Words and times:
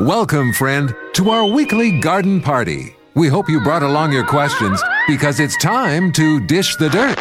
Welcome, 0.00 0.52
friend, 0.52 0.94
to 1.14 1.30
our 1.30 1.44
weekly 1.44 1.98
garden 1.98 2.40
party. 2.40 2.94
We 3.14 3.26
hope 3.26 3.48
you 3.48 3.60
brought 3.60 3.82
along 3.82 4.12
your 4.12 4.24
questions 4.24 4.80
because 5.08 5.40
it's 5.40 5.56
time 5.56 6.12
to 6.12 6.38
dish 6.46 6.76
the 6.76 6.88
dirt. 6.88 7.18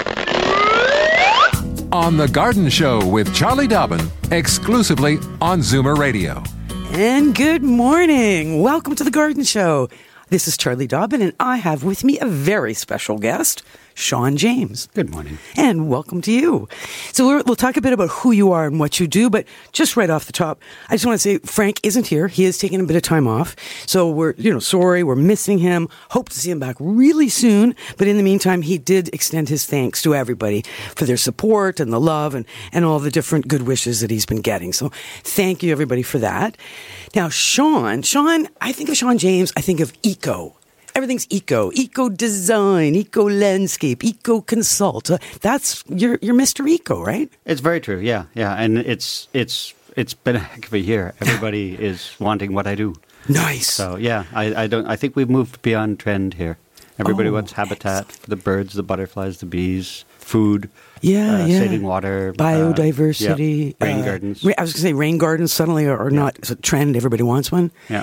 On 1.91 2.17
The 2.17 2.27
Garden 2.27 2.69
Show 2.69 3.03
with 3.03 3.33
Charlie 3.33 3.66
Dobbin, 3.66 4.11
exclusively 4.29 5.17
on 5.41 5.61
Zoomer 5.61 5.97
Radio. 5.97 6.43
And 6.91 7.33
good 7.33 7.63
morning. 7.63 8.61
Welcome 8.61 8.94
to 8.94 9.03
the 9.03 9.09
Garden 9.09 9.44
Show. 9.44 9.89
This 10.30 10.47
is 10.47 10.55
Charlie 10.55 10.85
Dobbin, 10.85 11.23
and 11.23 11.33
I 11.39 11.55
have 11.57 11.83
with 11.83 12.03
me 12.03 12.19
a 12.19 12.27
very 12.27 12.75
special 12.75 13.17
guest, 13.17 13.63
Sean 13.97 14.37
James. 14.37 14.87
Good 14.93 15.09
morning. 15.09 15.39
And 15.55 15.89
welcome 15.89 16.21
to 16.21 16.31
you. 16.31 16.69
So 17.13 17.25
we're, 17.25 17.41
we'll 17.47 17.55
talk 17.55 17.77
a 17.77 17.81
bit 17.81 17.93
about 17.93 18.09
who 18.09 18.31
you 18.31 18.51
are 18.51 18.67
and 18.67 18.79
what 18.79 18.99
you 18.99 19.07
do, 19.07 19.27
but 19.27 19.47
just 19.71 19.97
right 19.97 20.09
off 20.09 20.25
the 20.25 20.31
top, 20.31 20.61
I 20.88 20.93
just 20.93 21.07
want 21.07 21.19
to 21.19 21.23
say 21.23 21.39
Frank 21.39 21.79
isn't 21.81 22.05
here. 22.05 22.27
He 22.27 22.45
is 22.45 22.59
taking 22.59 22.79
a 22.79 22.83
bit 22.83 22.95
of 22.95 23.02
time 23.02 23.27
off. 23.27 23.55
So 23.88 24.07
we're, 24.07 24.35
you 24.38 24.53
know, 24.53 24.59
sorry, 24.59 25.03
we're 25.03 25.15
missing 25.15 25.57
him. 25.57 25.89
Hope 26.11 26.29
to 26.29 26.39
see 26.39 26.52
him 26.52 26.59
back 26.59 26.75
really 26.79 27.27
soon. 27.27 27.75
But 27.97 28.07
in 28.07 28.17
the 28.17 28.23
meantime, 28.23 28.61
he 28.61 28.77
did 28.77 29.09
extend 29.16 29.49
his 29.49 29.66
thanks 29.66 30.03
to 30.03 30.13
everybody 30.13 30.61
for 30.95 31.05
their 31.05 31.17
support 31.17 31.79
and 31.79 31.91
the 31.91 32.00
love 32.00 32.35
and, 32.35 32.45
and 32.72 32.85
all 32.85 33.00
the 33.00 33.09
different 33.09 33.47
good 33.47 33.63
wishes 33.63 34.02
that 34.02 34.11
he's 34.11 34.27
been 34.27 34.41
getting. 34.41 34.73
So 34.73 34.89
thank 35.23 35.63
you 35.63 35.72
everybody 35.72 36.03
for 36.03 36.19
that. 36.19 36.55
Now, 37.16 37.29
Sean, 37.29 38.03
Sean, 38.03 38.47
I 38.61 38.73
think 38.73 38.89
of 38.89 38.95
Sean 38.95 39.17
James, 39.17 39.52
I 39.57 39.61
think 39.61 39.79
of 39.79 39.91
eco 40.03 40.56
everything's 40.98 41.28
eco, 41.30 41.72
eco 41.73 42.09
design, 42.09 42.95
eco 42.95 43.30
landscape, 43.30 44.03
eco 44.03 44.42
consult. 44.42 45.12
Uh, 45.12 45.17
that's 45.42 45.84
you're 45.88 46.17
you're 46.22 46.36
Mr. 46.36 46.67
Eco, 46.67 47.02
right? 47.03 47.30
It's 47.45 47.62
very 47.62 47.80
true. 47.80 48.00
Yeah, 48.00 48.26
yeah, 48.34 48.56
and 48.56 48.78
it's 48.80 49.28
it's 49.34 49.73
it's 49.95 50.14
been 50.16 50.36
a 50.36 50.40
heck 50.40 50.66
of 50.68 50.73
a 50.73 50.80
year. 50.80 51.14
Everybody 51.22 51.75
is 51.90 52.12
wanting 52.20 52.53
what 52.53 52.66
I 52.68 52.75
do. 52.75 52.95
Nice. 53.30 53.68
So 53.68 53.95
yeah, 53.98 54.23
I, 54.34 54.64
I 54.64 54.68
don't. 54.68 54.88
I 54.88 54.95
think 54.95 55.16
we've 55.16 55.30
moved 55.30 55.62
beyond 55.62 56.00
trend 56.00 56.34
here. 56.34 56.58
Everybody 57.00 57.30
Oh, 57.30 57.34
wants 57.34 57.52
habitat 57.53 58.12
for 58.12 58.28
the 58.28 58.36
birds, 58.36 58.73
the 58.73 58.81
butterflies, 58.81 59.38
the 59.38 59.45
bees, 59.45 60.03
food. 60.18 60.68
Yeah, 61.02 61.44
uh, 61.44 61.45
yeah. 61.45 61.59
saving 61.59 61.84
water, 61.84 62.30
uh, 62.30 62.42
Biodiversity, 62.42 63.75
yeah, 63.80 63.86
rain 63.86 64.00
uh, 64.02 64.06
gardens. 64.06 64.44
I 64.44 64.48
was 64.62 64.73
going 64.73 64.81
to 64.81 64.81
say 64.81 64.94
rain 64.94 65.20
gardens 65.20 65.53
suddenly 65.53 65.86
are, 65.86 65.95
are 65.95 66.09
not 66.09 66.38
it's 66.40 66.50
a 66.50 66.56
trend. 66.56 66.95
Everybody 66.95 67.22
wants 67.22 67.52
one. 67.52 67.70
yeah, 67.88 68.02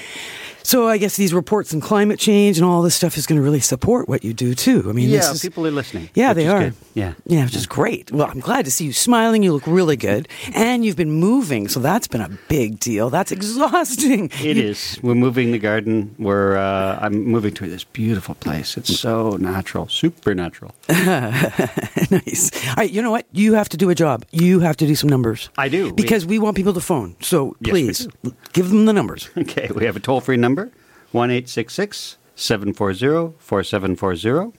So 0.64 0.88
I 0.88 0.98
guess 0.98 1.16
these 1.16 1.32
reports 1.32 1.72
on 1.74 1.80
climate 1.80 2.18
change 2.18 2.58
and 2.58 2.64
all 2.64 2.82
this 2.82 2.94
stuff 2.94 3.16
is 3.16 3.26
going 3.26 3.38
to 3.38 3.42
really 3.42 3.60
support 3.60 4.08
what 4.08 4.24
you 4.24 4.32
do 4.32 4.54
too. 4.54 4.84
I 4.88 4.92
mean, 4.92 5.10
yeah. 5.10 5.30
is, 5.30 5.42
people 5.42 5.66
are 5.66 5.70
listening. 5.70 6.08
Yeah, 6.14 6.32
they 6.32 6.48
are. 6.48 6.64
good. 6.64 6.74
Yeah, 6.94 7.14
Yeah, 7.26 7.44
which 7.44 7.54
is 7.54 7.66
great. 7.66 8.10
Well, 8.10 8.28
I'm 8.28 8.40
glad 8.40 8.64
to 8.64 8.70
see 8.70 8.86
you 8.86 8.92
smiling. 8.92 9.42
You 9.42 9.52
look 9.52 9.66
really 9.66 9.96
good. 9.96 10.26
And 10.54 10.84
you've 10.84 10.96
been 10.96 11.12
moving, 11.12 11.68
so 11.68 11.80
that's 11.80 12.08
been 12.08 12.22
a 12.22 12.30
big 12.48 12.80
deal. 12.80 13.10
That's 13.10 13.30
exhausting. 13.30 14.30
It 14.44 14.58
is. 14.58 14.98
We're 15.02 15.14
moving 15.14 15.52
the 15.52 15.58
garden. 15.58 16.14
We're. 16.18 16.56
Uh, 16.56 16.98
I'm 17.00 17.24
moving 17.24 17.54
to 17.54 17.68
this 17.68 17.84
beautiful 17.84 18.34
place. 18.34 18.76
It's 18.76 18.98
so 18.98 19.36
natural, 19.36 19.88
supernatural. 19.88 20.74
nice. 20.88 22.50
All 22.68 22.74
right, 22.76 22.90
you 22.90 23.00
know 23.02 23.10
what? 23.10 23.26
You 23.32 23.54
have 23.54 23.69
to 23.70 23.76
do 23.76 23.91
a 23.91 23.94
job. 23.94 24.24
You 24.30 24.60
have 24.60 24.76
to 24.78 24.86
do 24.86 24.94
some 24.94 25.08
numbers. 25.08 25.50
I 25.56 25.69
do. 25.69 25.92
Because 25.92 26.26
we 26.26 26.38
want 26.38 26.56
people 26.56 26.74
to 26.74 26.80
phone. 26.80 27.16
So 27.20 27.56
Yes, 27.60 27.70
please, 27.70 28.08
give 28.53 28.69
them 28.69 28.86
the 28.86 28.92
numbers. 28.92 29.30
Okay, 29.44 29.69
we 29.74 29.84
have 29.84 29.94
a 29.94 30.00
toll 30.00 30.20
free 30.20 30.38
number, 30.38 30.53
1 31.12 31.47
740 32.37 33.34
4740, 33.38 34.53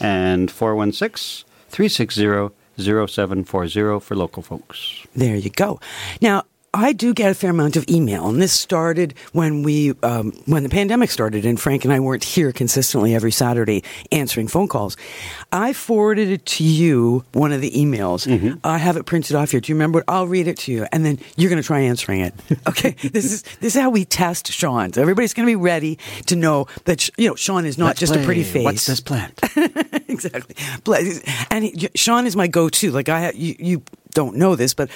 and 0.00 0.50
416 0.50 1.44
360 1.68 2.54
0740 2.78 4.00
for 4.00 4.14
local 4.14 4.42
folks. 4.42 5.06
There 5.14 5.36
you 5.36 5.50
go. 5.50 5.80
Now, 6.20 6.44
I 6.74 6.92
do 6.92 7.14
get 7.14 7.30
a 7.30 7.34
fair 7.34 7.50
amount 7.50 7.76
of 7.76 7.88
email, 7.88 8.28
and 8.28 8.42
this 8.42 8.52
started 8.52 9.14
when 9.32 9.62
we 9.62 9.94
um, 10.02 10.32
when 10.44 10.62
the 10.62 10.68
pandemic 10.68 11.10
started, 11.10 11.46
and 11.46 11.58
Frank 11.58 11.84
and 11.84 11.92
I 11.92 12.00
weren't 12.00 12.24
here 12.24 12.52
consistently 12.52 13.14
every 13.14 13.32
Saturday 13.32 13.82
answering 14.12 14.48
phone 14.48 14.68
calls. 14.68 14.96
I 15.50 15.72
forwarded 15.72 16.28
it 16.28 16.44
to 16.46 16.64
you 16.64 17.24
one 17.32 17.52
of 17.52 17.62
the 17.62 17.70
emails. 17.70 18.26
I 18.64 18.78
have 18.78 18.96
it 18.96 19.06
printed 19.06 19.34
off 19.34 19.50
here. 19.52 19.60
Do 19.60 19.72
you 19.72 19.76
remember? 19.76 20.00
it? 20.00 20.04
I'll 20.08 20.26
read 20.26 20.46
it 20.46 20.58
to 20.58 20.72
you, 20.72 20.86
and 20.92 21.06
then 21.06 21.18
you're 21.36 21.48
going 21.48 21.62
to 21.62 21.66
try 21.66 21.80
answering 21.80 22.20
it. 22.20 22.34
Okay, 22.68 22.90
this 23.02 23.24
is 23.24 23.42
this 23.60 23.74
is 23.74 23.80
how 23.80 23.88
we 23.88 24.04
test 24.04 24.52
Sean. 24.52 24.92
So 24.92 25.00
everybody's 25.00 25.32
going 25.32 25.46
to 25.46 25.50
be 25.50 25.56
ready 25.56 25.98
to 26.26 26.36
know 26.36 26.66
that 26.84 27.08
you 27.16 27.28
know 27.28 27.34
Sean 27.34 27.64
is 27.64 27.78
not 27.78 27.86
Let's 27.86 28.00
just 28.00 28.16
a 28.16 28.22
pretty 28.24 28.42
face. 28.42 28.64
What's 28.64 28.86
this 28.86 29.00
plant? 29.00 29.40
exactly. 30.08 30.54
And 31.50 31.64
he, 31.64 31.88
Sean 31.94 32.26
is 32.26 32.36
my 32.36 32.46
go-to. 32.46 32.90
Like 32.90 33.08
I, 33.08 33.30
you, 33.30 33.56
you 33.58 33.82
don't 34.12 34.36
know 34.36 34.54
this, 34.54 34.74
but 34.74 34.90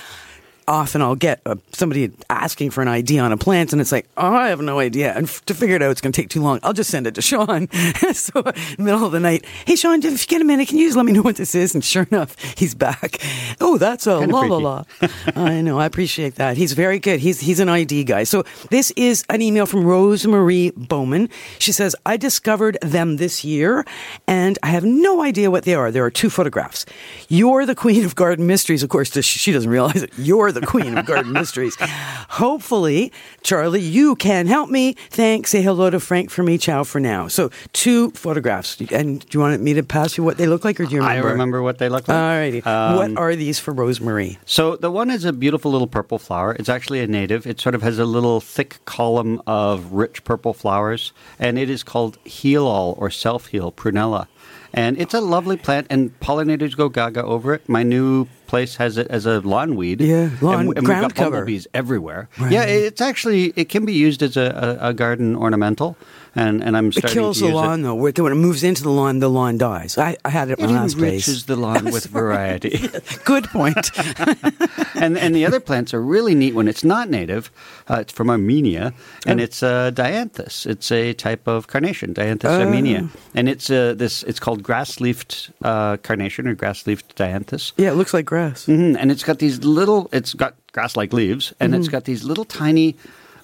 often 0.69 1.03
I'll 1.03 1.15
get 1.15 1.41
uh, 1.47 1.57
somebody 1.73 2.11
asking 2.31 2.71
for 2.71 2.83
an 2.83 2.89
ID 2.89 3.19
on 3.19 3.33
a 3.33 3.37
plant, 3.37 3.73
and 3.73 3.81
it's 3.81 3.93
like, 3.93 4.09
oh, 4.17 4.35
I 4.35 4.49
have 4.49 4.61
no 4.61 4.79
idea. 4.79 5.13
And 5.13 5.27
f- 5.27 5.45
to 5.47 5.55
figure 5.55 5.77
it 5.77 5.83
out, 5.83 5.91
it's 5.91 6.01
going 6.01 6.13
to 6.13 6.21
take 6.21 6.31
too 6.31 6.43
long. 6.43 6.61
I'll 6.63 6.73
just 6.73 6.91
send 6.91 7.07
it 7.07 7.15
to 7.17 7.23
Sean. 7.23 7.69
so, 8.13 8.41
in 8.41 8.53
the 8.77 8.83
middle 8.83 9.05
of 9.05 9.13
the 9.13 9.21
night, 9.21 9.45
hey, 9.67 9.77
Sean, 9.77 10.05
if 10.05 10.23
you 10.23 10.27
get 10.27 10.41
a 10.41 10.45
minute, 10.45 10.69
can 10.69 10.79
you 10.79 10.87
just 10.87 10.97
let 10.97 11.07
me 11.07 11.13
know 11.13 11.23
what 11.23 11.37
this 11.37 11.55
is? 11.55 11.75
And 11.75 11.85
sure 11.85 12.07
enough, 12.11 12.37
he's 12.57 12.75
back. 12.75 13.19
Oh, 13.61 13.79
that's 13.79 14.07
a 14.07 14.21
Kinda 14.21 14.35
la 14.35 14.43
la 14.43 14.57
la. 14.57 14.85
I 15.37 15.61
know. 15.61 15.79
I 15.79 15.87
appreciate 15.87 16.37
that. 16.37 16.57
He's 16.57 16.73
very 16.73 16.99
good. 16.99 17.21
He's 17.21 17.41
he's 17.41 17.61
an 17.61 17.69
ID 17.69 18.05
guy. 18.05 18.25
So 18.25 18.45
this 18.71 18.93
is 18.97 19.25
an 19.29 19.43
email 19.43 19.67
from 19.67 19.85
Rosemarie 19.85 20.75
Bowman. 20.77 21.29
She 21.59 21.73
says, 21.73 21.97
I 22.07 22.17
discovered 22.17 22.79
them 22.83 23.17
this 23.17 23.45
year, 23.45 23.85
and 24.27 24.59
I 24.63 24.69
have 24.69 24.85
no 24.85 25.23
idea 25.23 25.51
what 25.51 25.65
they 25.65 25.75
are. 25.75 25.91
There 25.91 26.05
are 26.05 26.11
two 26.11 26.31
photographs. 26.31 26.87
You're 27.29 27.67
the 27.67 27.75
queen 27.75 28.05
of 28.05 28.15
garden 28.15 28.47
mysteries. 28.47 28.83
Of 28.83 28.91
course, 28.91 29.13
she 29.25 29.53
doesn't 29.53 29.71
realize 29.71 30.03
it. 30.03 30.13
You're 30.17 30.52
the 30.53 30.67
queen 30.67 30.99
of 30.99 31.07
garden 31.07 31.33
mysteries. 31.33 31.77
Hopefully, 31.81 33.13
Charlie, 33.43 33.81
you 33.81 34.17
can 34.17 34.47
help 34.47 34.69
me. 34.69 34.95
Thanks. 35.11 35.51
Say 35.51 35.63
hello 35.63 35.91
to 35.91 36.01
Frank 36.01 36.31
for 36.31 36.43
me. 36.43 36.59
Ciao 36.59 36.85
for 36.85 37.01
now. 37.01 37.29
So 37.29 37.51
two 37.73 38.11
photographs. 38.11 38.81
And 38.81 39.21
do 39.21 39.39
you 39.39 39.41
want 39.41 39.61
me 39.63 39.75
to 39.75 39.83
pass 39.83 40.17
you 40.19 40.25
what 40.25 40.37
they 40.37 40.47
look 40.47 40.65
like, 40.65 40.79
or 40.79 40.85
do 40.85 40.95
you 40.95 41.01
remember? 41.01 41.29
I 41.29 41.31
remember? 41.33 41.63
what 41.63 41.79
they 41.79 41.89
look 41.89 42.09
like. 42.09 42.17
Alrighty. 42.17 42.67
Um, 42.67 42.97
what 42.97 43.17
are 43.17 43.35
these 43.37 43.59
for 43.59 43.73
Rosemary? 43.73 44.39
So 44.45 44.77
the 44.77 44.91
one 44.91 45.11
is 45.11 45.25
a 45.25 45.33
beautiful 45.33 45.71
little 45.71 45.87
purple 45.87 46.19
flower. 46.19 46.55
It's 46.59 46.69
actually 46.69 47.01
a 47.01 47.07
native. 47.07 47.47
It 47.47 47.61
sort 47.61 47.75
of 47.75 47.83
has 47.83 47.99
a 47.99 48.05
little 48.05 48.41
thick 48.41 48.85
column 48.85 49.41
of 49.47 49.93
rich 49.93 50.25
purple 50.25 50.53
flowers, 50.53 51.13
and 51.39 51.59
it 51.59 51.71
is 51.71 51.83
called 51.83 52.19
heal 52.25 52.67
all 52.67 52.95
or 52.99 53.11
self 53.11 53.47
heal 53.47 53.73
prunella. 53.73 54.27
And 54.75 54.99
it's 54.99 55.13
a 55.13 55.21
lovely 55.21 55.57
plant, 55.57 55.87
and 55.91 56.19
pollinators 56.21 56.77
go 56.77 56.89
gaga 56.89 57.23
over 57.25 57.55
it. 57.55 57.69
My 57.69 57.83
new 57.83 58.27
place 58.53 58.77
has 58.77 58.99
it 58.99 59.07
as 59.09 59.25
a 59.25 59.41
lawn 59.41 59.71
weed. 59.81 60.01
Yeah, 60.01 60.29
lawn- 60.43 60.67
and, 60.69 60.77
and 60.79 60.87
ground 60.87 61.03
we've 61.07 61.15
got 61.15 61.25
cover. 61.25 61.37
bumblebees 61.39 61.67
everywhere. 61.73 62.29
Right. 62.39 62.53
Yeah, 62.53 62.65
it's 62.89 63.01
actually 63.01 63.53
it 63.57 63.69
can 63.75 63.87
be 63.87 63.95
used 64.07 64.23
as 64.23 64.37
a, 64.37 64.49
a, 64.81 64.89
a 64.91 64.93
garden 65.03 65.35
ornamental, 65.45 65.97
and 66.35 66.63
and 66.65 66.77
I'm 66.77 66.89
It 66.89 67.05
kills 67.07 67.39
to 67.39 67.47
the 67.47 67.53
lawn, 67.55 67.81
it. 67.81 67.83
though. 67.85 67.95
When 67.95 68.33
it 68.33 68.37
moves 68.37 68.63
into 68.63 68.83
the 68.83 68.91
lawn, 68.91 69.19
the 69.21 69.29
lawn 69.29 69.59
dies. 69.59 69.99
I, 69.99 70.17
I 70.25 70.31
had 70.31 70.49
it 70.51 70.59
It 70.59 70.65
in 70.65 70.75
my 70.75 70.83
last 70.83 70.97
place. 70.99 71.29
enriches 71.29 71.45
the 71.47 71.57
lawn 71.57 71.85
with 71.93 72.07
variety. 72.21 72.89
Good 73.25 73.45
point. 73.49 73.91
and 74.95 75.19
and 75.19 75.35
the 75.35 75.45
other 75.47 75.61
plants 75.61 75.93
are 75.95 76.01
really 76.03 76.35
neat 76.35 76.55
when 76.55 76.69
it's 76.69 76.85
not 76.85 77.09
native. 77.11 77.51
Uh, 77.89 78.01
it's 78.01 78.13
from 78.13 78.31
Armenia, 78.31 78.93
and 79.27 79.41
Oh. 79.41 79.43
it's 79.45 79.63
uh, 79.63 79.91
dianthus. 79.93 80.67
It's 80.67 80.91
a 80.91 81.13
type 81.15 81.47
of 81.47 81.67
carnation, 81.67 82.15
dianthus 82.15 82.45
Oh. 82.51 82.61
armenia, 82.63 83.09
and 83.35 83.49
it's 83.49 83.71
uh, 83.71 83.95
this. 83.97 84.23
It's 84.25 84.41
called 84.41 84.63
grass-leafed 84.63 85.51
uh, 85.63 85.97
carnation 85.99 86.47
or 86.49 86.55
grass-leafed 86.55 87.17
dianthus, 87.17 87.73
yeah, 87.77 87.91
it 87.91 87.95
looks 87.97 88.15
like 88.15 88.25
grass. 88.27 88.67
hmm 88.67 88.97
and 88.97 89.11
it's 89.11 89.23
got 89.25 89.39
these 89.39 89.59
little. 89.65 90.09
It's 90.13 90.35
got 90.35 90.55
grass-like 90.73 91.13
leaves, 91.13 91.53
and 91.61 91.73
Mm-hmm. 91.73 91.81
it's 91.81 91.89
got 91.89 92.05
these 92.05 92.25
little 92.25 92.45
tiny. 92.45 92.97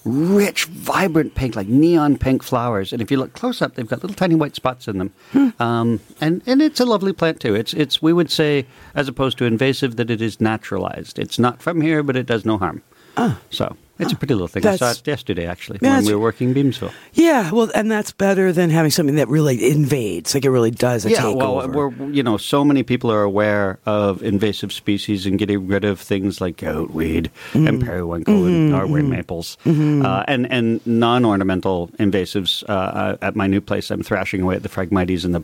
Rich, 0.05 0.67
vibrant 0.67 1.35
pink, 1.35 1.57
like 1.57 1.69
neon 1.69 2.19
pink 2.19 2.43
flowers, 2.43 2.93
and 2.93 3.03
if 3.03 3.11
you 3.11 3.17
look 3.17 3.33
close 3.33 3.61
up, 3.61 3.75
they've 3.75 3.87
got 3.87 4.03
little 4.03 4.15
tiny 4.15 4.35
white 4.35 4.55
spots 4.55 4.89
in 4.89 4.99
them. 4.99 5.13
Hmm. 5.33 5.49
Um, 5.61 6.01
and 6.21 6.43
and 6.47 6.63
it's 6.63 6.81
a 6.81 6.85
lovely 6.85 7.13
plant 7.13 7.41
too. 7.41 7.55
It's 7.55 7.75
it's 7.75 8.01
we 8.01 8.13
would 8.13 8.31
say, 8.31 8.67
as 8.95 9.09
opposed 9.09 9.39
to 9.39 9.45
invasive, 9.45 9.97
that 9.97 10.11
it 10.11 10.23
is 10.23 10.41
naturalized. 10.41 11.19
It's 11.19 11.39
not 11.39 11.61
from 11.61 11.81
here, 11.81 12.03
but 12.03 12.17
it 12.17 12.27
does 12.27 12.45
no 12.45 12.59
harm. 12.59 12.83
Ah. 13.17 13.39
So 13.51 13.77
It's 13.99 14.13
a 14.13 14.17
pretty 14.17 14.35
little 14.35 14.49
thing. 14.49 14.65
I 14.67 14.77
saw 14.77 14.91
it 14.93 15.07
yesterday, 15.07 15.47
actually, 15.47 15.79
Yeah, 15.83 15.97
when 15.97 16.05
we 16.07 16.15
were 16.15 16.21
working 16.21 16.55
Beamsville. 16.55 16.93
Yeah, 17.15 17.51
well, 17.51 17.71
and 17.75 17.91
that's 17.91 18.13
better 18.13 18.53
than 18.53 18.71
having 18.71 18.91
something 18.91 19.17
that 19.17 19.29
really 19.29 19.71
invades, 19.71 20.35
like 20.35 20.45
it 20.45 20.51
really 20.51 20.71
does 20.71 21.05
a 21.05 21.11
Yeah, 21.11 21.23
takeover. 21.23 21.75
well, 21.75 21.91
we're 21.91 22.11
you 22.11 22.23
know 22.23 22.37
so 22.37 22.65
many 22.65 22.83
people 22.83 23.11
are 23.11 23.23
aware 23.23 23.79
of 23.87 24.23
invasive 24.23 24.73
species 24.73 25.27
and 25.27 25.39
getting 25.39 25.67
rid 25.67 25.85
of 25.85 26.01
things 26.01 26.41
like 26.41 26.57
goutweed 26.59 27.29
Mm-hmm. 27.53 27.67
and 27.67 27.85
periwinkle 27.85 28.47
and 28.47 28.71
Norway 28.71 29.03
maples, 29.03 29.57
uh, 29.67 30.25
and 30.29 30.51
and 30.53 30.81
non-ornamental 30.87 31.89
invasives. 31.99 32.63
Uh, 32.69 32.73
uh, 32.73 33.17
at 33.23 33.35
my 33.37 33.47
new 33.47 33.61
place, 33.61 33.91
I'm 33.91 34.03
thrashing 34.03 34.43
away 34.43 34.57
at 34.57 34.63
the 34.63 34.69
phragmites 34.69 35.25
and 35.25 35.35
the 35.35 35.43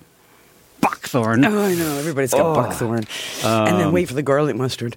buckthorn. 0.84 1.44
Oh, 1.44 1.62
I 1.64 1.74
know. 1.74 1.98
Everybody's 1.98 2.32
got 2.32 2.54
buckthorn. 2.54 3.04
and 3.44 3.72
Um, 3.72 3.78
then 3.78 3.92
wait 3.92 4.08
for 4.08 4.14
the 4.14 4.22
garlic 4.22 4.56
mustard. 4.56 4.96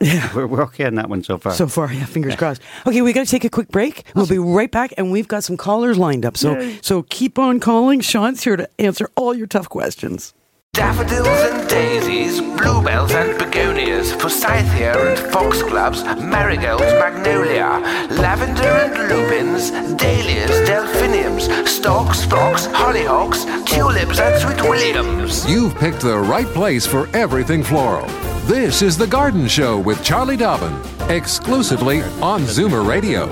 Yeah. 0.00 0.28
We're, 0.34 0.46
we're 0.46 0.62
okay 0.64 0.84
on 0.84 0.96
that 0.96 1.08
one 1.08 1.22
so 1.24 1.38
far. 1.38 1.52
So 1.52 1.66
far, 1.66 1.90
yeah, 1.92 2.04
fingers 2.04 2.36
crossed. 2.36 2.60
Okay, 2.86 3.00
we 3.00 3.12
got 3.12 3.24
to 3.24 3.30
take 3.30 3.44
a 3.44 3.50
quick 3.50 3.68
break. 3.68 4.04
We'll 4.14 4.26
be 4.26 4.38
right 4.38 4.70
back, 4.70 4.92
and 4.98 5.10
we've 5.10 5.28
got 5.28 5.44
some 5.44 5.56
callers 5.56 5.96
lined 5.98 6.26
up. 6.26 6.36
So, 6.36 6.76
so 6.82 7.02
keep 7.08 7.38
on 7.38 7.58
calling. 7.60 8.00
Sean's 8.00 8.44
here 8.44 8.56
to 8.56 8.68
answer 8.78 9.08
all 9.16 9.34
your 9.34 9.46
tough 9.46 9.68
questions. 9.68 10.34
Daffodils 10.74 11.28
and 11.28 11.68
daisies, 11.70 12.40
bluebells 12.40 13.12
and 13.12 13.38
begonias, 13.38 14.12
forsythia 14.20 14.92
and 14.98 15.32
foxgloves, 15.32 16.02
marigolds, 16.04 16.82
magnolia, 16.98 17.78
lavender 18.10 18.62
and 18.64 19.08
lupins, 19.08 19.70
dahlias, 19.96 20.50
delphiniums, 20.68 21.43
stocks, 21.84 22.24
phlox, 22.24 22.66
hollyhocks, 22.68 23.44
tulips 23.66 24.18
and 24.18 24.40
sweet 24.40 24.62
williams. 24.62 25.46
You've 25.46 25.74
picked 25.74 26.00
the 26.00 26.18
right 26.18 26.46
place 26.46 26.86
for 26.86 27.14
everything 27.14 27.62
floral. 27.62 28.06
This 28.46 28.80
is 28.80 28.96
The 28.96 29.06
Garden 29.06 29.46
Show 29.46 29.80
with 29.80 30.02
Charlie 30.02 30.38
Dobbin, 30.38 30.74
exclusively 31.10 32.00
on 32.22 32.40
Zoomer 32.44 32.88
Radio. 32.88 33.30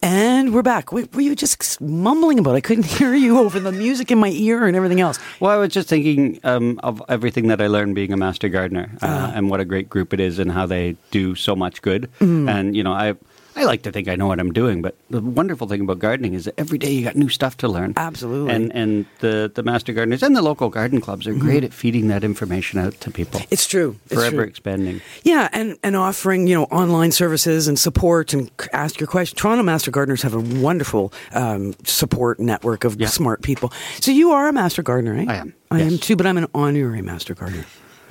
And 0.00 0.54
we're 0.54 0.62
back. 0.62 0.92
Wait, 0.92 1.14
were 1.14 1.20
you 1.20 1.36
just 1.36 1.78
mumbling 1.78 2.38
about? 2.38 2.52
it? 2.52 2.56
I 2.56 2.60
couldn't 2.62 2.86
hear 2.98 3.14
you 3.14 3.38
over 3.38 3.60
the 3.60 3.70
music 3.72 4.10
in 4.10 4.16
my 4.18 4.30
ear 4.30 4.64
and 4.66 4.74
everything 4.74 5.02
else. 5.02 5.18
Well, 5.38 5.50
I 5.50 5.56
was 5.58 5.74
just 5.74 5.90
thinking 5.90 6.40
um, 6.42 6.80
of 6.82 7.02
everything 7.10 7.48
that 7.48 7.60
I 7.60 7.66
learned 7.66 7.94
being 7.94 8.14
a 8.14 8.16
master 8.16 8.48
gardener, 8.48 8.90
uh, 9.02 9.06
Uh-huh. 9.06 9.32
and 9.34 9.50
what 9.50 9.60
a 9.60 9.66
great 9.66 9.90
group 9.90 10.14
it 10.14 10.20
is, 10.20 10.38
and 10.38 10.50
how 10.52 10.64
they 10.64 10.96
do 11.10 11.34
so 11.34 11.54
much 11.54 11.82
good. 11.82 12.08
Mm-hmm. 12.18 12.48
And 12.48 12.74
you 12.74 12.82
know, 12.82 12.92
I 12.94 13.14
I 13.56 13.64
like 13.64 13.82
to 13.82 13.90
think 13.92 14.06
I 14.06 14.16
know 14.16 14.26
what 14.26 14.38
I'm 14.38 14.52
doing, 14.52 14.82
but 14.82 14.94
the 15.08 15.20
wonderful 15.20 15.66
thing 15.66 15.80
about 15.80 15.98
gardening 15.98 16.34
is 16.34 16.44
that 16.44 16.54
every 16.60 16.76
day 16.78 16.90
you 16.92 17.02
got 17.04 17.16
new 17.16 17.28
stuff 17.30 17.56
to 17.58 17.68
learn. 17.68 17.94
Absolutely. 17.96 18.52
And 18.54 18.70
and 18.74 19.06
the 19.20 19.50
the 19.54 19.62
master 19.62 19.92
gardeners 19.94 20.22
and 20.22 20.36
the 20.36 20.42
local 20.42 20.68
garden 20.68 21.00
clubs 21.00 21.26
are 21.26 21.32
Mm-hmm. 21.32 21.40
great 21.46 21.64
at 21.64 21.72
feeding 21.72 22.08
that 22.08 22.22
information 22.24 22.78
out 22.78 23.00
to 23.00 23.10
people. 23.10 23.40
It's 23.50 23.66
true. 23.66 23.96
It's 24.06 24.14
forever 24.14 24.36
true. 24.36 24.44
expanding. 24.44 25.00
Yeah, 25.24 25.48
and, 25.52 25.76
and 25.82 25.96
offering 25.96 26.46
you 26.46 26.54
know 26.54 26.64
online 26.64 27.12
services 27.12 27.66
and 27.68 27.78
support 27.78 28.32
and 28.34 28.50
ask 28.72 29.00
your 29.00 29.06
questions. 29.06 29.40
Toronto 29.40 29.62
Master 29.62 29.90
Gardeners 29.90 30.22
have 30.22 30.34
a 30.34 30.40
wonderful 30.40 31.12
um, 31.32 31.74
support 31.84 32.38
network 32.38 32.84
of 32.84 33.00
Yeah. 33.00 33.08
smart 33.08 33.42
people. 33.42 33.72
So 34.00 34.10
you 34.12 34.32
are 34.32 34.48
a 34.48 34.52
master 34.52 34.82
gardener, 34.82 35.14
right? 35.14 35.28
I 35.28 35.36
am, 35.36 35.54
I 35.70 35.80
am 35.80 35.98
too, 35.98 36.14
but 36.16 36.26
I'm 36.26 36.36
an 36.38 36.46
honorary 36.54 37.02
master 37.02 37.34
gardener. 37.34 37.64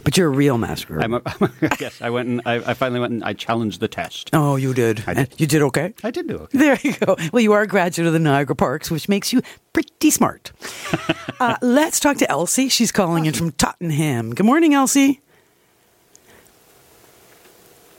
But 0.05 0.17
you're 0.17 0.27
a 0.27 0.31
real 0.31 0.59
master 0.59 0.93
gardener. 0.93 1.21
I'm 1.25 1.43
a, 1.51 1.51
yes, 1.79 1.99
I 1.99 2.11
went 2.11 2.29
and 2.29 2.41
I, 2.45 2.57
I 2.57 2.73
finally 2.75 2.99
went 2.99 3.11
and 3.11 3.23
I 3.23 3.33
challenged 3.33 3.79
the 3.79 3.87
test. 3.87 4.29
oh, 4.33 4.55
you 4.55 4.71
did. 4.71 5.03
I 5.07 5.15
did. 5.15 5.33
You 5.39 5.47
did 5.47 5.63
okay. 5.63 5.95
I 6.03 6.11
did 6.11 6.27
do 6.27 6.35
okay. 6.37 6.57
There 6.57 6.77
you 6.83 6.93
go. 6.93 7.17
Well, 7.33 7.41
you 7.41 7.53
are 7.53 7.63
a 7.63 7.67
graduate 7.67 8.05
of 8.05 8.13
the 8.13 8.19
Niagara 8.19 8.55
Parks, 8.55 8.91
which 8.91 9.09
makes 9.09 9.33
you 9.33 9.41
pretty 9.73 10.11
smart. 10.11 10.51
uh, 11.39 11.57
let's 11.63 11.99
talk 11.99 12.17
to 12.17 12.29
Elsie. 12.29 12.69
She's 12.69 12.91
calling 12.91 13.25
in 13.25 13.33
from 13.33 13.51
Tottenham. 13.53 14.35
Good 14.35 14.45
morning, 14.45 14.75
Elsie. 14.75 15.21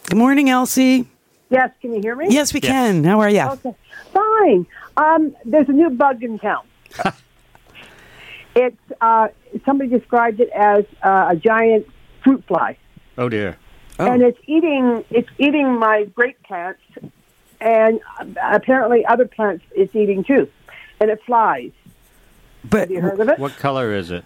Good 0.08 0.18
morning, 0.18 0.48
Elsie. 0.48 1.08
Yes, 1.50 1.70
can 1.82 1.92
you 1.92 2.00
hear 2.00 2.14
me? 2.14 2.26
Yes, 2.30 2.54
we 2.54 2.60
Yes. 2.60 2.70
can. 2.70 3.02
How 3.02 3.18
are 3.20 3.28
you? 3.30 3.40
Okay, 3.42 3.74
fine. 4.12 4.66
Um, 4.96 5.34
there's 5.44 5.68
a 5.68 5.72
new 5.72 5.90
bug 5.90 6.22
in 6.22 6.38
town. 6.38 6.64
it's 8.54 8.76
uh, 9.00 9.26
somebody 9.64 9.90
described 9.90 10.38
it 10.38 10.50
as 10.50 10.84
uh, 11.02 11.30
a 11.32 11.36
giant 11.36 11.88
fruit 12.26 12.44
fly, 12.48 12.76
Oh 13.16 13.28
dear. 13.28 13.56
Oh. 13.98 14.10
and 14.12 14.20
it's 14.22 14.38
eating 14.46 15.04
it's 15.10 15.28
eating 15.38 15.78
my 15.78 16.04
grape 16.14 16.42
plants, 16.42 16.82
and 17.60 18.00
uh, 18.20 18.24
apparently 18.52 19.06
other 19.06 19.26
plants 19.26 19.64
it's 19.74 19.94
eating 19.94 20.24
too, 20.24 20.48
and 21.00 21.08
it 21.10 21.20
flies. 21.24 21.70
But 22.68 22.80
Have 22.80 22.90
you 22.90 23.00
heard 23.00 23.20
of 23.20 23.28
it? 23.28 23.38
What 23.38 23.56
color 23.56 23.94
is 23.94 24.10
it? 24.10 24.24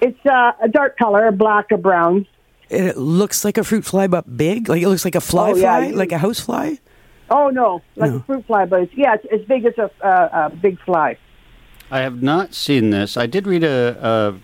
It's 0.00 0.24
uh, 0.26 0.52
a 0.62 0.68
dark 0.68 0.96
color, 0.96 1.30
black 1.30 1.66
or 1.70 1.76
brown. 1.76 2.26
it 2.70 2.96
looks 2.96 3.44
like 3.44 3.58
a 3.58 3.64
fruit 3.64 3.84
fly, 3.84 4.06
but 4.08 4.24
big. 4.36 4.68
Like 4.68 4.82
it 4.82 4.88
looks 4.88 5.04
like 5.04 5.14
a 5.14 5.20
fly 5.20 5.52
Oh, 5.52 5.54
yeah, 5.56 5.76
fly, 5.76 5.86
you- 5.88 5.94
like 5.94 6.12
a 6.12 6.18
house 6.18 6.40
fly. 6.40 6.78
Oh 7.28 7.50
no, 7.50 7.82
like 7.96 8.10
No. 8.12 8.16
a 8.16 8.20
fruit 8.20 8.46
fly, 8.46 8.64
but 8.66 8.82
it's, 8.84 8.94
yeah, 8.94 9.14
it's 9.14 9.26
as 9.32 9.42
big 9.46 9.64
as 9.66 9.76
a, 9.78 9.90
uh, 10.04 10.48
a 10.52 10.56
big 10.56 10.80
fly. 10.80 11.16
I 11.90 11.98
have 12.00 12.22
not 12.22 12.54
seen 12.54 12.90
this. 12.90 13.16
I 13.16 13.26
did 13.26 13.46
read 13.46 13.62
a, 13.64 13.96
a 14.00 14.34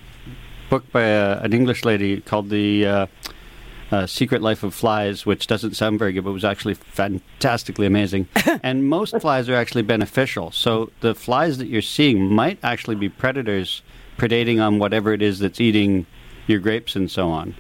book 0.73 0.91
by 0.91 1.03
a, 1.03 1.39
an 1.41 1.53
English 1.53 1.85
lady 1.85 2.23
called 2.23 2.49
The 2.49 2.87
uh, 2.87 3.07
uh, 3.91 4.07
Secret 4.07 4.41
Life 4.41 4.63
of 4.63 4.73
Flies, 4.73 5.27
which 5.27 5.47
doesn't 5.47 5.77
sound 5.77 5.99
very 5.99 6.15
good, 6.15 6.25
but 6.25 6.33
was 6.33 6.47
actually 6.47 6.73
fantastically 6.73 7.85
amazing. 7.85 8.27
and 8.63 8.89
most 8.89 9.21
flies 9.21 9.51
are 9.51 9.55
actually 9.55 9.83
beneficial. 9.83 10.51
So 10.51 10.91
the 11.01 11.15
flies 11.15 11.59
that 11.59 11.67
you're 11.67 11.83
seeing 11.83 12.33
might 12.35 12.59
actually 12.63 12.97
be 12.97 13.11
predators 13.11 13.83
predating 14.17 14.67
on 14.67 14.79
whatever 14.79 15.13
it 15.13 15.21
is 15.21 15.41
that's 15.41 15.61
eating 15.61 16.07
your 16.47 16.59
grapes 16.59 16.97
and 16.97 17.11
so 17.11 17.29
on. 17.29 17.55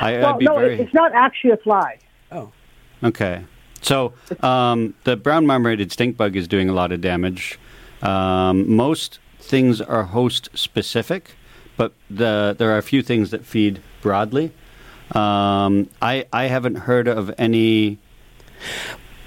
I, 0.00 0.14
Well, 0.14 0.34
I'd 0.34 0.38
be 0.40 0.46
no, 0.46 0.56
very 0.56 0.80
it's 0.80 0.92
not 0.92 1.12
actually 1.14 1.52
a 1.52 1.58
fly. 1.58 2.00
Oh, 2.32 2.50
Okay. 3.04 3.44
So 3.80 4.12
um, 4.40 4.94
the 5.04 5.16
brown 5.16 5.46
marmorated 5.46 5.92
stink 5.92 6.16
bug 6.16 6.34
is 6.34 6.48
doing 6.48 6.68
a 6.68 6.72
lot 6.72 6.90
of 6.90 7.00
damage. 7.00 7.60
Um, 8.02 8.74
most 8.74 9.20
things 9.38 9.80
are 9.80 10.02
host 10.02 10.48
specific, 10.54 11.36
but 11.76 11.92
the, 12.10 12.54
there 12.58 12.70
are 12.72 12.78
a 12.78 12.82
few 12.82 13.02
things 13.02 13.30
that 13.30 13.44
feed 13.44 13.80
broadly. 14.02 14.52
Um, 15.12 15.88
I, 16.02 16.26
I 16.32 16.44
haven't 16.44 16.76
heard 16.76 17.06
of 17.08 17.32
any. 17.38 17.98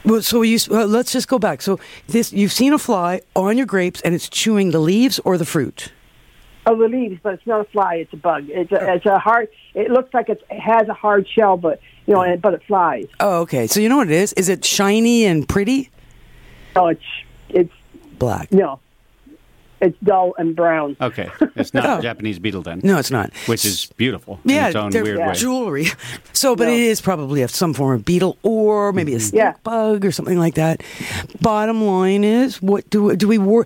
well, 0.04 0.22
so 0.22 0.42
you. 0.42 0.60
Well, 0.70 0.88
let's 0.88 1.12
just 1.12 1.28
go 1.28 1.40
back. 1.40 1.62
So 1.62 1.80
this, 2.08 2.34
you've 2.34 2.52
seen 2.52 2.74
a 2.74 2.78
fly 2.80 3.22
on 3.36 3.58
your 3.58 3.66
grapes, 3.66 4.02
and 4.02 4.14
it's 4.14 4.28
chewing 4.28 4.72
the 4.72 4.80
leaves 4.80 5.20
or 5.20 5.38
the 5.38 5.46
fruit. 5.46 5.94
Oh, 6.66 6.76
the 6.76 6.90
leaves, 6.90 7.20
but 7.24 7.36
it's 7.36 7.48
not 7.48 7.62
a 7.62 7.64
fly. 7.72 7.96
It's 7.96 8.14
a 8.14 8.18
bug. 8.18 8.46
It's 8.50 8.72
a, 8.72 8.94
it's 8.94 9.06
a 9.06 9.18
hard. 9.18 9.48
It 9.74 9.90
looks 9.90 10.14
like 10.14 10.28
it's, 10.28 10.44
it 10.50 10.60
has 10.60 10.88
a 10.90 10.94
hard 10.94 11.28
shell, 11.28 11.56
but 11.56 11.80
you 12.06 12.14
know, 12.14 12.38
but 12.38 12.54
it 12.54 12.64
flies. 12.68 13.06
Oh, 13.20 13.42
okay. 13.42 13.66
So 13.68 13.80
you 13.80 13.88
know 13.88 13.98
what 13.98 14.08
it 14.08 14.14
is? 14.14 14.34
Is 14.34 14.50
it 14.50 14.66
shiny 14.66 15.26
and 15.26 15.48
pretty? 15.48 15.90
No, 16.76 16.88
it's 16.88 17.02
it's 17.48 17.74
Black. 18.18 18.52
no, 18.52 18.80
it's 19.82 19.98
dull 20.04 20.34
and 20.38 20.56
brown. 20.56 20.96
Okay, 21.00 21.30
it's 21.56 21.74
not 21.74 21.86
Oh. 21.90 22.00
a 22.00 22.02
Japanese 22.02 22.40
beetle 22.40 22.62
then, 22.62 22.82
No, 22.84 22.98
it's 22.98 23.12
not. 23.12 23.32
which 23.48 23.64
is 23.66 23.88
beautiful 23.98 24.40
in 24.44 24.52
yeah, 24.52 24.68
its 24.68 24.76
own 24.76 24.92
they're 24.92 25.04
way. 25.28 25.34
jewelry. 25.34 25.88
So, 26.34 26.56
but 26.56 26.68
No. 26.68 26.74
it 26.74 26.80
is 26.80 27.02
probably 27.02 27.46
some 27.48 27.74
form 27.74 27.96
of 27.96 28.06
beetle 28.06 28.38
or 28.44 28.92
maybe 28.94 29.14
a 29.14 29.18
mm-hmm. 29.18 29.26
stink 29.28 29.40
Yeah. 29.40 29.54
bug 29.64 30.06
or 30.06 30.12
something 30.12 30.38
like 30.38 30.56
that. 30.56 30.82
Bottom 31.42 31.84
line 31.84 32.24
is, 32.24 32.62
what 32.62 32.90
do 32.90 33.16
do 33.16 33.28
we 33.28 33.38
wor- 33.38 33.66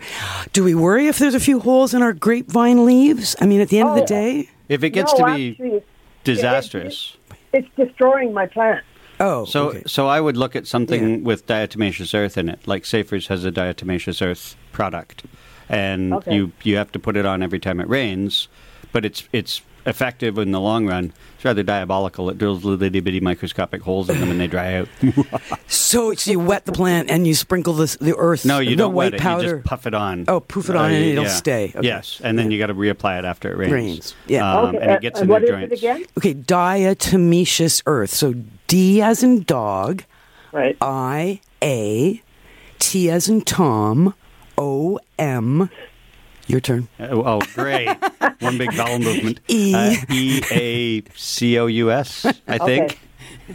do 0.54 0.63
we 0.63 0.75
worry 0.75 1.07
if 1.07 1.18
there's 1.19 1.36
a 1.36 1.39
few 1.39 1.60
holes 1.60 1.93
in 1.93 2.01
our 2.01 2.13
grapevine 2.13 2.86
leaves? 2.86 3.36
I 3.41 3.46
mean, 3.46 3.62
at 3.62 3.70
the 3.70 3.79
end 3.79 3.89
of 3.89 3.96
the 3.96 4.03
Oh. 4.03 4.08
day. 4.08 4.50
If 4.70 4.84
it 4.84 4.91
gets 4.91 5.12
no, 5.13 5.20
to 5.20 5.36
be 5.36 5.50
actually, 5.51 5.67
it's- 5.77 5.84
disastrous. 6.24 7.17
it's 7.51 7.67
destroying 7.75 8.34
my 8.34 8.46
plant. 8.48 8.84
Oh, 9.20 9.46
So, 9.46 9.70
okay. 9.70 9.84
so 9.86 10.08
I 10.08 10.20
would 10.20 10.36
look 10.38 10.55
at 10.55 10.65
something 10.67 11.10
Yeah. 11.20 11.25
with 11.25 11.46
diatomaceous 11.46 12.13
earth 12.17 12.38
in 12.38 12.50
it, 12.50 12.60
like 12.67 12.84
Safer's 12.84 13.27
has 13.27 13.46
a 13.46 13.51
diatomaceous 13.51 14.25
earth 14.25 14.55
product, 14.72 15.24
and 15.70 16.13
Okay. 16.13 16.36
you 16.36 16.51
you 16.63 16.77
have 16.77 16.91
to 16.93 17.00
put 17.00 17.15
it 17.17 17.25
on 17.25 17.41
every 17.43 17.60
time 17.60 17.79
it 17.79 17.88
rains, 17.89 18.48
but 18.91 19.05
it's 19.05 19.27
it's 19.32 19.62
effective 19.86 20.38
in 20.38 20.51
the 20.53 20.62
long 20.62 20.88
run. 20.88 21.12
It's 21.36 21.43
rather 21.43 21.62
diabolical. 21.62 22.29
It 22.29 22.38
drills 22.38 22.63
little 22.63 22.82
itty 22.82 23.01
bitty 23.01 23.20
microscopic 23.20 23.82
holes 23.82 24.10
in 24.10 24.17
them, 24.20 24.32
and 24.32 24.39
they 24.39 24.48
dry 24.48 24.75
out. 24.75 24.88
So, 25.67 26.13
so 26.13 26.32
you 26.32 26.39
wet 26.39 26.65
the 26.65 26.72
plant 26.72 27.10
and 27.12 27.25
you 27.27 27.34
sprinkle 27.34 27.74
this, 27.74 27.98
the 27.98 28.15
earth. 28.17 28.46
no, 28.46 28.60
you 28.60 28.72
the 28.72 28.75
don't 28.77 28.93
white 28.93 29.12
wet 29.12 29.13
it. 29.15 29.20
powder. 29.22 29.48
You 29.48 29.53
just 29.55 29.65
puff 29.65 29.86
it 29.88 29.93
on. 29.93 30.25
Oh, 30.27 30.39
poof 30.39 30.70
it 30.70 30.75
on 30.75 30.91
and 30.91 31.03
it'll 31.03 31.25
stay. 31.25 31.72
Okay. 31.75 31.86
Yes, 31.86 32.22
and 32.24 32.38
then 32.39 32.51
you 32.51 32.58
got 32.60 32.67
to 32.67 32.74
reapply 32.75 33.20
it 33.20 33.25
after 33.25 33.51
it 33.51 33.58
rains. 33.58 33.72
Rains, 33.72 34.15
yeah. 34.27 34.50
um, 34.60 34.67
okay, 34.75 34.77
and 34.77 34.91
uh, 34.91 34.93
it 34.96 35.01
gets 35.01 35.20
and 35.20 35.29
in 35.29 35.34
what 35.34 35.41
your 35.41 35.51
joints. 35.60 35.74
it 35.74 35.77
again? 35.79 36.05
Okay, 36.17 36.34
diatomaceous 36.34 37.82
earth. 37.86 38.12
So 38.12 38.34
D 38.67 39.01
as 39.01 39.24
in 39.24 39.43
dog, 39.43 40.03
Right. 40.51 40.77
I 40.82 41.41
A, 41.62 42.22
T 42.79 43.10
as 43.10 43.27
in 43.27 43.41
Tom, 43.41 44.13
O 44.57 45.00
M. 45.17 45.69
Your 46.48 46.60
turn. 46.60 46.89
Oh, 47.00 47.24
oh, 47.24 47.41
great! 47.55 47.88
One 48.39 48.57
big 48.57 48.74
vowel 48.74 49.00
movement. 49.00 49.39
E. 49.48 49.74
Uh, 49.74 49.95
E 50.12 50.41
A 50.51 51.01
C 51.15 51.57
O 51.57 51.67
U 51.67 51.91
S. 51.91 52.25
I 52.48 52.57
think. 52.57 53.00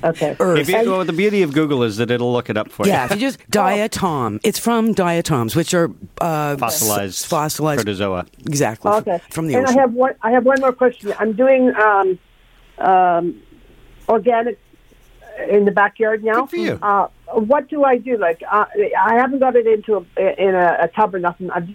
Okay. 0.03 0.37
Earth. 0.41 0.59
If 0.61 0.69
you, 0.69 0.91
well, 0.91 1.05
the 1.05 1.13
beauty 1.13 1.43
of 1.43 1.53
Google 1.53 1.83
is 1.83 1.97
that 1.99 2.11
it'll 2.11 2.33
look 2.33 2.49
it 2.51 2.57
up 2.57 2.71
for 2.71 2.85
you. 2.87 2.93
Yeah, 2.93 3.05
if 3.05 3.11
you. 3.13 3.17
you 3.17 3.21
just 3.29 3.39
diatom, 3.51 4.39
it's 4.43 4.59
from 4.59 4.93
diatoms, 4.93 5.55
which 5.57 5.73
are 5.75 5.91
uh, 6.21 6.57
Fossilized, 6.57 7.15
s- 7.15 7.25
fossilized, 7.25 7.85
protozoa. 7.85 8.27
exactly 8.47 8.91
f- 8.91 8.99
Okay. 9.07 9.21
from 9.31 9.47
the 9.49 9.55
and 9.55 9.67
ocean. 9.67 9.79
I 9.79 9.81
have 9.83 9.93
one. 9.93 10.15
I 10.23 10.31
have 10.33 10.45
one 10.45 10.61
more 10.61 10.73
question. 10.73 11.15
I'm 11.19 11.33
doing 11.35 11.75
um, 11.77 12.19
um, 12.79 13.43
organic 14.09 14.59
in 15.49 15.65
the 15.67 15.73
backyard 15.73 16.25
now. 16.25 16.43
Good 16.43 16.51
for 16.51 16.57
you. 16.57 16.79
Uh, 16.83 17.09
what 17.33 17.69
do 17.69 17.85
I 17.85 17.99
do? 17.99 18.17
Like, 18.17 18.43
uh, 18.51 18.65
I 19.01 19.15
haven't 19.15 19.39
got 19.41 19.57
it 19.57 19.67
into 19.67 20.07
a, 20.17 20.43
in 20.43 20.55
a, 20.55 20.77
a 20.83 20.89
tub 20.89 21.15
or 21.15 21.19
nothing. 21.19 21.51
I've, 21.51 21.69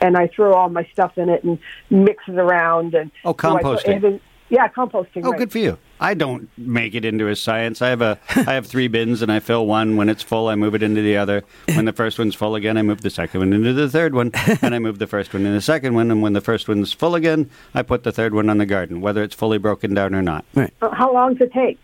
and 0.00 0.16
I 0.16 0.26
throw 0.28 0.52
all 0.52 0.68
my 0.68 0.86
stuff 0.92 1.16
in 1.16 1.28
it 1.28 1.42
and 1.44 1.58
mix 1.90 2.24
it 2.28 2.38
around. 2.38 2.94
And 2.94 3.10
Oh, 3.24 3.32
do 3.32 3.48
I 3.48 3.62
composting. 3.62 4.20
yeah, 4.50 4.68
composting. 4.68 5.24
Oh, 5.24 5.30
right. 5.30 5.38
good 5.38 5.50
for 5.52 5.58
you. 5.58 5.78
I 5.98 6.12
don't 6.12 6.50
make 6.58 6.94
it 6.94 7.06
into 7.06 7.28
a 7.28 7.34
science. 7.36 7.80
I 7.80 7.88
have 7.88 8.02
a 8.02 8.18
I 8.36 8.52
have 8.52 8.66
three 8.66 8.86
bins 8.86 9.22
and 9.22 9.32
I 9.32 9.40
fill 9.40 9.64
one. 9.66 9.96
When 9.96 10.10
it's 10.10 10.22
full, 10.22 10.48
I 10.48 10.54
move 10.56 10.74
it 10.74 10.82
into 10.82 11.00
the 11.00 11.16
other. 11.16 11.42
When 11.74 11.86
the 11.86 11.94
first 11.94 12.18
one's 12.18 12.34
full 12.34 12.54
again, 12.54 12.76
I 12.76 12.82
move 12.82 13.00
the 13.00 13.08
second 13.08 13.40
one 13.40 13.54
into 13.54 13.72
the 13.72 13.88
third 13.88 14.14
one, 14.14 14.30
and 14.60 14.74
I 14.74 14.78
move 14.78 14.98
the 14.98 15.06
first 15.06 15.32
one 15.32 15.46
in 15.46 15.54
the 15.54 15.62
second 15.62 15.94
one. 15.94 16.10
And 16.10 16.20
when 16.20 16.34
the 16.34 16.42
first 16.42 16.68
one's 16.68 16.92
full 16.92 17.14
again, 17.14 17.48
I 17.74 17.80
put 17.80 18.02
the 18.04 18.12
third 18.12 18.34
one 18.34 18.50
on 18.50 18.58
the 18.58 18.66
garden, 18.66 19.00
whether 19.00 19.22
it's 19.22 19.34
fully 19.34 19.56
broken 19.56 19.94
down 19.94 20.14
or 20.14 20.20
not. 20.20 20.44
Right. 20.54 20.72
Uh, 20.82 20.90
How 20.90 21.10
long 21.14 21.32
does 21.36 21.48
it 21.48 21.52
take? 21.54 21.78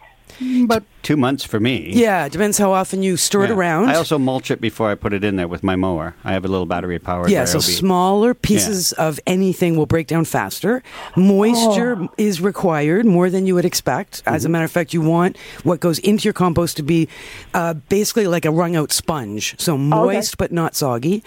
About 0.64 0.83
two 1.03 1.17
months 1.17 1.45
for 1.45 1.59
me. 1.61 1.91
Yeah, 1.93 2.25
it 2.27 2.33
depends 2.33 2.59
how 2.59 2.73
often 2.73 3.03
you 3.03 3.17
stir 3.17 3.45
it 3.45 3.49
Yeah. 3.51 3.57
around. 3.57 3.91
I 3.91 3.95
also 3.97 4.19
mulch 4.19 4.51
it 4.51 4.61
before 4.61 4.91
I 4.91 4.95
put 4.95 5.13
it 5.13 5.25
in 5.25 5.37
there 5.37 5.49
with 5.49 5.63
my 5.63 5.77
mower. 5.77 6.15
I 6.25 6.33
have 6.33 6.45
a 6.45 6.49
little 6.49 6.67
battery 6.67 6.99
powered. 6.99 7.31
yeah, 7.31 7.45
so 7.45 7.59
smaller 7.59 8.35
pieces 8.35 8.93
of 8.93 9.19
anything 9.27 9.77
will 9.77 9.87
break 9.87 10.07
down 10.07 10.25
faster. 10.25 10.83
Moisture 11.17 11.97
Oh. 12.01 12.09
is 12.19 12.41
required 12.41 13.07
more 13.07 13.31
than 13.31 13.47
you 13.47 13.55
would 13.55 13.65
expect. 13.65 14.23
As 14.27 14.45
a 14.45 14.47
Mm-hmm. 14.47 14.53
matter 14.53 14.65
of 14.65 14.71
fact, 14.71 14.93
you 14.95 15.01
want 15.01 15.37
what 15.63 15.81
goes 15.81 15.99
into 16.01 16.25
your 16.25 16.33
compost 16.33 16.77
to 16.77 16.83
be 16.83 17.09
uh, 17.55 17.75
basically 17.89 18.27
like 18.27 18.45
a 18.45 18.51
wrung 18.51 18.77
out 18.77 18.93
sponge. 18.93 19.55
So 19.59 19.77
moist 19.79 20.39
but 20.39 20.53
not 20.53 20.75
soggy. 20.75 21.23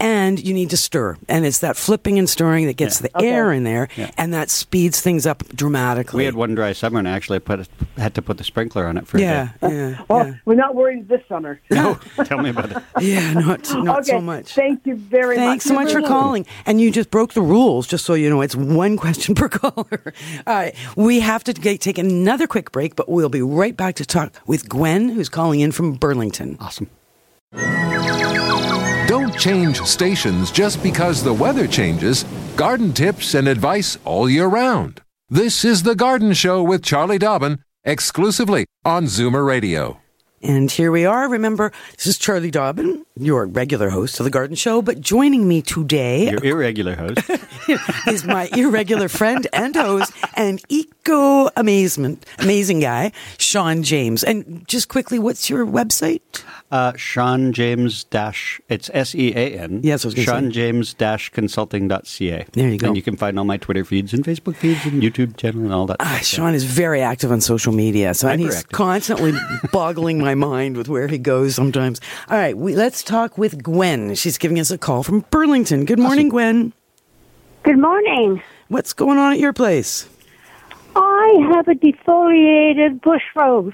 And 0.00 0.38
you 0.44 0.52
need 0.54 0.70
to 0.70 0.76
stir. 0.76 1.16
And 1.28 1.44
it's 1.46 1.58
that 1.58 1.76
flipping 1.76 2.18
and 2.18 2.28
stirring 2.28 2.66
that 2.66 2.76
gets 2.76 3.00
Yeah. 3.00 3.08
the 3.14 3.22
air 3.24 3.52
in 3.52 3.64
there 3.64 3.88
Yeah. 3.96 4.10
and 4.18 4.32
that 4.34 4.50
speeds 4.50 5.00
things 5.00 5.26
up 5.26 5.42
dramatically. 5.54 6.18
We 6.18 6.24
had 6.24 6.34
one 6.34 6.54
dry 6.54 6.72
summer, 6.72 6.98
and 6.98 7.08
I 7.08 7.12
actually 7.12 7.38
put 7.40 7.66
had 7.96 8.14
to 8.14 8.22
put 8.22 8.38
the 8.38 8.44
sprinkler 8.44 8.86
on 8.86 8.96
it 8.96 9.06
for 9.14 9.20
yeah, 9.20 9.50
a 9.62 9.70
yeah, 9.72 10.04
Oh, 10.10 10.24
yeah. 10.24 10.34
we're 10.44 10.56
not 10.56 10.74
worried 10.74 11.08
this 11.08 11.20
summer. 11.28 11.60
No, 11.70 11.94
tell 12.24 12.38
me 12.38 12.50
about 12.50 12.72
it. 12.72 12.82
Yeah, 13.00 13.32
not, 13.32 13.72
not 13.72 14.00
okay. 14.00 14.10
so 14.10 14.20
much. 14.20 14.54
Thank 14.54 14.84
you 14.86 14.96
very 14.96 15.36
much. 15.36 15.44
Thanks 15.46 15.64
so 15.66 15.74
much 15.74 15.92
for 15.92 16.02
calling. 16.02 16.46
And 16.66 16.80
you 16.80 16.90
just 16.90 17.10
broke 17.10 17.32
the 17.32 17.42
rules, 17.42 17.86
just 17.86 18.04
so 18.04 18.14
you 18.14 18.28
know. 18.28 18.40
It's 18.40 18.56
one 18.56 18.96
question 18.96 19.34
per 19.36 19.48
caller. 19.60 20.12
All 20.46 20.54
right. 20.54 20.74
We 20.96 21.20
have 21.20 21.44
to 21.44 21.52
get, 21.52 21.80
take 21.80 21.98
another 21.98 22.46
quick 22.48 22.72
break, 22.72 22.96
but 22.96 23.08
we'll 23.08 23.28
be 23.28 23.42
right 23.42 23.76
back 23.76 23.94
to 23.96 24.04
talk 24.04 24.32
with 24.46 24.68
Gwen, 24.68 25.10
who's 25.10 25.28
calling 25.28 25.60
in 25.60 25.70
from 25.70 25.94
Burlington. 25.94 26.56
Awesome. 26.60 26.90
Don't 29.06 29.36
change 29.38 29.80
stations 29.82 30.50
just 30.50 30.82
because 30.82 31.22
the 31.22 31.32
weather 31.32 31.68
changes. 31.68 32.24
Garden 32.56 32.92
tips 32.92 33.34
and 33.34 33.46
advice 33.46 33.96
all 34.04 34.28
year 34.28 34.46
round. 34.46 35.02
This 35.30 35.64
is 35.64 35.82
The 35.82 35.94
Garden 35.94 36.34
Show 36.34 36.62
with 36.62 36.84
Charlie 36.84 37.18
Dobbin, 37.18 37.63
exclusively 37.84 38.66
on 38.84 39.04
Zoomer 39.04 39.46
Radio. 39.46 40.00
And 40.42 40.70
here 40.70 40.92
we 40.92 41.06
are. 41.06 41.26
Remember, 41.26 41.72
this 41.96 42.06
is 42.06 42.18
Charlie 42.18 42.50
Dobbin, 42.50 43.06
your 43.16 43.46
regular 43.46 43.88
host 43.88 44.20
of 44.20 44.24
The 44.24 44.30
Garden 44.30 44.54
Show, 44.56 44.82
but 44.82 45.00
joining 45.00 45.48
me 45.48 45.62
today 45.62 46.30
Your 46.30 46.44
irregular 46.44 46.96
host. 46.96 47.30
is 48.06 48.26
my 48.26 48.50
irregular 48.54 49.08
friend 49.08 49.46
and 49.54 49.74
host 49.74 50.12
and 50.34 50.60
eco 50.68 51.48
amazement, 51.56 52.26
amazing 52.40 52.80
guy, 52.80 53.12
Sean 53.38 53.82
James. 53.82 54.22
And 54.22 54.68
just 54.68 54.88
quickly, 54.88 55.18
what's 55.18 55.48
your 55.48 55.64
website? 55.64 56.20
Uh, 56.70 56.92
Sean 56.96 57.52
James 57.52 58.02
dash 58.04 58.60
it's 58.68 58.90
S 58.92 59.14
E 59.14 59.32
A 59.36 59.58
N. 59.60 59.80
Yes, 59.84 60.04
I 60.04 60.08
was 60.08 60.14
Sean 60.16 60.44
say. 60.46 60.50
James 60.50 60.92
dash 60.94 61.28
consulting.ca. 61.30 62.46
There 62.52 62.68
you 62.68 62.78
go. 62.78 62.88
And 62.88 62.96
you 62.96 63.02
can 63.02 63.16
find 63.16 63.38
all 63.38 63.44
my 63.44 63.58
Twitter 63.58 63.84
feeds 63.84 64.12
and 64.12 64.24
Facebook 64.24 64.56
feeds 64.56 64.84
and 64.84 65.00
YouTube 65.00 65.36
channel 65.36 65.62
and 65.62 65.72
all 65.72 65.86
that. 65.86 65.98
Ah, 66.00 66.14
stuff. 66.16 66.24
Sean 66.24 66.54
is 66.54 66.64
very 66.64 67.00
active 67.00 67.30
on 67.30 67.40
social 67.40 67.72
media, 67.72 68.12
so 68.14 68.26
and 68.28 68.40
he's 68.40 68.64
constantly 68.64 69.32
boggling 69.72 70.18
my 70.18 70.34
mind 70.34 70.76
with 70.76 70.88
where 70.88 71.06
he 71.06 71.18
goes 71.18 71.54
sometimes. 71.54 72.00
All 72.28 72.36
right, 72.38 72.56
we, 72.56 72.74
let's 72.74 73.04
talk 73.04 73.38
with 73.38 73.62
Gwen. 73.62 74.14
She's 74.16 74.38
giving 74.38 74.58
us 74.58 74.70
a 74.72 74.78
call 74.78 75.04
from 75.04 75.24
Burlington. 75.30 75.84
Good 75.84 76.00
morning, 76.00 76.28
Gwen. 76.28 76.72
Good 77.62 77.78
morning. 77.78 78.42
What's 78.68 78.92
going 78.94 79.18
on 79.18 79.32
at 79.32 79.38
your 79.38 79.52
place? 79.52 80.08
I 80.96 81.46
have 81.54 81.68
a 81.68 81.74
defoliated 81.74 83.00
bush 83.02 83.22
rose. 83.36 83.72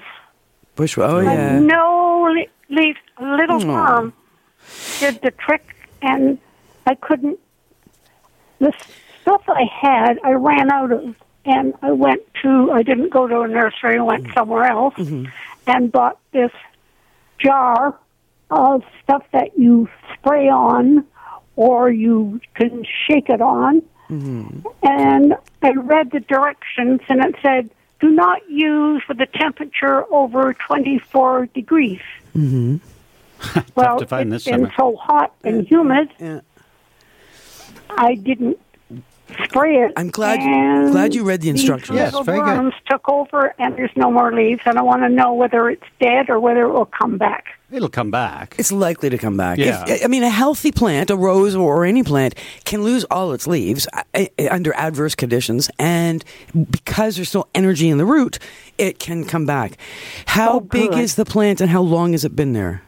Bush. 0.76 0.96
Rose. 0.96 1.12
Oh 1.12 1.18
Uh, 1.18 1.22
yeah. 1.32 1.58
No 1.60 2.34
le- 2.70 2.80
leaf, 2.80 2.96
a 3.18 3.24
little 3.24 3.66
worm 3.66 4.12
did 4.98 5.20
the 5.22 5.30
trick, 5.32 5.74
and 6.02 6.38
I 6.86 6.94
couldn't. 6.94 7.38
The 8.58 8.72
stuff 9.22 9.42
I 9.48 9.64
had, 9.64 10.18
I 10.24 10.32
ran 10.32 10.70
out 10.70 10.92
of, 10.92 11.14
and 11.44 11.74
I 11.82 11.92
went 11.92 12.22
to. 12.42 12.70
I 12.72 12.82
didn't 12.82 13.10
go 13.10 13.26
to 13.26 13.40
a 13.40 13.48
nursery. 13.48 13.98
I 13.98 14.02
went 14.02 14.24
mm. 14.24 14.34
somewhere 14.34 14.64
else, 14.64 14.94
mm-hmm. 14.94 15.26
and 15.66 15.90
bought 15.90 16.18
this 16.32 16.52
jar 17.38 17.98
of 18.50 18.82
stuff 19.02 19.24
that 19.32 19.58
you 19.58 19.88
spray 20.14 20.48
on, 20.48 21.04
or 21.56 21.90
you 21.90 22.40
can 22.54 22.84
shake 23.06 23.28
it 23.28 23.40
on. 23.40 23.82
Mm-hmm. 24.08 24.66
And 24.82 25.34
I 25.62 25.70
read 25.70 26.10
the 26.10 26.20
directions, 26.20 27.00
and 27.08 27.24
it 27.24 27.36
said, 27.42 27.70
"Do 28.00 28.10
not 28.10 28.48
use 28.50 29.02
with 29.08 29.20
a 29.20 29.26
temperature 29.26 30.04
over 30.12 30.54
24 30.54 31.46
degrees." 31.54 32.00
Mm-hmm. 32.36 32.76
well, 33.74 33.98
to 33.98 34.06
find 34.06 34.32
it's 34.32 34.44
this 34.44 34.52
been 34.52 34.64
summer. 34.66 34.74
so 34.76 34.96
hot 34.96 35.32
and 35.44 35.66
humid, 35.66 36.10
Yeah. 36.18 36.40
I 37.90 38.14
didn't 38.14 38.58
spray 39.44 39.76
it. 39.76 39.92
I'm 39.96 40.10
glad- 40.10 40.40
and 40.40 40.92
glad 40.92 41.14
you 41.14 41.24
read 41.24 41.40
the 41.40 41.48
instructions. 41.50 41.96
Yes, 41.96 42.12
little 42.12 42.24
very 42.24 42.38
good. 42.40 42.58
worms 42.58 42.74
took 42.88 43.08
over, 43.08 43.54
and 43.58 43.76
there's 43.76 43.96
no 43.96 44.10
more 44.10 44.32
leaves. 44.32 44.60
And 44.66 44.78
I 44.78 44.82
want 44.82 45.02
to 45.02 45.08
know 45.08 45.32
whether 45.34 45.70
it's 45.70 45.86
dead 46.00 46.28
or 46.28 46.38
whether 46.40 46.62
it 46.64 46.72
will 46.72 46.84
come 46.86 47.16
back. 47.18 47.46
It'll 47.72 47.88
come 47.88 48.10
back. 48.10 48.56
It's 48.58 48.72
likely 48.72 49.10
to 49.10 49.18
come 49.18 49.36
back. 49.36 49.58
Yeah. 49.58 49.84
If- 49.86 50.04
I 50.04 50.08
mean, 50.08 50.22
a 50.24 50.28
healthy 50.30 50.72
plant, 50.72 51.08
a 51.10 51.16
rose 51.16 51.54
or 51.54 51.84
any 51.84 52.02
plant, 52.02 52.34
can 52.64 52.82
lose 52.82 53.04
all 53.04 53.32
its 53.32 53.46
leaves 53.46 53.86
uh, 53.92 54.02
uh, 54.14 54.26
under 54.50 54.74
adverse 54.74 55.14
conditions, 55.14 55.70
and 55.78 56.24
because 56.70 57.16
there's 57.16 57.28
still 57.28 57.48
energy 57.54 57.88
in 57.88 57.98
the 57.98 58.04
root, 58.04 58.38
it 58.76 58.98
can 58.98 59.24
come 59.24 59.46
back. 59.46 59.78
How 60.26 60.54
Oh, 60.54 60.60
big 60.60 60.92
is 60.94 61.14
the 61.14 61.24
plant, 61.24 61.60
and 61.60 61.70
how 61.70 61.82
long 61.82 62.12
has 62.12 62.24
it 62.24 62.34
been 62.34 62.54
there? 62.54 62.82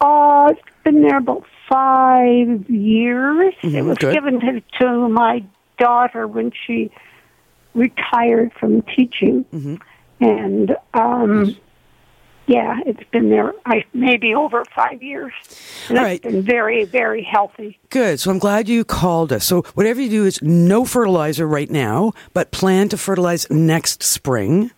Uh, 0.00 0.48
it's 0.52 0.60
been 0.84 1.00
there 1.02 1.16
about 1.18 1.44
five 1.68 2.68
years. 2.68 3.54
it 3.62 3.82
was 3.84 3.96
good. 3.96 4.12
given 4.12 4.40
to, 4.40 4.60
to 4.80 5.08
my 5.08 5.42
daughter 5.78 6.26
when 6.26 6.52
she 6.66 6.90
retired 7.74 8.52
from 8.60 8.82
teaching. 8.82 9.80
And, 10.20 10.76
um, 10.92 11.56
yeah, 12.46 12.80
it's 12.86 13.02
been 13.10 13.30
there 13.30 13.52
I, 13.64 13.84
maybe 13.92 14.34
over 14.34 14.64
five 14.74 15.02
years. 15.02 15.32
And 15.88 15.98
All 15.98 16.04
it's 16.04 16.24
right. 16.24 16.32
been 16.32 16.42
very, 16.42 16.84
very 16.84 17.22
healthy. 17.22 17.78
Good. 17.90 18.20
So 18.20 18.30
I'm 18.30 18.38
glad 18.38 18.68
you 18.68 18.84
called 18.84 19.32
us. 19.32 19.46
So 19.46 19.62
whatever 19.74 20.00
you 20.00 20.10
do 20.10 20.24
is 20.26 20.42
no 20.42 20.84
fertilizer 20.84 21.46
right 21.46 21.70
now, 21.70 22.12
but 22.32 22.50
plan 22.50 22.88
to 22.90 22.98
fertilize 22.98 23.48
next 23.50 24.02
spring. 24.02 24.70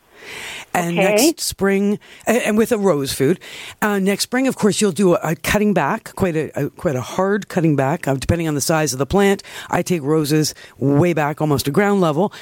And 0.77 0.99
Okay. 0.99 1.17
next 1.29 1.41
spring, 1.45 1.99
and 2.27 2.39
and 2.47 2.59
with 2.59 2.71
a 2.73 2.77
rose 2.79 3.13
food, 3.13 3.41
uh, 3.83 3.99
next 3.99 4.25
spring, 4.25 4.47
of 4.47 4.57
course, 4.57 4.81
you'll 4.81 4.93
do 4.93 5.15
a, 5.15 5.19
a 5.33 5.35
cutting 5.37 5.73
back, 5.73 6.15
quite 6.17 6.37
a, 6.37 6.51
a 6.61 6.71
quite 6.71 6.97
a 6.97 7.01
hard 7.01 7.49
cutting 7.49 7.77
back, 7.77 8.07
uh, 8.07 8.15
depending 8.15 8.47
on 8.47 8.55
the 8.55 8.61
size 8.61 8.93
of 8.93 8.99
the 8.99 9.07
plant. 9.07 9.43
I 9.71 9.83
take 9.83 10.03
roses 10.03 10.55
way 10.79 11.13
back, 11.15 11.41
almost 11.41 11.65
to 11.65 11.71
ground 11.71 12.01
level. 12.01 12.33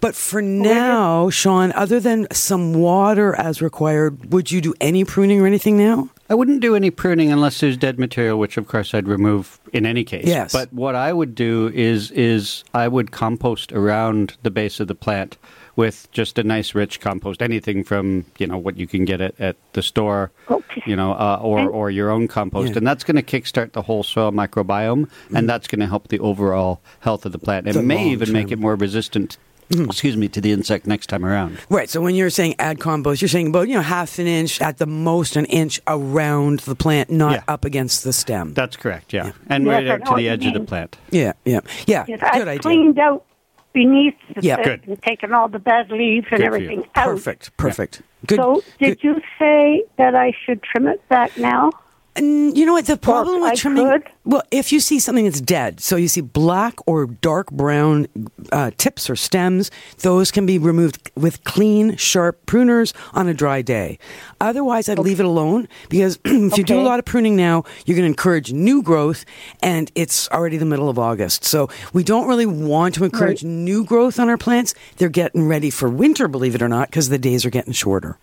But 0.00 0.14
for 0.16 0.40
now, 0.40 1.28
Sean, 1.30 1.72
other 1.72 2.00
than 2.00 2.26
some 2.32 2.72
water 2.72 3.34
as 3.36 3.60
required, 3.60 4.32
would 4.32 4.50
you 4.50 4.60
do 4.60 4.72
any 4.80 5.04
pruning 5.04 5.40
or 5.40 5.46
anything 5.46 5.76
now? 5.76 6.08
I 6.34 6.36
wouldn't 6.36 6.62
do 6.62 6.74
any 6.74 6.90
pruning 6.90 7.30
unless 7.30 7.60
there's 7.60 7.76
dead 7.76 7.96
material, 7.96 8.40
which 8.40 8.56
of 8.56 8.66
course 8.66 8.92
I'd 8.92 9.06
remove 9.06 9.60
in 9.72 9.86
any 9.86 10.02
case. 10.02 10.26
Yes. 10.26 10.52
But 10.52 10.72
what 10.72 10.96
I 10.96 11.12
would 11.12 11.36
do 11.36 11.70
is 11.72 12.10
is 12.10 12.64
I 12.74 12.88
would 12.88 13.12
compost 13.12 13.72
around 13.72 14.36
the 14.42 14.50
base 14.50 14.80
of 14.80 14.88
the 14.88 14.96
plant 14.96 15.38
with 15.76 16.08
just 16.10 16.36
a 16.36 16.42
nice 16.42 16.74
rich 16.74 16.98
compost, 16.98 17.40
anything 17.40 17.84
from 17.84 18.24
you 18.38 18.48
know 18.48 18.58
what 18.58 18.76
you 18.76 18.88
can 18.88 19.04
get 19.04 19.20
at, 19.20 19.40
at 19.40 19.54
the 19.74 19.82
store, 19.82 20.32
Okay. 20.50 20.82
you 20.86 20.96
know, 20.96 21.12
uh, 21.12 21.38
or 21.40 21.70
or 21.70 21.88
your 21.88 22.10
own 22.10 22.26
compost, 22.26 22.72
Yeah. 22.72 22.78
and 22.78 22.86
that's 22.86 23.04
going 23.04 23.14
to 23.14 23.22
kickstart 23.22 23.70
the 23.70 23.82
whole 23.82 24.02
soil 24.02 24.32
microbiome, 24.32 25.08
and 25.32 25.48
that's 25.48 25.68
going 25.68 25.78
to 25.82 25.86
help 25.86 26.08
the 26.08 26.18
overall 26.18 26.80
health 26.98 27.24
of 27.24 27.30
the 27.30 27.38
plant. 27.38 27.68
It 27.68 27.74
The 27.74 27.82
may 27.84 28.08
even 28.08 28.32
make 28.32 28.50
it 28.50 28.58
more 28.58 28.74
resistant. 28.74 29.38
Mm, 29.70 29.86
excuse 29.86 30.16
me 30.16 30.28
to 30.28 30.40
the 30.40 30.52
insect 30.52 30.86
next 30.86 31.06
time 31.08 31.24
around. 31.24 31.58
Right. 31.70 31.88
So 31.88 32.00
when 32.00 32.14
you're 32.14 32.30
saying 32.30 32.54
add 32.58 32.80
compost, 32.80 33.22
you're 33.22 33.28
saying 33.28 33.48
about 33.48 33.68
you 33.68 33.74
know 33.74 33.80
half 33.82 34.18
an 34.18 34.26
inch 34.26 34.60
at 34.60 34.78
the 34.78 34.86
most 34.86 35.36
an 35.36 35.46
inch 35.46 35.80
around 35.86 36.60
the 36.60 36.74
plant, 36.74 37.10
not 37.10 37.32
Yeah. 37.32 37.42
up 37.48 37.64
against 37.64 38.04
the 38.04 38.12
stem. 38.12 38.52
That's 38.54 38.76
correct. 38.76 39.12
Yeah, 39.12 39.32
and 39.48 39.64
Yes, 39.64 39.72
right 39.72 39.88
I 39.88 39.90
out 39.94 40.04
to 40.06 40.14
the 40.16 40.22
you 40.22 40.30
edge 40.30 40.46
of 40.46 40.54
the 40.54 40.60
plant. 40.60 40.96
yeah, 41.10 41.32
yeah, 41.44 41.60
yeah. 41.86 42.04
Yes, 42.06 42.20
Good 42.20 42.22
I've 42.22 42.48
idea. 42.48 42.58
cleaned 42.60 42.98
out 42.98 43.24
beneath 43.72 44.14
the 44.34 44.42
Yeah. 44.42 44.56
set 44.56 44.64
Good. 44.64 44.82
and 44.86 45.02
taken 45.02 45.32
all 45.32 45.48
the 45.48 45.58
bad 45.58 45.90
leaves 45.90 46.26
and 46.30 46.38
Good 46.40 46.46
everything 46.46 46.84
out. 46.94 47.06
Perfect. 47.06 47.56
Perfect. 47.56 48.02
Good. 48.26 48.36
So, 48.36 48.62
did 48.78 49.00
good. 49.00 49.04
you 49.04 49.20
say 49.38 49.82
that 49.98 50.14
I 50.14 50.32
should 50.44 50.62
trim 50.62 50.86
it 50.88 51.06
back 51.08 51.36
now? 51.38 51.70
And 52.16 52.56
you 52.56 52.64
know 52.64 52.72
what? 52.74 52.86
The 52.86 52.96
problem 52.96 53.40
with 53.40 53.52
I 53.52 53.54
trimming. 53.56 53.86
could. 53.88 54.08
Well, 54.24 54.42
if 54.52 54.72
you 54.72 54.78
see 54.80 54.98
something 55.00 55.24
that's 55.24 55.40
dead, 55.40 55.80
so 55.80 55.96
you 55.96 56.06
see 56.08 56.20
black 56.20 56.74
or 56.86 57.06
dark 57.06 57.50
brown 57.50 58.06
uh, 58.52 58.70
tips 58.78 59.10
or 59.10 59.16
stems, 59.16 59.70
those 59.98 60.30
can 60.30 60.46
be 60.46 60.56
removed 60.56 61.10
with 61.16 61.42
clean, 61.44 61.96
sharp 61.96 62.46
pruners 62.46 62.92
on 63.14 63.26
a 63.28 63.34
dry 63.34 63.62
day. 63.62 63.98
Otherwise, 64.40 64.88
I'd 64.88 64.98
leave 65.00 65.18
it 65.18 65.26
alone 65.26 65.66
because 65.88 66.18
if 66.24 66.56
you 66.56 66.62
do 66.64 66.78
a 66.80 66.82
lot 66.82 66.98
of 67.00 67.04
pruning 67.04 67.34
now, 67.36 67.64
you're 67.84 67.96
going 67.96 68.04
to 68.04 68.12
encourage 68.12 68.52
new 68.52 68.80
growth, 68.82 69.24
and 69.62 69.90
it's 69.96 70.28
already 70.30 70.56
the 70.56 70.64
middle 70.64 70.88
of 70.88 70.98
August. 70.98 71.44
So 71.44 71.68
we 71.92 72.04
don't 72.04 72.28
really 72.28 72.46
want 72.46 72.94
to 72.94 73.04
encourage 73.04 73.42
Right. 73.42 73.50
new 73.50 73.84
growth 73.84 74.18
on 74.20 74.28
our 74.28 74.38
plants. 74.38 74.74
They're 74.98 75.08
getting 75.08 75.48
ready 75.48 75.70
for 75.70 75.88
winter, 75.88 76.28
believe 76.28 76.54
it 76.54 76.62
or 76.62 76.68
not, 76.68 76.88
because 76.90 77.08
the 77.08 77.18
days 77.18 77.44
are 77.44 77.50
getting 77.50 77.72
shorter. 77.72 78.18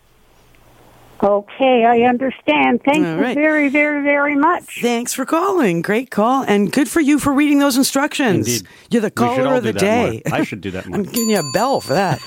Okay, 1.22 1.84
I 1.84 2.00
understand. 2.08 2.82
Thank 2.84 3.06
All 3.06 3.14
you 3.14 3.20
right. 3.20 3.34
very, 3.36 3.68
very, 3.68 4.02
very 4.02 4.34
much. 4.34 4.80
Thanks 4.82 5.14
for 5.14 5.24
calling. 5.24 5.80
Great 5.80 6.10
call, 6.10 6.42
and 6.42 6.72
good 6.72 6.88
for 6.88 7.00
you 7.00 7.20
for 7.20 7.32
reading 7.32 7.60
those 7.60 7.76
instructions. 7.76 8.48
Indeed. 8.48 8.68
You're 8.90 9.02
the 9.02 9.06
should 9.08 9.14
caller 9.14 9.46
all 9.46 9.56
of 9.58 9.62
the 9.62 9.72
do 9.72 9.78
that 9.78 10.02
more. 10.02 10.10
day. 10.10 10.22
I 10.32 10.42
should 10.42 10.60
do 10.60 10.72
that 10.72 10.86
more. 10.86 10.96
I'm 10.98 11.04
giving 11.04 11.30
you 11.30 11.38
a 11.38 11.52
bell 11.52 11.80
for 11.80 11.92
that. 11.94 12.18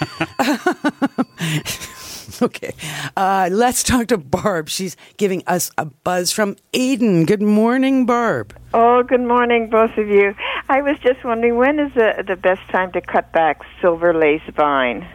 okay, 2.41 2.73
uh, 3.17 3.49
let's 3.51 3.83
talk 3.83 4.07
to 4.07 4.17
Barb. 4.17 4.69
She's 4.69 4.95
giving 5.17 5.43
us 5.45 5.71
a 5.77 5.85
buzz 5.85 6.31
from 6.31 6.55
Aiden. 6.71 7.27
Good 7.27 7.41
morning, 7.41 8.05
Barb. 8.05 8.55
Oh, 8.73 9.03
good 9.03 9.21
morning, 9.21 9.69
both 9.69 9.97
of 9.97 10.07
you. 10.07 10.33
I 10.69 10.81
was 10.81 10.97
just 10.99 11.21
wondering 11.25 11.57
when 11.57 11.79
is 11.79 11.93
the 11.95 12.23
the 12.25 12.37
best 12.37 12.61
time 12.69 12.93
to 12.93 13.01
cut 13.01 13.33
back 13.33 13.61
silver 13.81 14.13
lace 14.13 14.41
vine? 14.55 15.05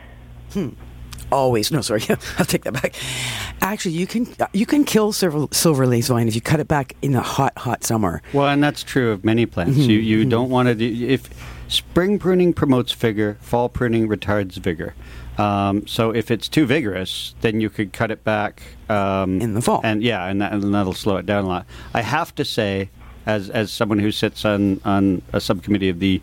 Always, 1.32 1.70
no, 1.70 1.80
sorry, 1.80 2.02
I'll 2.38 2.44
take 2.44 2.64
that 2.64 2.72
back. 2.72 2.94
Actually, 3.60 3.94
you 3.94 4.06
can 4.06 4.26
you 4.52 4.66
can 4.66 4.84
kill 4.84 5.12
silver, 5.12 5.46
silver 5.52 5.86
lace 5.86 6.08
vine 6.08 6.28
if 6.28 6.34
you 6.34 6.40
cut 6.40 6.60
it 6.60 6.68
back 6.68 6.96
in 7.02 7.12
the 7.12 7.20
hot, 7.20 7.56
hot 7.58 7.84
summer. 7.84 8.22
Well, 8.32 8.48
and 8.48 8.62
that's 8.62 8.82
true 8.82 9.12
of 9.12 9.24
many 9.24 9.46
plants. 9.46 9.78
Mm-hmm. 9.78 9.90
You 9.90 9.98
you 9.98 10.24
don't 10.24 10.50
want 10.50 10.68
to 10.68 10.74
do 10.74 11.06
if 11.06 11.28
spring 11.68 12.18
pruning 12.18 12.52
promotes 12.52 12.92
vigor, 12.92 13.38
fall 13.40 13.68
pruning 13.68 14.08
retards 14.08 14.54
vigor. 14.54 14.94
Um, 15.38 15.86
so 15.86 16.10
if 16.10 16.30
it's 16.30 16.48
too 16.48 16.66
vigorous, 16.66 17.34
then 17.40 17.60
you 17.60 17.70
could 17.70 17.92
cut 17.94 18.10
it 18.10 18.24
back 18.24 18.62
um, 18.90 19.40
In 19.40 19.54
the 19.54 19.62
fall. 19.62 19.80
and 19.82 20.02
yeah, 20.02 20.26
and, 20.26 20.42
that, 20.42 20.52
and 20.52 20.74
that'll 20.74 20.92
slow 20.92 21.16
it 21.16 21.24
down 21.24 21.44
a 21.44 21.48
lot. 21.48 21.66
I 21.94 22.02
have 22.02 22.34
to 22.34 22.44
say, 22.44 22.90
as 23.26 23.50
as 23.50 23.70
someone 23.70 23.98
who 23.98 24.10
sits 24.10 24.44
on 24.44 24.80
on 24.84 25.22
a 25.32 25.40
subcommittee 25.40 25.88
of 25.88 25.98
the 26.00 26.20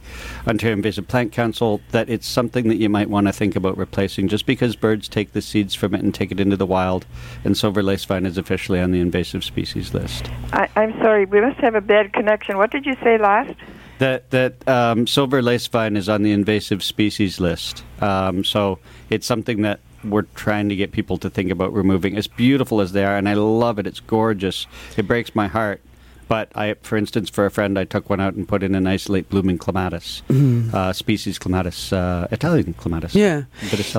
Ontario 0.47 0.75
Invasive 0.75 1.07
Plant 1.07 1.31
Council, 1.31 1.81
that 1.91 2.09
it's 2.09 2.27
something 2.27 2.67
that 2.69 2.77
you 2.77 2.89
might 2.89 3.09
want 3.09 3.27
to 3.27 3.33
think 3.33 3.55
about 3.55 3.77
replacing. 3.77 4.27
Just 4.27 4.45
because 4.45 4.75
birds 4.75 5.07
take 5.07 5.33
the 5.33 5.41
seeds 5.41 5.75
from 5.75 5.93
it 5.93 6.01
and 6.01 6.13
take 6.13 6.31
it 6.31 6.39
into 6.39 6.57
the 6.57 6.65
wild, 6.65 7.05
and 7.43 7.57
silver 7.57 7.83
lace 7.83 8.05
vine 8.05 8.25
is 8.25 8.37
officially 8.37 8.79
on 8.79 8.91
the 8.91 8.99
invasive 8.99 9.43
species 9.43 9.93
list. 9.93 10.29
I, 10.53 10.69
I'm 10.75 10.93
sorry, 11.01 11.25
we 11.25 11.41
must 11.41 11.59
have 11.59 11.75
a 11.75 11.81
bad 11.81 12.13
connection. 12.13 12.57
What 12.57 12.71
did 12.71 12.85
you 12.85 12.95
say 13.03 13.17
last? 13.17 13.53
That 13.99 14.29
that 14.29 14.67
um, 14.67 15.07
silver 15.07 15.41
lace 15.41 15.67
vine 15.67 15.97
is 15.97 16.07
on 16.07 16.23
the 16.23 16.31
invasive 16.31 16.83
species 16.83 17.39
list. 17.39 17.83
Um, 17.99 18.43
so 18.43 18.79
it's 19.09 19.25
something 19.25 19.63
that 19.63 19.79
we're 20.03 20.23
trying 20.35 20.69
to 20.69 20.75
get 20.75 20.91
people 20.91 21.17
to 21.17 21.29
think 21.29 21.51
about 21.51 21.73
removing. 21.73 22.15
As 22.15 22.27
beautiful 22.27 22.81
as 22.81 22.91
they 22.91 23.03
are, 23.03 23.17
and 23.17 23.27
I 23.27 23.33
love 23.33 23.79
it. 23.79 23.87
It's 23.87 23.99
gorgeous. 23.99 24.67
It 24.95 25.07
breaks 25.07 25.33
my 25.35 25.47
heart. 25.47 25.81
But 26.27 26.51
I, 26.55 26.73
for 26.81 26.97
instance, 26.97 27.29
for 27.29 27.45
a 27.45 27.51
friend, 27.51 27.79
I 27.79 27.85
took 27.85 28.09
one 28.09 28.19
out 28.19 28.33
and 28.33 28.45
put 28.47 28.61
in 28.63 28.75
a 28.75 28.81
nice 28.81 29.07
late 29.07 29.29
blooming 29.29 29.57
clematis, 29.57 30.21
uh, 30.29 30.91
species 30.91 31.39
clematis, 31.39 31.93
uh, 31.93 32.27
Italian 32.31 32.73
clematis. 32.73 33.15
Yeah. 33.15 33.43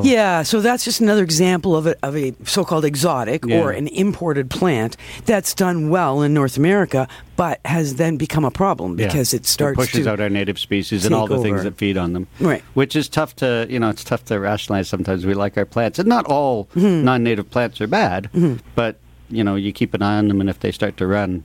Yeah, 0.03 0.43
so 0.43 0.61
that's 0.61 0.85
just 0.85 1.01
another 1.01 1.23
example 1.23 1.75
of 1.75 1.87
a, 1.87 1.97
of 2.03 2.17
a 2.17 2.35
so 2.45 2.65
called 2.65 2.85
exotic 2.85 3.45
Yeah. 3.47 3.61
or 3.63 3.71
an 3.71 3.89
imported 3.89 4.51
plant 4.51 4.97
that's 5.25 5.55
done 5.55 5.89
well 5.89 6.21
in 6.23 6.35
North 6.35 6.57
America, 6.59 7.09
but 7.37 7.61
has 7.65 7.95
then 7.97 8.17
become 8.19 8.45
a 8.45 8.51
problem 8.51 8.99
Yeah. 8.99 9.07
because 9.07 9.33
it 9.33 9.47
starts 9.47 9.77
pushes 9.77 10.05
to. 10.05 10.11
out 10.13 10.21
our 10.21 10.29
native 10.29 10.59
species 10.59 11.07
and 11.07 11.15
all 11.15 11.27
the 11.27 11.39
things 11.39 11.63
that 11.63 11.77
feed 11.79 11.97
on 11.97 12.13
them. 12.13 12.27
Right. 12.41 12.63
Which 12.75 12.95
is 12.95 13.09
tough 13.09 13.37
to 13.37 13.67
you 13.71 13.79
know 13.81 13.89
it's 13.89 14.05
tough 14.05 14.25
to 14.27 14.39
rationalize. 14.39 14.89
Sometimes 14.89 15.25
we 15.25 15.33
like 15.35 15.57
our 15.57 15.65
plants, 15.65 15.99
and 15.99 16.09
not 16.09 16.27
all 16.27 16.69
Mm-hmm. 16.77 17.05
non-native 17.05 17.51
plants 17.51 17.81
are 17.81 17.87
bad, 17.87 18.29
but 18.75 18.97
you 19.31 19.43
know 19.45 19.55
you 19.55 19.73
keep 19.73 19.95
an 19.95 20.03
eye 20.03 20.19
on 20.19 20.29
them, 20.29 20.41
and 20.43 20.51
if 20.51 20.61
they 20.61 20.73
start 20.73 20.97
to 20.99 21.07
run, 21.07 21.45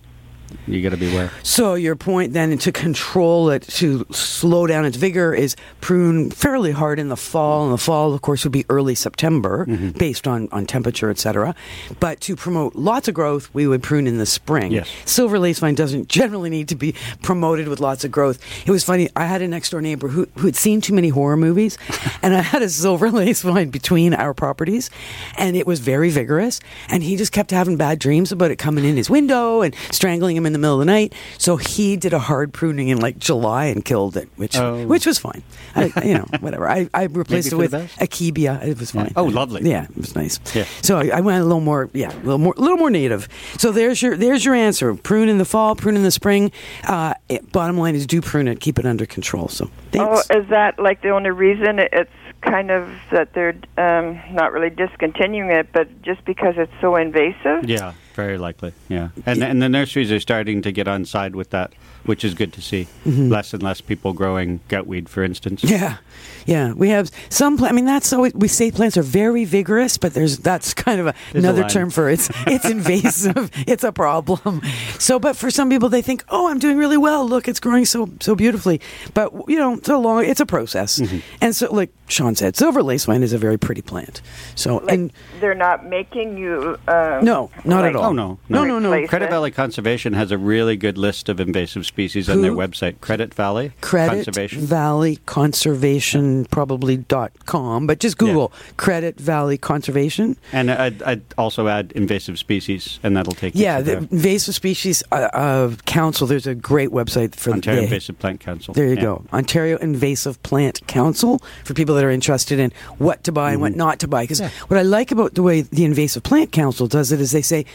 you 0.68 0.82
got 0.82 0.90
to 0.90 0.98
beware. 0.98 1.32
So 1.44 1.74
your 1.76 1.96
point 1.96 2.34
then 2.34 2.58
to 2.58 2.72
control 2.72 3.50
it, 3.50 3.64
to 3.64 4.06
slow 4.12 4.68
down 4.68 4.86
its 4.86 4.98
vigor, 4.98 5.34
is 5.34 5.56
prune 5.82 6.30
fairly 6.32 6.72
hard 6.72 7.00
in 7.00 7.10
the 7.10 7.18
fall. 7.18 7.64
And 7.66 7.74
the 7.74 7.78
fall, 7.78 8.14
of 8.14 8.22
course, 8.22 8.44
would 8.44 8.52
be 8.54 8.66
early 8.70 8.96
September, 8.96 9.66
Mm-hmm. 9.66 9.98
based 9.98 10.28
on, 10.28 10.48
on 10.52 10.66
temperature, 10.66 11.10
etc. 11.10 11.56
But 12.00 12.20
to 12.22 12.36
promote 12.36 12.76
lots 12.76 13.08
of 13.08 13.14
growth, 13.14 13.50
we 13.54 13.66
would 13.68 13.82
prune 13.84 14.08
in 14.08 14.18
the 14.18 14.26
spring. 14.26 14.72
Yes. 14.72 14.90
Silver 15.06 15.40
lace 15.40 15.60
vine 15.60 15.76
doesn't 15.76 16.08
generally 16.20 16.50
need 16.50 16.68
to 16.70 16.76
be 16.76 16.94
promoted 17.22 17.68
with 17.68 17.80
lots 17.80 18.04
of 18.04 18.12
growth. 18.12 18.40
It 18.68 18.72
was 18.72 18.84
funny. 18.84 19.10
I 19.16 19.26
had 19.26 19.42
a 19.42 19.48
next 19.48 19.70
door 19.72 19.82
neighbor 19.82 20.08
who, 20.10 20.28
who 20.38 20.46
had 20.48 20.56
seen 20.56 20.82
too 20.82 20.94
many 20.94 21.10
horror 21.10 21.38
movies, 21.38 21.78
and 22.22 22.36
I 22.36 22.42
had 22.42 22.62
a 22.62 22.70
silver 22.70 23.10
lace 23.12 23.42
vine 23.42 23.70
between 23.70 24.14
our 24.14 24.34
properties, 24.34 24.90
and 25.38 25.56
it 25.56 25.66
was 25.68 25.80
very 25.80 26.10
vigorous. 26.10 26.60
And 26.90 27.04
he 27.04 27.16
just 27.16 27.32
kept 27.32 27.52
having 27.52 27.78
bad 27.78 28.00
dreams 28.00 28.32
about 28.32 28.52
it 28.52 28.58
coming 28.58 28.86
in 28.86 28.96
his 28.98 29.10
window 29.10 29.62
and 29.62 29.76
strangling 29.92 30.36
him 30.36 30.43
in 30.46 30.54
the 30.54 30.60
middle 30.60 30.76
of 30.76 30.86
the 30.86 30.92
night. 30.92 31.14
So 31.38 31.58
he 31.58 31.96
did 31.98 32.14
a 32.14 32.20
hard 32.20 32.54
pruning 32.54 32.90
in 32.90 33.00
like 33.00 33.18
July 33.20 33.66
and 33.66 33.84
killed 33.84 34.18
it, 34.18 34.30
which 34.36 34.58
Oh. 34.58 34.86
which 34.86 35.06
was 35.06 35.18
fine. 35.20 35.44
I, 35.76 35.92
you 36.04 36.14
know, 36.16 36.26
whatever. 36.40 36.70
I, 36.70 36.90
I 36.94 37.04
replaced 37.06 37.52
it 37.52 37.56
with 37.56 37.72
the 37.72 37.80
best. 37.80 38.00
akebia. 38.00 38.64
It 38.66 38.80
was 38.80 38.94
Yeah. 38.94 39.04
fine. 39.04 39.14
Oh, 39.16 39.26
lovely. 39.26 39.70
Yeah, 39.70 39.84
it 39.86 39.98
was 39.98 40.16
nice. 40.16 40.40
Yeah. 40.54 40.66
So 40.82 41.00
I, 41.00 41.10
I 41.16 41.20
went 41.22 41.42
a 41.42 41.46
little 41.46 41.60
more, 41.62 41.90
yeah, 41.94 42.14
a 42.14 42.18
little 42.18 42.38
more, 42.38 42.54
a 42.58 42.62
little 42.62 42.78
more 42.78 42.90
native. 42.90 43.28
So 43.58 43.72
there's 43.72 44.02
your 44.02 44.16
there's 44.18 44.46
your 44.46 44.56
answer. 44.56 44.94
Prune 44.96 45.30
in 45.30 45.38
the 45.38 45.46
fall, 45.46 45.76
prune 45.76 45.96
in 45.96 46.04
the 46.04 46.12
spring. 46.12 46.52
Uh, 46.88 47.14
it, 47.30 47.52
bottom 47.52 47.78
line 47.78 47.96
is 47.96 48.06
do 48.08 48.22
prune 48.22 48.48
it, 48.48 48.60
keep 48.60 48.80
it 48.80 48.86
under 48.86 49.06
control. 49.06 49.48
So 49.48 49.70
thanks. 49.92 50.28
Oh, 50.30 50.38
is 50.40 50.48
that 50.50 50.80
like 50.80 51.02
the 51.02 51.10
only 51.10 51.32
reason 51.32 51.80
it's 51.80 52.10
kind 52.42 52.72
of 52.72 52.90
that 53.12 53.34
they're 53.34 53.56
um, 53.78 54.20
not 54.34 54.52
really 54.52 54.70
discontinuing 54.70 55.50
it, 55.50 55.68
but 55.72 56.02
just 56.02 56.24
because 56.26 56.56
it's 56.58 56.72
so 56.82 56.96
invasive? 56.98 57.70
Yeah, 57.70 57.94
very 58.14 58.38
likely. 58.38 58.74
Yeah, 58.90 59.10
and 59.26 59.44
and 59.44 59.62
the 59.62 59.70
nurseries 59.70 60.12
are 60.12 60.20
starting 60.20 60.62
to 60.62 60.72
get 60.72 60.88
on 60.88 61.06
side 61.06 61.36
with 61.36 61.50
that, 61.52 61.74
which 62.06 62.24
is 62.24 62.34
good 62.34 62.54
to 62.54 62.62
see. 62.62 62.88
Less 63.06 63.54
and 63.54 63.62
less 63.64 63.82
people 63.82 64.14
growing 64.14 64.60
goutweed, 64.70 65.10
for 65.10 65.24
instance. 65.24 65.62
Mm-hmm. 65.62 65.74
Yeah, 65.74 65.98
yeah. 66.46 66.74
We 66.74 66.90
have 66.90 67.12
some. 67.30 67.58
Pla- 67.58 67.70
I 67.70 67.72
mean, 67.72 67.86
that's 67.86 68.14
always 68.14 68.34
we 68.34 68.48
say 68.48 68.72
plants 68.72 68.98
are 68.98 69.04
very 69.04 69.46
vigorous, 69.46 69.98
but 69.98 70.14
there's 70.14 70.38
that's 70.38 70.74
kind 70.74 71.00
of 71.00 71.08
a, 71.08 71.14
There's 71.32 71.44
a 71.44 71.48
another 71.48 71.70
term 71.70 71.90
for 71.90 72.10
it's 72.10 72.30
it's 72.48 72.66
invasive. 72.66 73.52
it's 73.68 73.84
a 73.84 73.92
problem. 73.92 74.62
So, 75.00 75.20
but 75.20 75.36
for 75.36 75.52
some 75.52 75.70
people, 75.70 75.90
they 75.90 76.02
think, 76.02 76.24
oh, 76.30 76.50
I'm 76.50 76.60
doing 76.60 76.78
really 76.78 76.98
well. 76.98 77.28
Look, 77.28 77.48
it's 77.48 77.60
growing 77.60 77.86
so 77.86 78.10
so 78.20 78.36
beautifully. 78.36 78.82
But 79.14 79.34
you 79.50 79.58
know, 79.58 79.74
it's 79.76 79.90
a 79.90 79.98
long. 79.98 80.26
It's 80.26 80.40
a 80.40 80.46
process. 80.46 81.00
Mm-hmm. 81.00 81.20
And 81.42 81.56
so, 81.56 81.74
like 81.74 81.92
Sean 82.14 82.36
said, 82.36 82.56
silver 82.56 82.82
lace 82.84 83.06
vine 83.06 83.24
is 83.24 83.34
a 83.34 83.38
very 83.38 83.58
pretty 83.58 83.82
plant. 83.82 84.22
So, 84.56 84.78
Like 84.78 84.94
and 84.94 85.14
they're 85.40 85.56
not 85.56 85.86
making 85.86 86.38
you. 86.38 86.78
Um, 86.88 87.26
no, 87.26 87.50
not 87.66 87.86
at 87.86 87.96
all. 87.96 88.06
Oh 88.06 88.12
no, 88.14 88.40
no, 88.50 88.64
no, 88.64 88.80
no. 88.80 88.90
Replace 88.92 89.10
Credit 89.10 89.26
it. 89.26 89.32
Valley 89.32 89.52
Conservation 89.52 90.14
has 90.14 90.32
a 90.32 90.38
really 90.38 90.78
good 90.78 90.98
list 90.98 91.30
of 91.30 91.40
invasive 91.40 91.86
species 91.86 92.30
on 92.30 92.42
their 92.42 92.52
website. 92.52 93.02
Credit 93.02 93.34
Valley 93.34 93.72
Credit 93.82 94.26
Conservation. 94.26 94.62
Valley 94.62 95.18
Conservation, 95.26 96.46
probably 96.46 96.98
dot 96.98 97.32
com, 97.46 97.88
but 97.88 98.00
just 98.00 98.18
Google 98.18 98.52
Credit 98.78 99.20
Valley 99.20 99.58
Conservation. 99.58 100.38
and 100.52 100.70
I'd, 100.72 101.02
I'd 101.04 101.22
also 101.38 101.68
add 101.68 101.92
invasive 101.96 102.38
species, 102.38 103.00
and 103.04 103.16
that'll 103.18 103.34
take 103.34 103.56
Yeah, 103.56 103.78
you 103.80 103.84
the 103.84 103.96
to 103.96 104.02
the 104.02 104.16
Invasive 104.16 104.56
Species 104.56 105.04
uh, 105.12 105.16
uh, 105.34 105.76
Council. 105.86 106.28
There's 106.28 106.48
a 106.48 106.56
great 106.56 106.90
website 106.90 107.36
for 107.36 107.52
Ontario 107.52 107.80
the, 107.82 107.86
Invasive 107.86 108.20
Plant 108.20 108.40
Council. 108.40 108.74
There 108.74 108.88
you 108.88 108.96
Yeah. 108.96 109.02
go, 109.02 109.26
Ontario 109.34 109.78
Invasive 109.78 110.42
Plant 110.44 110.86
Council 110.88 111.42
for 111.64 111.74
people 111.74 111.96
that 111.96 112.03
are 112.04 112.12
interested 112.12 112.60
in 112.60 112.72
what 112.98 113.24
to 113.24 113.32
buy 113.32 113.50
and 113.52 113.56
Mm-hmm. 113.56 113.62
what 113.62 113.76
not 113.76 114.00
to 114.00 114.08
buy. 114.08 114.24
Because 114.24 114.42
what 114.68 114.78
I 114.78 114.84
like 114.84 115.12
about 115.12 115.34
the 115.36 115.44
way 115.44 115.62
the 115.62 115.86
Invasive 115.86 116.24
Plant 116.24 116.52
Council 116.52 116.88
does 116.88 117.12
it 117.12 117.20
is 117.22 117.32
they 117.32 117.42
say. 117.42 117.66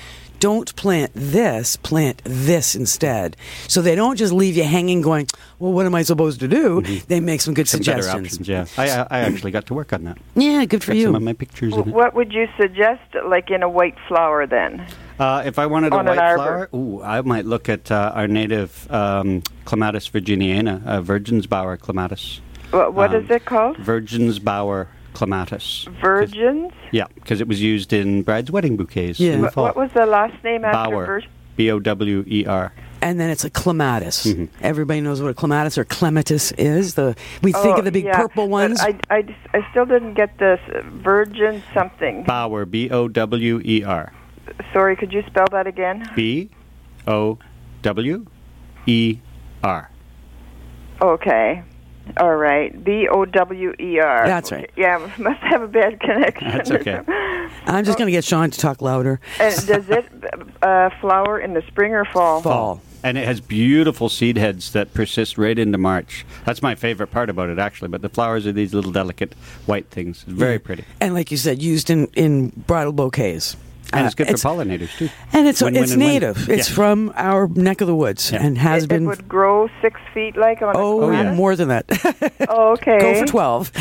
Don't 0.41 0.73
plant 0.77 1.11
this, 1.17 1.75
plant 1.79 2.23
this 2.23 2.77
instead. 2.77 3.37
So 3.67 3.83
they 3.83 3.97
don't 3.97 4.15
just 4.17 4.33
leave 4.33 4.57
you 4.57 4.63
hanging 4.63 5.03
going, 5.03 5.27
well, 5.59 5.73
what 5.73 5.85
am 5.85 5.97
I 5.97 6.03
supposed 6.03 6.39
to 6.39 6.47
do? 6.47 6.81
They 7.09 7.19
make 7.19 7.41
some 7.41 7.55
good 7.55 7.67
Mm-hmm. 7.67 7.83
Some 7.83 7.93
better 7.93 8.03
suggestions. 8.03 8.49
options. 8.49 8.49
Yeah, 8.49 8.67
I, 8.81 8.89
I 9.01 9.07
I 9.19 9.21
actually 9.27 9.51
got 9.51 9.67
to 9.67 9.75
work 9.75 9.93
on 9.93 10.05
that. 10.05 10.17
Yeah, 10.37 10.65
good 10.65 10.85
for 10.85 10.93
Got 10.93 10.99
you. 10.99 11.05
some 11.07 11.17
of 11.17 11.23
my 11.23 11.33
pictures 11.33 11.75
in 11.75 11.81
it. 11.81 11.87
What 11.89 12.15
would 12.15 12.33
you 12.33 12.47
suggest, 12.57 13.03
like 13.27 13.51
in 13.51 13.65
a 13.65 13.69
white 13.69 13.97
flower, 14.07 14.47
then? 14.47 14.87
Uh, 15.19 15.43
if 15.45 15.59
I 15.59 15.67
wanted 15.67 15.93
a 15.93 15.97
On 15.97 16.07
an 16.07 16.17
white 16.17 16.35
flower, 16.37 16.69
ooh, 16.73 17.03
I 17.03 17.21
might 17.23 17.45
look 17.45 17.69
at 17.69 17.91
uh, 17.91 18.13
our 18.15 18.29
native 18.29 18.89
um, 18.93 19.43
Clematis 19.65 20.09
virginiana, 20.09 20.87
uh, 20.87 21.01
Virgin's 21.01 21.49
Bower 21.49 21.77
clematis. 21.77 22.41
What, 22.71 22.95
what 22.95 23.15
is 23.15 23.25
Um, 23.31 23.37
it 23.37 23.45
called? 23.45 23.77
Virgin's 23.79 24.39
Bower 24.39 24.89
clematis. 25.15 25.87
Virgins? 26.01 26.73
Yeah, 26.93 27.07
because 27.15 27.41
it 27.41 27.49
was 27.49 27.63
used 27.63 27.93
in 27.93 28.23
brides' 28.23 28.51
wedding 28.51 28.77
bouquets 28.77 29.19
Yeah. 29.19 29.33
in 29.33 29.39
the 29.41 29.45
What, 29.47 29.55
fall. 29.55 29.65
what 29.65 29.77
was 29.77 29.91
the 29.95 30.07
last 30.07 30.43
name 30.45 30.65
after 30.65 30.91
Bower? 30.91 31.07
Virgin? 31.07 31.31
B 31.57 31.71
O 31.73 31.81
W 31.81 32.25
E 32.29 32.47
R. 32.47 32.73
and 33.03 33.19
then 33.19 33.31
it's 33.31 33.45
a 33.45 33.51
clematis. 33.51 34.27
Mm-hmm. 34.27 34.45
Everybody 34.61 35.01
knows 35.01 35.21
what 35.23 35.31
a 35.31 35.35
clematis 35.35 35.77
or 35.79 35.85
clematis 35.85 36.53
is. 36.53 36.95
The 36.95 37.17
we 37.43 37.53
think 37.53 37.79
of 37.79 37.85
the 37.85 37.91
big 37.93 38.05
Oh, 38.07 38.09
yeah, 38.09 38.17
purple 38.17 38.45
but 38.45 38.51
ones. 38.51 38.81
I, 38.81 38.97
I, 39.11 39.35
I 39.55 39.67
still 39.71 39.85
didn't 39.87 40.15
get 40.15 40.39
this 40.39 40.61
virgin 41.03 41.63
something. 41.75 42.23
Bower, 42.25 42.65
B 42.65 42.91
O 42.91 43.09
W 43.09 43.61
E 43.65 43.83
R. 43.83 44.13
Sorry, 44.73 44.95
could 44.97 45.13
you 45.13 45.23
spell 45.27 45.47
that 45.53 45.67
again? 45.67 46.09
B 46.15 46.51
O 47.09 47.39
W 47.83 48.27
E 48.87 49.19
R. 49.65 49.91
Okay. 51.01 51.63
All 52.17 52.37
right. 52.37 52.83
B 52.85 53.07
O 53.09 53.25
W 53.25 53.75
E 53.79 53.99
R. 53.99 54.27
That's 54.27 54.51
right. 54.51 54.71
Yeah, 54.77 54.99
must 55.19 55.41
have 55.41 55.63
a 55.63 55.69
bad 55.69 56.01
connection. 56.01 56.49
That's 56.49 56.71
okay. 56.71 57.01
I'm 57.67 57.85
just 57.85 57.99
going 57.99 58.07
to 58.07 58.13
get 58.13 58.25
Sean 58.25 58.51
to 58.51 58.59
talk 58.59 58.81
louder. 58.83 59.21
and 59.41 59.55
does 59.67 59.89
it 59.89 60.07
uh, 60.63 60.91
flower 61.01 61.39
in 61.39 61.55
the 61.55 61.63
spring 61.67 61.93
or 61.93 62.05
fall? 62.05 62.43
Fall. 62.43 62.83
And 63.05 63.17
it 63.17 63.25
has 63.27 63.41
beautiful 63.41 64.09
seed 64.09 64.37
heads 64.37 64.73
that 64.73 64.93
persist 64.93 65.39
right 65.39 65.57
into 65.57 65.79
March. 65.79 66.27
That's 66.45 66.63
my 66.63 66.75
favorite 66.75 67.09
part 67.09 67.31
about 67.31 67.49
it, 67.49 67.59
actually. 67.59 67.89
But 67.89 68.03
the 68.03 68.09
flowers 68.09 68.45
are 68.47 68.53
these 68.53 68.75
little 68.75 68.91
delicate 68.91 69.35
white 69.67 69.89
things. 69.91 70.25
It's 70.27 70.33
very 70.37 70.59
pretty. 70.59 70.85
And 71.01 71.15
like 71.15 71.31
you 71.31 71.37
said, 71.37 71.63
used 71.63 71.91
in, 71.91 72.07
in 72.15 72.49
bridal 72.67 72.93
bouquets. 72.93 73.57
And 73.93 74.03
Uh, 74.03 74.07
it's 74.07 74.15
good 74.15 74.27
for 74.29 74.35
pollinators, 74.35 74.97
too. 74.99 75.09
And 75.33 75.49
it's 75.49 75.63
Win, 75.63 75.75
win, 75.75 75.83
it's 75.83 75.93
and 75.93 76.03
win. 76.03 76.11
native. 76.13 76.49
It's 76.51 76.69
Yeah. 76.69 76.75
from 76.75 77.13
our 77.17 77.49
neck 77.49 77.81
of 77.81 77.87
the 77.87 77.95
woods 77.95 78.31
Yeah. 78.33 78.43
and 78.43 78.59
has 78.59 78.85
it, 78.85 78.89
been. 78.89 79.05
it 79.05 79.07
would 79.07 79.29
grow 79.29 79.69
six 79.81 79.99
feet 80.13 80.37
like 80.37 80.61
on 80.63 80.75
oh, 80.77 81.03
a 81.03 81.07
planet? 81.09 81.35
more 81.35 81.57
than 81.57 81.69
that. 81.69 81.85
Oh, 82.49 82.73
okay. 82.73 82.99
Go 82.99 83.15
for 83.21 83.27
twelve. 83.27 83.73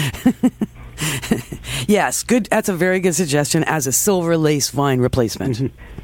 yes, 1.88 2.24
good. 2.24 2.48
That's 2.50 2.70
a 2.70 2.74
very 2.74 3.00
good 3.00 3.14
suggestion 3.16 3.64
as 3.66 3.88
a 3.88 3.92
silver 3.92 4.38
lace 4.38 4.70
vine 4.70 5.00
replacement. 5.00 5.62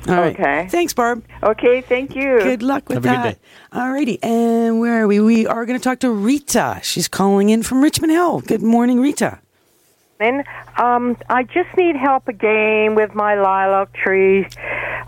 All 0.08 0.16
right. 0.16 0.34
Okay. 0.40 0.68
Thanks, 0.70 0.94
Barb. 0.94 1.24
Okay, 1.42 1.82
thank 1.82 2.16
you. 2.16 2.40
Good 2.42 2.62
luck 2.64 2.90
with 2.90 3.04
Have 3.04 3.06
a 3.06 3.08
good 3.08 3.24
that. 3.26 3.34
day. 3.36 3.40
All 3.74 3.92
righty. 3.92 4.20
And 4.22 4.80
where 4.80 5.04
are 5.04 5.08
we? 5.08 5.20
We 5.20 5.48
are 5.48 5.66
going 5.66 5.80
to 5.80 5.84
talk 5.84 6.00
to 6.00 6.12
Rita. 6.12 6.80
She's 6.84 7.08
calling 7.08 7.50
in 7.50 7.64
from 7.64 7.82
Richmond 7.82 8.12
Hill. 8.12 8.42
Good 8.42 8.62
morning, 8.62 9.00
Rita. 9.00 9.40
Um, 10.78 11.18
I 11.30 11.44
just 11.44 11.70
need 11.78 11.96
help 11.96 12.28
again 12.28 12.96
with 12.96 13.14
my 13.14 13.36
lilac 13.36 13.94
tree. 13.94 14.48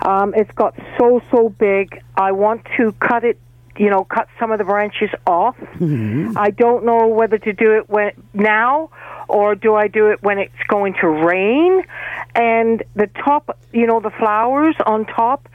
Um, 0.01 0.33
it's 0.35 0.51
got 0.51 0.75
so 0.97 1.21
so 1.31 1.49
big. 1.49 2.01
I 2.15 2.31
want 2.31 2.65
to 2.77 2.91
cut 2.93 3.23
it. 3.23 3.39
You 3.77 3.89
know, 3.89 4.05
cut 4.05 4.29
some 4.39 4.53
of 4.53 4.57
the 4.57 4.63
branches 4.63 5.09
off. 5.27 5.57
I 6.37 6.49
don't 6.51 6.85
know 6.85 7.07
whether 7.07 7.37
to 7.37 7.51
do 7.51 7.73
it 7.77 7.89
when 7.89 8.11
now 8.33 8.89
or 9.27 9.55
do 9.55 9.75
I 9.75 9.87
do 9.87 10.11
it 10.11 10.23
when 10.23 10.37
it's 10.37 10.53
going 10.69 10.93
to 11.01 11.07
rain. 11.07 11.83
And 12.35 12.83
the 12.95 13.07
top, 13.07 13.57
you 13.73 13.85
know, 13.85 13.99
the 13.99 14.11
flowers 14.11 14.75
on 14.85 15.05
top. 15.05 15.49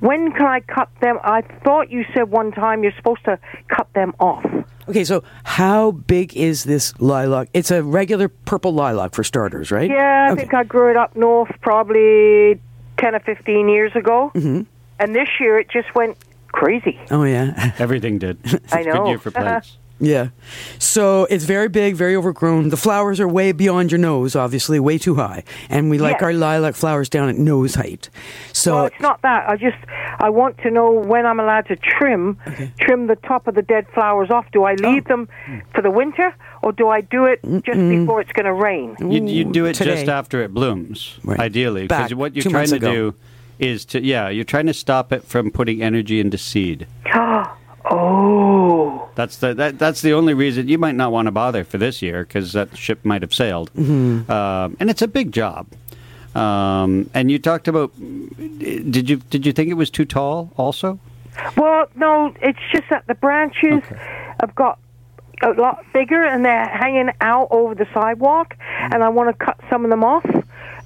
When 0.00 0.32
can 0.32 0.46
I 0.46 0.60
cut 0.60 0.88
them? 1.00 1.18
I 1.22 1.42
thought 1.42 1.90
you 1.90 2.04
said 2.14 2.30
one 2.30 2.52
time 2.52 2.82
you're 2.82 2.96
supposed 2.96 3.24
to 3.26 3.38
cut 3.68 3.92
them 3.92 4.14
off. 4.18 4.44
Okay, 4.90 5.04
so 5.04 5.22
how 5.44 5.92
big 5.92 6.36
is 6.36 6.64
this 6.64 6.92
lilac? 7.00 7.48
It's 7.54 7.70
a 7.70 7.82
regular 7.82 8.28
purple 8.28 8.72
lilac 8.72 9.14
for 9.14 9.22
starters, 9.22 9.70
right? 9.70 9.88
Yeah, 9.88 10.26
I 10.28 10.32
Okay. 10.32 10.42
think 10.42 10.54
I 10.54 10.64
grew 10.64 10.90
it 10.90 10.96
up 10.96 11.14
north 11.14 11.50
probably 11.60 12.60
10 12.98 13.14
or 13.14 13.20
15 13.20 13.68
years 13.68 13.94
ago. 13.94 14.32
Mm-hmm. 14.34 14.62
And 14.98 15.14
this 15.14 15.28
year 15.38 15.58
it 15.60 15.68
just 15.70 15.94
went 15.94 16.16
crazy. 16.48 16.98
Oh 17.10 17.22
yeah, 17.24 17.72
Everything 17.78 18.18
did. 18.18 18.38
I 18.72 18.78
I 18.78 18.80
a 18.80 18.84
good 18.84 18.94
know. 18.94 19.06
year 19.08 19.18
for 19.18 19.30
plants. 19.30 19.76
yeah. 20.00 20.28
So 20.78 21.26
it's 21.26 21.44
very 21.44 21.68
big, 21.68 21.94
very 21.94 22.16
overgrown. 22.16 22.70
The 22.70 22.76
flowers 22.76 23.20
are 23.20 23.28
way 23.28 23.52
beyond 23.52 23.92
your 23.92 23.98
nose, 23.98 24.34
obviously, 24.34 24.80
way 24.80 24.98
too 24.98 25.14
high, 25.16 25.44
and 25.68 25.90
we 25.90 25.98
like 25.98 26.14
Yes. 26.14 26.22
our 26.22 26.32
lilac 26.32 26.74
flowers 26.74 27.08
down 27.08 27.28
at 27.28 27.36
nose 27.36 27.74
height. 27.74 28.08
So 28.52 28.74
well, 28.74 28.86
it's 28.86 29.00
not 29.00 29.22
that. 29.22 29.48
I 29.48 29.56
just 29.56 29.76
I 30.18 30.30
want 30.30 30.58
to 30.58 30.70
know 30.70 30.90
when 30.90 31.26
I'm 31.26 31.38
allowed 31.38 31.66
to 31.68 31.76
trim 31.76 32.38
trim 32.78 33.06
the 33.06 33.16
top 33.16 33.46
of 33.46 33.54
the 33.54 33.62
dead 33.62 33.86
flowers 33.94 34.30
off. 34.30 34.46
Do 34.52 34.64
I 34.64 34.74
leave 34.74 35.04
oh. 35.06 35.08
them 35.08 35.28
for 35.74 35.82
the 35.82 35.90
winter 35.90 36.34
or 36.62 36.72
do 36.72 36.88
I 36.88 37.00
do 37.00 37.26
it 37.26 37.40
just 37.64 37.78
before 37.78 38.20
it's 38.20 38.32
going 38.32 38.46
to 38.46 38.52
rain? 38.54 38.96
You, 39.00 39.24
you 39.26 39.44
do 39.44 39.66
it 39.66 39.74
today. 39.74 39.94
just 39.96 40.08
after 40.08 40.42
it 40.42 40.52
blooms, 40.52 41.18
Right. 41.24 41.38
ideally, 41.40 41.86
because 41.86 42.14
what 42.14 42.34
you're 42.34 42.50
trying 42.50 42.68
to 42.68 42.76
ago. 42.76 42.92
do 42.92 43.14
is 43.58 43.84
to 43.86 44.02
yeah, 44.02 44.28
you're 44.28 44.44
trying 44.44 44.66
to 44.66 44.74
stop 44.74 45.12
it 45.12 45.24
from 45.24 45.50
putting 45.50 45.82
energy 45.82 46.20
into 46.20 46.38
seed. 46.38 46.86
Oh, 47.12 47.56
oh. 47.84 49.08
That's 49.14 49.36
the 49.36 49.54
that, 49.54 49.78
that's 49.78 50.00
the 50.02 50.12
only 50.12 50.34
reason 50.34 50.68
you 50.68 50.78
might 50.78 50.94
not 50.94 51.12
want 51.12 51.26
to 51.26 51.32
bother 51.32 51.64
for 51.64 51.78
this 51.78 52.00
year 52.02 52.24
because 52.24 52.52
that 52.52 52.76
ship 52.76 53.04
might 53.04 53.22
have 53.22 53.34
sailed, 53.34 53.72
Mm-hmm. 53.74 54.30
um, 54.30 54.76
and 54.80 54.90
it's 54.90 55.02
a 55.02 55.08
big 55.08 55.32
job. 55.32 55.66
Um, 56.34 57.10
and 57.12 57.30
you 57.30 57.38
talked 57.38 57.66
about 57.68 57.92
did 57.98 59.10
you 59.10 59.16
did 59.16 59.44
you 59.44 59.52
think 59.52 59.68
it 59.68 59.74
was 59.74 59.90
too 59.90 60.04
tall 60.04 60.52
also? 60.56 60.98
Well, 61.56 61.86
no, 61.96 62.34
it's 62.40 62.58
just 62.72 62.84
that 62.90 63.06
the 63.06 63.14
branches 63.14 63.82
have 64.40 64.54
got 64.54 64.78
a 65.42 65.50
lot 65.50 65.84
bigger 65.92 66.22
and 66.22 66.44
they're 66.44 66.66
hanging 66.68 67.10
out 67.20 67.48
over 67.50 67.74
the 67.74 67.86
sidewalk, 67.94 68.56
and 68.78 69.02
I 69.02 69.08
want 69.08 69.36
to 69.36 69.44
cut 69.44 69.58
some 69.68 69.84
of 69.84 69.90
them 69.90 70.04
off. 70.04 70.24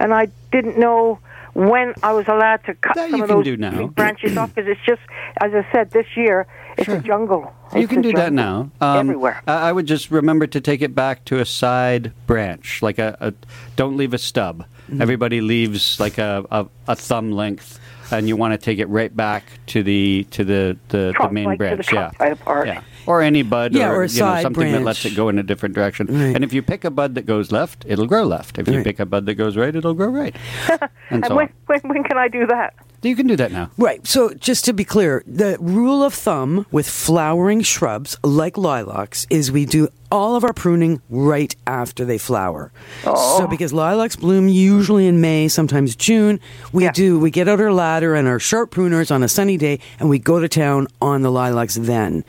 And 0.00 0.12
I 0.12 0.28
didn't 0.50 0.78
know 0.78 1.18
when 1.54 1.94
I 2.02 2.12
was 2.12 2.26
allowed 2.28 2.64
to 2.64 2.74
cut 2.74 2.96
That 2.96 3.10
some 3.10 3.22
of 3.22 3.28
those 3.28 3.90
branches 3.92 4.36
off 4.36 4.54
because 4.54 4.68
it's 4.68 4.80
just, 4.86 5.00
as 5.40 5.52
I 5.54 5.66
said, 5.72 5.90
this 5.92 6.06
year 6.16 6.46
it's 6.76 6.88
a 6.88 7.00
jungle. 7.00 7.52
You 7.74 7.88
can 7.88 8.02
do 8.02 8.12
that 8.12 8.32
now. 8.32 8.70
Um, 8.80 8.98
everywhere. 8.98 9.42
I 9.46 9.68
I 9.68 9.72
would 9.72 9.86
just 9.86 10.10
remember 10.10 10.46
to 10.46 10.60
take 10.60 10.82
it 10.82 10.94
back 10.94 11.24
to 11.26 11.40
a 11.40 11.44
side 11.44 12.12
branch, 12.26 12.82
like 12.82 12.98
a, 12.98 13.16
a 13.20 13.32
don't 13.76 13.96
leave 13.96 14.12
a 14.12 14.18
stub. 14.18 14.64
Mm-hmm. 14.90 15.00
Everybody 15.00 15.40
leaves 15.40 15.98
like 15.98 16.18
a, 16.18 16.44
a, 16.50 16.66
a 16.88 16.96
thumb 16.96 17.32
length, 17.32 17.80
and 18.18 18.28
you 18.28 18.36
want 18.36 18.52
to 18.52 18.58
take 18.58 18.78
it 18.78 18.86
right 18.88 19.14
back 19.14 19.44
to 19.66 19.82
the 19.82 20.26
to 20.30 20.44
the 20.44 20.76
the, 20.88 21.14
the 21.20 21.28
main 21.30 21.44
like 21.44 21.58
to 21.58 21.76
the 21.76 21.82
branch. 21.82 21.92
yeah, 21.92 22.34
yeah, 22.64 22.82
or 23.06 23.22
any 23.22 23.42
bud, 23.42 23.74
Yeah, 23.74 23.90
or 23.90 24.02
a 24.02 24.08
you 24.08 24.20
know 24.20 24.26
side 24.26 24.42
something 24.42 24.72
that 24.72 24.82
lets 24.82 25.04
it 25.04 25.14
go 25.14 25.28
in 25.28 25.38
a 25.38 25.42
different 25.42 25.74
direction. 25.74 26.06
Right. 26.06 26.34
And 26.34 26.44
if 26.44 26.52
you 26.52 26.62
pick 26.62 26.84
a 26.84 26.90
bud 26.90 27.14
that 27.16 27.26
goes 27.26 27.52
left, 27.52 27.84
it'll 27.88 28.06
grow 28.06 28.24
left. 28.24 28.58
If 28.58 28.68
you 28.68 28.82
pick 28.82 29.00
a 29.00 29.06
bud 29.06 29.26
that 29.26 29.34
goes 29.34 29.56
right, 29.56 29.74
it'll 29.74 29.94
grow 29.94 30.08
right. 30.08 30.34
and 31.10 31.24
And 31.24 31.26
so 31.26 31.34
when, 31.36 31.52
when, 31.66 31.80
when 31.80 32.04
can 32.04 32.16
I 32.18 32.28
do 32.28 32.46
that? 32.46 32.74
You 33.04 33.16
can 33.16 33.26
do 33.26 33.36
that 33.36 33.52
now. 33.52 33.70
Right. 33.78 34.04
So, 34.06 34.32
just 34.34 34.64
to 34.66 34.72
be 34.72 34.84
clear, 34.84 35.22
the 35.26 35.56
rule 35.60 36.02
of 36.02 36.14
thumb 36.14 36.66
with 36.72 36.88
flowering 36.88 37.60
shrubs 37.62 38.16
like 38.24 38.56
lilacs 38.56 39.26
is 39.30 39.52
we 39.52 39.66
do 39.66 39.88
all 40.10 40.36
of 40.36 40.44
our 40.44 40.52
pruning 40.52 41.02
right 41.10 41.54
after 41.66 42.04
they 42.04 42.18
flower. 42.18 42.72
Oh. 43.04 43.38
So, 43.38 43.46
because 43.46 43.72
lilacs 43.72 44.16
bloom 44.16 44.48
usually 44.48 45.06
in 45.06 45.20
May, 45.20 45.48
sometimes 45.48 45.96
June, 45.96 46.40
we 46.72 46.84
Yeah. 46.84 46.92
do, 46.92 47.18
we 47.18 47.30
get 47.30 47.48
out 47.48 47.60
our 47.60 47.72
ladder 47.72 48.14
and 48.14 48.26
our 48.28 48.38
sharp 48.38 48.70
pruners 48.70 49.10
on 49.10 49.22
a 49.22 49.28
sunny 49.28 49.56
day 49.56 49.80
and 49.98 50.08
we 50.08 50.18
go 50.18 50.40
to 50.40 50.48
town 50.48 50.86
on 51.02 51.22
the 51.22 51.30
lilacs 51.30 51.74
then. 51.74 52.24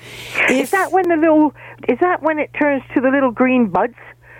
Is 0.49 0.71
that 0.71 0.91
when 0.91 1.07
the 1.07 1.15
little? 1.15 1.53
Is 1.87 1.99
that 1.99 2.21
when 2.23 2.39
it 2.39 2.49
turns 2.59 2.81
to 2.95 3.01
the 3.01 3.09
little 3.09 3.31
green 3.31 3.67
buds? 3.67 3.93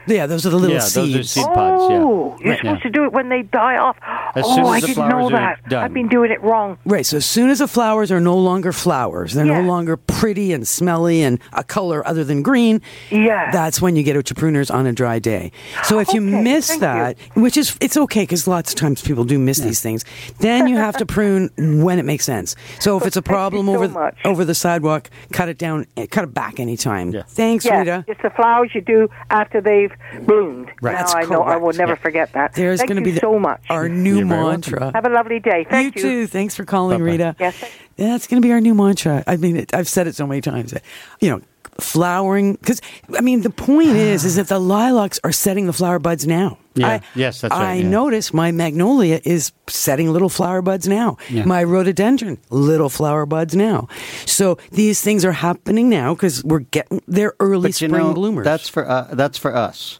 Yeah, 0.07 0.25
those 0.27 0.45
are 0.45 0.49
the 0.49 0.57
little 0.57 0.75
Yeah, 0.75 0.81
those 0.81 0.97
are 0.97 1.05
seeds. 1.05 1.31
seed 1.31 1.45
pods. 1.45 1.89
Yeah. 1.89 1.97
Oh, 1.99 2.35
you're 2.39 2.49
Right. 2.51 2.59
supposed 2.59 2.79
Yeah. 2.79 2.83
to 2.83 2.89
do 2.89 3.03
it 3.05 3.13
when 3.13 3.29
they 3.29 3.41
die 3.41 3.77
off. 3.77 3.95
As 4.35 4.43
oh, 4.45 4.67
I 4.67 4.79
didn't 4.81 5.07
know 5.09 5.29
that. 5.29 5.67
done. 5.69 5.83
I've 5.83 5.93
been 5.93 6.07
doing 6.09 6.31
it 6.31 6.41
wrong. 6.43 6.77
Right, 6.85 7.05
so 7.05 7.17
as 7.17 7.25
soon 7.25 7.49
as 7.49 7.59
the 7.59 7.67
flowers 7.67 8.11
are 8.11 8.19
no 8.19 8.35
longer 8.37 8.71
flowers, 8.71 9.33
they're 9.33 9.45
Yeah. 9.45 9.61
no 9.61 9.67
longer 9.67 9.95
pretty 9.97 10.51
and 10.53 10.67
smelly 10.67 11.23
and 11.23 11.39
a 11.53 11.63
color 11.63 12.05
other 12.07 12.23
than 12.23 12.41
green. 12.41 12.81
Yeah. 13.09 13.49
that's 13.51 13.81
when 13.81 13.95
you 13.95 14.03
get 14.03 14.15
out 14.17 14.29
your 14.29 14.35
pruners 14.35 14.73
on 14.73 14.85
a 14.85 14.91
dry 14.93 15.19
day. 15.19 15.51
So 15.83 15.99
if 15.99 16.13
you 16.13 16.21
miss 16.21 16.67
thank 16.67 16.81
that, 16.81 17.17
which 17.35 17.57
is 17.57 17.75
it's 17.81 17.95
okay 17.97 18.23
because 18.23 18.47
lots 18.47 18.71
of 18.73 18.79
times 18.79 19.01
people 19.01 19.23
do 19.23 19.39
miss 19.39 19.59
these 19.59 19.81
things, 19.81 20.03
then 20.39 20.67
you 20.67 20.75
have 20.77 20.97
to 20.97 21.05
prune 21.05 21.49
when 21.57 21.97
it 21.99 22.05
makes 22.05 22.25
sense. 22.25 22.55
So 22.79 22.97
if 22.97 23.05
it's 23.05 23.15
a 23.17 23.21
problem 23.21 23.67
so 23.67 23.75
over 23.75 23.87
much. 23.87 24.17
over 24.25 24.43
the 24.45 24.55
sidewalk, 24.55 25.09
cut 25.31 25.47
it 25.49 25.57
down, 25.57 25.85
eh, 25.97 26.05
cut 26.09 26.23
it 26.25 26.33
back 26.33 26.59
anytime. 26.59 27.11
Yeah. 27.11 27.21
Thanks, 27.27 27.65
Yeah, 27.65 27.79
Rita. 27.79 28.05
it's 28.07 28.21
the 28.21 28.29
flowers 28.31 28.71
you 28.73 28.81
do 28.81 29.09
after 29.29 29.61
they've 29.61 29.91
bloomed. 30.25 30.71
Right. 30.81 30.93
Now 30.93 30.97
That's 30.99 31.15
I 31.15 31.23
know 31.23 31.41
I 31.41 31.55
will 31.57 31.73
never 31.73 31.93
Yeah. 31.93 31.95
forget 31.99 32.33
that. 32.33 32.53
There's 32.53 32.79
Thank 32.79 32.89
going 32.89 33.03
to 33.03 33.09
you 33.09 33.13
be 33.13 33.19
the- 33.19 33.19
so 33.21 33.37
much. 33.39 33.61
our 33.69 33.87
new 33.89 34.17
You're 34.19 34.27
welcome. 34.27 34.49
mantra. 34.49 34.91
Have 34.93 35.05
a 35.05 35.09
lovely 35.09 35.39
day. 35.39 35.65
Thank 35.69 35.95
you 35.95 36.01
too. 36.01 36.27
Thanks 36.27 36.55
for 36.55 36.65
calling, 36.65 36.97
Bye-bye. 36.99 37.11
Rita. 37.11 37.35
Yes. 37.39 37.55
That's 37.97 38.27
going 38.27 38.41
to 38.41 38.45
be 38.45 38.51
our 38.51 38.61
new 38.61 38.73
mantra. 38.75 39.23
I 39.27 39.37
mean, 39.37 39.55
it, 39.57 39.73
I've 39.73 39.87
said 39.87 40.07
it 40.07 40.15
so 40.15 40.27
many 40.27 40.41
times. 40.41 40.71
that, 40.71 40.83
You 41.21 41.29
know, 41.29 41.41
flowering 41.79 42.53
because 42.53 42.81
I 43.17 43.21
mean 43.21 43.41
the 43.41 43.49
point 43.49 43.89
is 43.89 44.23
is 44.23 44.37
that 44.37 44.47
the 44.47 44.59
lilacs 44.59 45.19
are 45.25 45.31
setting 45.33 45.65
the 45.65 45.73
flower 45.73 45.99
buds 45.99 46.25
now. 46.25 46.57
Yeah. 46.75 46.87
I, 46.87 47.01
Yes, 47.15 47.41
that's 47.41 47.51
right, 47.51 47.61
I 47.65 47.73
yeah. 47.75 47.87
notice 47.89 48.33
my 48.33 48.51
magnolia 48.51 49.21
is 49.23 49.51
setting 49.67 50.11
little 50.11 50.29
flower 50.29 50.61
buds 50.61 50.87
now. 50.87 51.17
Yeah. 51.29 51.45
My 51.45 51.63
rhododendron, 51.63 52.37
little 52.49 52.89
flower 52.89 53.25
buds 53.25 53.55
now. 53.55 53.87
So 54.25 54.57
these 54.71 55.01
things 55.01 55.23
are 55.25 55.31
happening 55.31 55.89
now 55.89 56.13
because 56.13 56.43
we're 56.43 56.59
getting 56.59 57.01
they're 57.07 57.33
early 57.39 57.69
But 57.69 57.81
you 57.81 57.87
spring 57.87 58.03
know, 58.03 58.13
bloomers. 58.13 58.43
Mm. 58.43 58.49
That's 58.49 58.69
for 58.69 58.89
uh, 58.89 59.07
that's 59.13 59.37
for 59.37 59.55
us. 59.55 59.99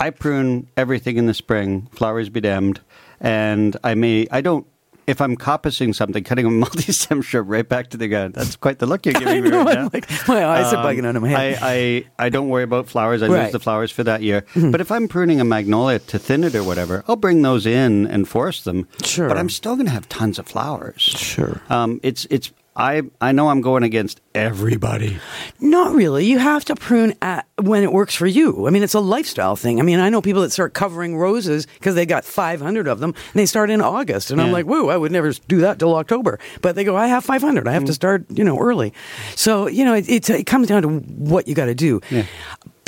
I 0.00 0.10
prune 0.10 0.68
everything 0.76 1.16
in 1.16 1.26
the 1.26 1.34
spring, 1.34 1.88
flowers 1.92 2.28
be 2.28 2.40
damned, 2.40 2.80
and 3.20 3.76
I 3.82 3.94
may 3.94 4.26
I 4.30 4.40
don't. 4.40 4.66
If 5.08 5.20
I'm 5.20 5.36
coppicing 5.36 5.94
something, 5.94 6.22
cutting 6.22 6.46
a 6.46 6.50
multi-stem 6.50 7.22
shrub 7.28 7.48
right 7.48 7.68
back 7.68 7.88
to 7.90 7.96
the 7.96 8.06
ground, 8.08 8.34
that's 8.34 8.56
quite 8.56 8.78
the 8.78 8.86
look 8.86 9.06
you're 9.06 9.14
giving 9.14 9.42
me 9.42 9.50
know, 9.54 9.64
right 9.64 9.74
now. 9.74 9.90
like, 9.92 10.08
my 10.28 10.44
eyes 10.46 10.72
are 10.72 10.84
bugging 10.84 11.06
out 11.06 11.16
of 11.16 11.22
my 11.22 11.30
head. 11.30 11.58
I, 11.62 12.04
I, 12.18 12.26
I 12.26 12.28
don't 12.28 12.48
worry 12.48 12.62
about 12.64 12.88
flowers. 12.88 13.22
I 13.22 13.26
Right. 13.26 13.32
Mm-hmm. 13.34 13.42
lose 13.44 13.52
the 13.52 13.58
flowers 13.60 13.90
for 13.90 14.04
that 14.04 14.22
year. 14.22 14.44
But 14.54 14.80
if 14.80 14.92
I'm 14.92 15.08
pruning 15.08 15.40
a 15.40 15.44
magnolia 15.44 15.98
to 16.00 16.18
thin 16.18 16.44
it 16.44 16.54
or 16.54 16.62
whatever, 16.62 17.04
I'll 17.08 17.16
bring 17.16 17.42
those 17.42 17.64
in 17.66 18.06
and 18.06 18.28
force 18.28 18.64
them. 18.64 18.86
Sure. 19.02 19.28
But 19.28 19.38
I'm 19.38 19.48
still 19.48 19.74
going 19.76 19.86
to 19.86 19.92
have 19.92 20.08
tons 20.08 20.38
of 20.38 20.46
flowers. 20.46 21.00
Sure. 21.02 21.60
Um, 21.70 22.00
it's 22.02 22.26
it's 22.30 22.52
I 22.78 23.02
I 23.20 23.32
know 23.32 23.48
I'm 23.48 23.60
going 23.60 23.82
against 23.82 24.20
everybody. 24.36 25.18
Not 25.58 25.94
really. 25.94 26.24
You 26.26 26.38
have 26.38 26.64
to 26.66 26.76
prune 26.76 27.14
at 27.20 27.46
when 27.60 27.82
it 27.82 27.92
works 27.92 28.14
for 28.14 28.26
you. 28.26 28.68
I 28.68 28.70
mean, 28.70 28.84
it's 28.84 28.94
a 28.94 29.00
lifestyle 29.00 29.56
thing. 29.56 29.80
I 29.80 29.82
mean, 29.82 29.98
I 29.98 30.08
know 30.10 30.22
people 30.22 30.42
that 30.42 30.52
start 30.52 30.74
covering 30.74 31.16
roses 31.16 31.66
because 31.74 31.96
they 31.96 32.06
got 32.06 32.24
500 32.24 32.86
of 32.86 33.00
them 33.00 33.14
and 33.14 33.34
they 33.34 33.46
start 33.46 33.70
in 33.70 33.80
August. 33.80 34.30
And 34.30 34.40
I'm 34.40 34.52
like, 34.52 34.64
whoa, 34.66 34.88
I 34.88 34.96
would 34.96 35.10
never 35.10 35.32
do 35.48 35.58
that 35.62 35.80
till 35.80 35.96
October. 35.96 36.38
But 36.62 36.76
they 36.76 36.84
go, 36.84 36.96
I 36.96 37.08
have 37.08 37.24
500. 37.24 37.66
I 37.66 37.72
have 37.72 37.82
Mm. 37.82 37.86
to 37.86 37.94
start, 37.94 38.24
you 38.30 38.44
know, 38.44 38.58
early. 38.60 38.92
So, 39.34 39.66
you 39.66 39.84
know, 39.84 39.94
it, 39.94 40.08
it's, 40.08 40.30
it 40.30 40.46
comes 40.46 40.68
down 40.68 40.82
to 40.82 40.88
what 40.88 41.48
you 41.48 41.54
got 41.56 41.66
to 41.66 41.74
do. 41.74 42.00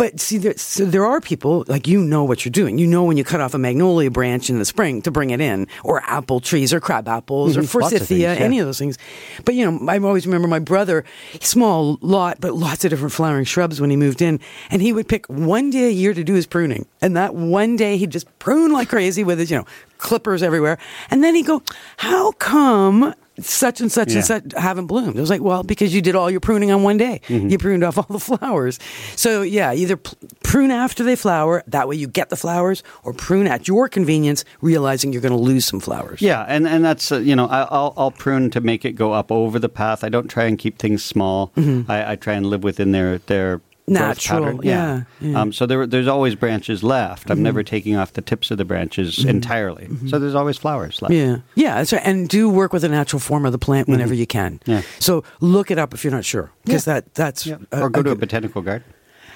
But 0.00 0.18
see, 0.18 0.38
there, 0.38 0.56
so 0.56 0.86
there 0.86 1.04
are 1.04 1.20
people 1.20 1.62
like 1.68 1.86
you 1.86 2.00
know 2.02 2.24
what 2.24 2.42
you're 2.42 2.50
doing. 2.50 2.78
You 2.78 2.86
know 2.86 3.04
when 3.04 3.18
you 3.18 3.24
cut 3.24 3.42
off 3.42 3.52
a 3.52 3.58
magnolia 3.58 4.10
branch 4.10 4.48
in 4.48 4.58
the 4.58 4.64
spring 4.64 5.02
to 5.02 5.10
bring 5.10 5.28
it 5.28 5.42
in, 5.42 5.66
or 5.84 6.00
apple 6.06 6.40
trees, 6.40 6.72
or 6.72 6.80
crab 6.80 7.06
apples, 7.06 7.54
or 7.54 7.60
Mhm. 7.60 7.64
Lots 7.64 7.66
of 7.66 7.70
forsythia, 7.98 8.06
things, 8.06 8.20
yeah. 8.38 8.44
any 8.46 8.58
of 8.60 8.66
those 8.66 8.78
things. 8.78 8.96
But 9.44 9.56
you 9.56 9.70
know, 9.70 9.78
I 9.92 9.98
always 9.98 10.24
remember 10.26 10.48
my 10.48 10.58
brother, 10.58 11.04
small 11.42 11.98
lot, 12.00 12.38
but 12.40 12.54
lots 12.54 12.82
of 12.86 12.90
different 12.90 13.12
flowering 13.12 13.44
shrubs 13.44 13.78
when 13.78 13.90
he 13.90 13.96
moved 13.96 14.22
in, 14.22 14.40
and 14.70 14.80
he 14.80 14.94
would 14.94 15.06
pick 15.06 15.26
one 15.26 15.68
day 15.68 15.88
a 15.88 15.92
year 15.92 16.14
to 16.14 16.24
do 16.24 16.32
his 16.32 16.46
pruning, 16.46 16.86
and 17.02 17.14
that 17.18 17.34
one 17.34 17.76
day 17.76 17.98
he'd 17.98 18.10
just 18.10 18.26
prune 18.38 18.72
like 18.72 18.88
crazy 18.88 19.22
with 19.22 19.38
his, 19.38 19.50
you 19.50 19.58
know, 19.58 19.66
clippers 19.98 20.42
everywhere, 20.42 20.78
and 21.10 21.22
then 21.22 21.34
he'd 21.34 21.44
go, 21.44 21.60
"How 21.98 22.32
come?" 22.32 23.12
Such 23.42 23.80
and 23.80 23.90
such 23.90 24.10
Yeah. 24.10 24.16
and 24.16 24.24
such 24.24 24.44
haven't 24.56 24.86
bloomed. 24.86 25.16
It 25.16 25.20
was 25.20 25.30
like, 25.30 25.40
well, 25.42 25.62
because 25.62 25.94
you 25.94 26.00
did 26.02 26.14
all 26.14 26.30
your 26.30 26.40
pruning 26.40 26.70
on 26.70 26.82
one 26.82 26.96
day. 26.96 27.20
Mm-hmm. 27.28 27.48
You 27.48 27.58
pruned 27.58 27.84
off 27.84 27.98
all 27.98 28.06
the 28.08 28.18
flowers. 28.38 28.78
So 29.16 29.42
yeah, 29.42 29.72
either 29.72 29.96
prune 30.42 30.70
after 30.70 31.04
they 31.04 31.16
flower, 31.16 31.62
that 31.66 31.88
way 31.88 31.96
you 31.96 32.06
get 32.06 32.30
the 32.30 32.36
flowers, 32.36 32.82
or 33.04 33.12
prune 33.12 33.46
at 33.46 33.68
your 33.68 33.88
convenience, 33.88 34.44
realizing 34.60 35.12
you're 35.12 35.22
going 35.22 35.32
to 35.36 35.38
lose 35.38 35.64
some 35.64 35.80
flowers. 35.80 36.20
Yeah, 36.22 36.44
and 36.48 36.66
and 36.68 36.84
that's 36.84 37.12
uh, 37.12 37.18
you 37.18 37.36
know 37.36 37.46
I, 37.46 37.62
I'll 37.62 37.94
I'll 37.96 38.10
prune 38.10 38.50
to 38.50 38.60
make 38.60 38.84
it 38.84 38.92
go 38.92 39.12
up 39.12 39.30
over 39.32 39.58
the 39.58 39.68
path. 39.68 40.04
I 40.04 40.08
don't 40.08 40.28
try 40.28 40.44
and 40.44 40.58
keep 40.58 40.78
things 40.78 41.04
small. 41.04 41.52
I, 41.56 42.12
I 42.12 42.16
try 42.16 42.34
and 42.34 42.46
live 42.46 42.62
within 42.64 42.92
their 42.92 43.18
their 43.18 43.58
Mm-hmm. 43.58 43.69
Natural, 43.86 44.44
pattern. 44.44 44.60
yeah, 44.62 45.02
yeah. 45.20 45.40
Um, 45.40 45.52
so 45.52 45.66
there 45.66 45.84
there's 45.86 46.06
always 46.06 46.34
branches 46.36 46.82
left. 46.84 47.28
I'm 47.30 47.36
Mm-hmm. 47.38 47.42
never 47.44 47.62
taking 47.64 47.96
off 47.96 48.12
the 48.12 48.20
tips 48.22 48.50
of 48.52 48.58
the 48.58 48.64
branches 48.64 49.24
entirely. 49.24 49.88
So 50.08 50.18
there's 50.20 50.34
always 50.36 50.58
flowers 50.58 51.02
left. 51.02 51.12
Yeah, 51.12 51.38
yeah, 51.56 51.76
right. 51.78 51.92
And 52.04 52.28
do 52.28 52.48
work 52.48 52.72
with 52.72 52.82
the 52.82 52.88
natural 52.88 53.18
form 53.18 53.44
of 53.44 53.52
the 53.52 53.58
plant 53.58 53.88
whenever 53.88 54.14
you 54.14 54.26
can. 54.26 54.58
Mm-hmm. 54.60 54.70
Yeah. 54.70 54.82
So 55.00 55.24
look 55.40 55.70
it 55.72 55.78
up 55.78 55.92
if 55.94 56.04
you're 56.04 56.12
not 56.12 56.24
sure, 56.24 56.52
because 56.64 56.84
that 56.84 57.14
that's 57.14 57.46
Yeah. 57.46 57.56
a- 57.72 57.82
or 57.82 57.90
go 57.90 58.00
a 58.00 58.04
to 58.04 58.10
a 58.12 58.16
botanical 58.16 58.62
garden. 58.62 58.84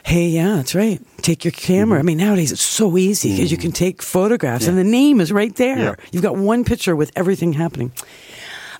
Hey, 0.05 0.29
yeah, 0.29 0.57
that's 0.57 0.75
right. 0.75 1.01
Take 1.23 1.45
your 1.47 1.53
camera. 1.53 1.99
I 1.99 2.01
Mm-hmm. 2.03 2.07
mean, 2.07 2.19
nowadays 2.19 2.53
it's 2.53 2.61
so 2.61 2.97
easy 2.99 3.35
because 3.35 3.51
you 3.51 3.57
can 3.57 3.73
take 3.73 4.03
photographs 4.03 4.67
and 4.69 4.77
the 4.77 4.85
name 4.85 5.19
is 5.21 5.33
right 5.33 5.57
there. 5.57 5.79
Yeah. 5.79 5.95
You've 6.13 6.23
got 6.23 6.37
one 6.37 6.63
picture 6.65 6.95
with 6.95 7.11
everything 7.17 7.55
happening. 7.55 7.91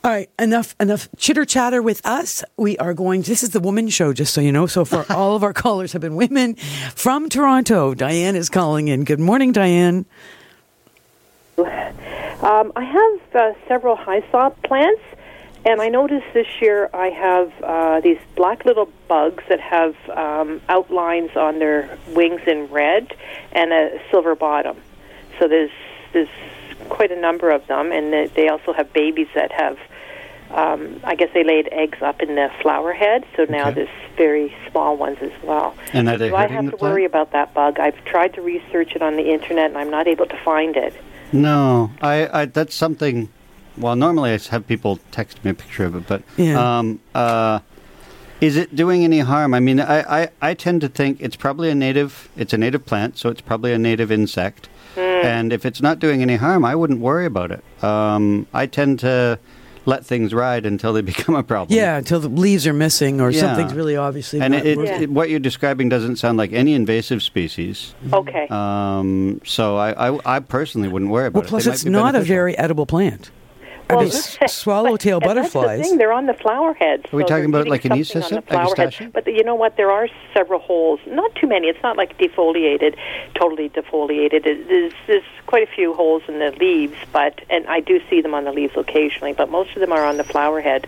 All 0.05 0.11
right, 0.11 0.29
enough 0.39 0.77
enough 0.79 1.09
chitter 1.17 1.47
chatter 1.47 1.81
with 1.81 2.05
us. 2.05 2.45
We 2.59 2.77
are 2.77 2.93
going. 2.93 3.23
This 3.23 3.43
is 3.43 3.51
the 3.51 3.59
woman 3.59 3.89
show, 3.89 4.13
just 4.13 4.35
so 4.35 4.43
you 4.43 4.53
know. 4.53 4.67
So 4.67 4.85
far, 4.85 5.07
all 5.11 5.35
of 5.35 5.43
our 5.43 5.55
callers 5.55 5.95
have 5.95 6.03
been 6.03 6.15
women 6.15 6.57
from 6.95 7.31
Toronto. 7.31 7.95
Diane 7.95 8.37
is 8.37 8.51
calling 8.51 8.89
in. 8.89 9.05
Good 9.05 9.19
morning, 9.19 9.51
Diane. 9.51 10.05
Um, 11.57 12.71
I 12.77 12.85
have 12.85 13.35
uh, 13.35 13.55
several 13.67 13.97
hyssop 13.97 14.63
plants, 14.63 15.01
and 15.65 15.81
I 15.81 15.89
noticed 15.89 16.27
this 16.35 16.49
year 16.61 16.91
I 16.93 17.07
have 17.09 17.53
uh, 17.63 18.01
these 18.01 18.19
black 18.37 18.67
little 18.67 18.93
bugs 19.09 19.43
that 19.49 19.61
have 19.61 19.97
um, 20.11 20.61
outlines 20.69 21.35
on 21.35 21.61
their 21.61 21.97
wings 22.09 22.43
in 22.47 22.67
red 22.67 23.17
and 23.53 23.73
a 23.73 24.03
silver 24.11 24.35
bottom. 24.35 24.77
So 25.39 25.49
there's 25.49 25.71
there's 26.13 26.29
quite 26.89 27.11
a 27.11 27.17
number 27.21 27.51
of 27.51 27.67
them, 27.67 27.93
and 27.93 28.13
they- 28.13 28.27
they 28.35 28.49
also 28.49 28.73
have 28.73 28.93
babies 28.93 29.29
that 29.35 29.53
have. 29.53 29.79
Um, 30.53 31.01
I 31.03 31.15
guess 31.17 31.31
they 31.35 31.43
laid 31.43 31.69
eggs 31.73 31.99
up 32.01 32.23
in 32.23 32.35
the 32.37 32.49
flower 32.63 32.93
head, 32.93 33.25
so 33.37 33.45
now 33.49 33.63
Okay. 33.69 33.75
there's 33.75 33.89
very 34.17 34.55
small 34.71 34.97
ones 34.97 35.19
as 35.21 35.33
well. 35.43 35.75
And 35.93 36.09
are 36.09 36.17
they 36.17 36.29
Do 36.29 36.37
I 36.37 36.47
have 36.47 36.67
the 36.67 36.71
to 36.73 36.77
plant? 36.77 36.93
worry 36.95 37.05
about 37.05 37.33
that 37.33 37.53
bug? 37.55 37.81
I've 37.81 38.05
tried 38.05 38.35
to 38.35 38.43
research 38.43 38.95
it 38.95 39.03
on 39.03 39.17
the 39.17 39.31
internet, 39.33 39.71
and 39.71 39.79
I'm 39.79 39.91
not 39.91 40.07
able 40.07 40.27
to 40.27 40.37
find 40.45 40.77
it. 40.77 40.95
No, 41.33 41.91
I, 42.01 42.29
I 42.43 42.45
that's 42.45 42.75
something. 42.75 43.29
Well, 43.77 43.97
normally 43.97 44.31
I 44.33 44.39
have 44.51 44.69
people 44.69 45.01
text 45.11 45.45
me 45.45 45.51
a 45.51 45.55
picture 45.55 45.85
of 45.87 45.97
it, 45.97 46.07
but 46.07 46.23
Yeah. 46.37 46.79
um, 46.79 47.01
uh, 47.15 47.59
is 48.41 48.57
it 48.57 48.75
doing 48.77 49.05
any 49.05 49.21
harm? 49.21 49.55
I 49.55 49.61
mean, 49.61 49.81
I, 49.81 50.23
I, 50.25 50.29
I 50.43 50.55
tend 50.55 50.81
to 50.83 50.89
think 50.89 51.21
it's 51.21 51.37
probably 51.37 51.71
a 51.71 51.75
native. 51.75 52.29
It's 52.37 52.53
a 52.53 52.59
native 52.59 52.85
plant, 52.85 53.17
so 53.19 53.29
it's 53.29 53.41
probably 53.41 53.73
a 53.73 53.79
native 53.79 54.11
insect. 54.13 54.69
And 54.97 55.53
if 55.53 55.65
it's 55.67 55.81
not 55.83 55.99
doing 55.99 56.23
any 56.23 56.37
harm, 56.37 56.65
I 56.65 56.75
wouldn't 56.77 57.01
worry 57.01 57.27
about 57.27 57.51
it. 57.51 57.65
Um, 57.83 58.47
I 58.53 58.67
tend 58.67 59.01
to 59.01 59.39
let 59.87 60.05
things 60.07 60.33
ride 60.33 60.65
until 60.67 60.93
they 60.93 61.01
become 61.13 61.35
a 61.35 61.43
problem. 61.43 61.77
Yeah, 61.77 61.97
until 61.97 62.21
the 62.21 62.29
leaves 62.29 62.67
are 62.67 62.73
missing 62.73 63.21
or 63.21 63.31
Yeah. 63.31 63.41
something's 63.41 63.75
really 63.75 63.97
obviously. 63.97 64.41
And 64.41 64.53
not 64.53 64.65
it, 64.65 64.67
it, 64.67 64.79
working. 64.79 65.03
it- 65.03 65.11
what 65.11 65.31
you're 65.31 65.41
describing 65.41 65.89
doesn't 65.89 66.17
sound 66.17 66.39
like 66.39 66.53
any 66.53 66.75
invasive 66.75 67.23
species. 67.23 67.95
Okay. 68.13 68.47
Um, 68.51 69.41
so 69.45 69.77
I, 69.77 70.11
I, 70.11 70.37
I 70.37 70.41
personally 70.41 70.89
wouldn't 70.89 71.11
worry 71.11 71.27
about 71.27 71.41
well, 71.41 71.47
it. 71.47 71.49
plus 71.49 71.65
They 71.65 71.73
it's 71.73 71.85
be 71.85 71.91
not 71.91 72.15
a 72.15 72.21
very 72.21 72.57
edible 72.57 72.87
plant. 72.87 73.31
I 73.91 73.95
Well, 73.97 74.05
mean, 74.05 74.13
s- 74.13 74.39
swallowtail 74.53 75.19
and 75.19 75.23
That's 75.39 75.53
the 75.53 75.59
butterflies. 75.59 75.89
thing; 75.89 75.99
they're 75.99 76.13
on 76.13 76.27
the 76.27 76.35
flower 76.35 76.73
heads. 76.75 77.05
Are 77.13 77.17
we 77.17 77.23
so 77.25 77.29
talking 77.29 77.45
about 77.47 77.69
like 77.69 77.85
an 77.85 77.91
something 78.05 78.23
on 78.23 78.23
hyssop, 78.23 78.47
the 78.47 78.55
like 78.57 78.69
a 78.69 78.75
flower 78.75 78.91
head. 78.91 79.13
But 79.13 79.27
you 79.27 79.45
know 79.45 79.55
what? 79.55 79.77
There 79.77 79.91
are 79.91 80.09
several 80.33 80.59
holes. 80.61 81.01
Not 81.07 81.35
too 81.35 81.47
many. 81.47 81.69
It's 81.69 81.83
not 81.83 81.97
like 81.99 82.17
defoliated, 82.19 82.97
totally 83.35 83.69
defoliated. 83.69 84.47
It, 84.47 84.69
there's, 84.69 84.93
there's 85.07 85.23
quite 85.47 85.63
a 85.69 85.71
few 85.71 85.93
holes 85.93 86.23
in 86.29 86.39
the 86.39 86.51
leaves, 86.53 86.97
but 87.13 87.43
and 87.51 87.67
I 87.67 87.81
do 87.81 88.01
see 88.09 88.23
them 88.23 88.33
on 88.33 88.45
the 88.45 88.53
leaves 88.53 88.75
occasionally. 88.77 89.35
But 89.35 89.51
most 89.51 89.75
of 89.75 89.81
them 89.81 89.93
are 89.93 90.05
on 90.05 90.17
the 90.17 90.25
flower 90.25 90.61
head. 90.63 90.87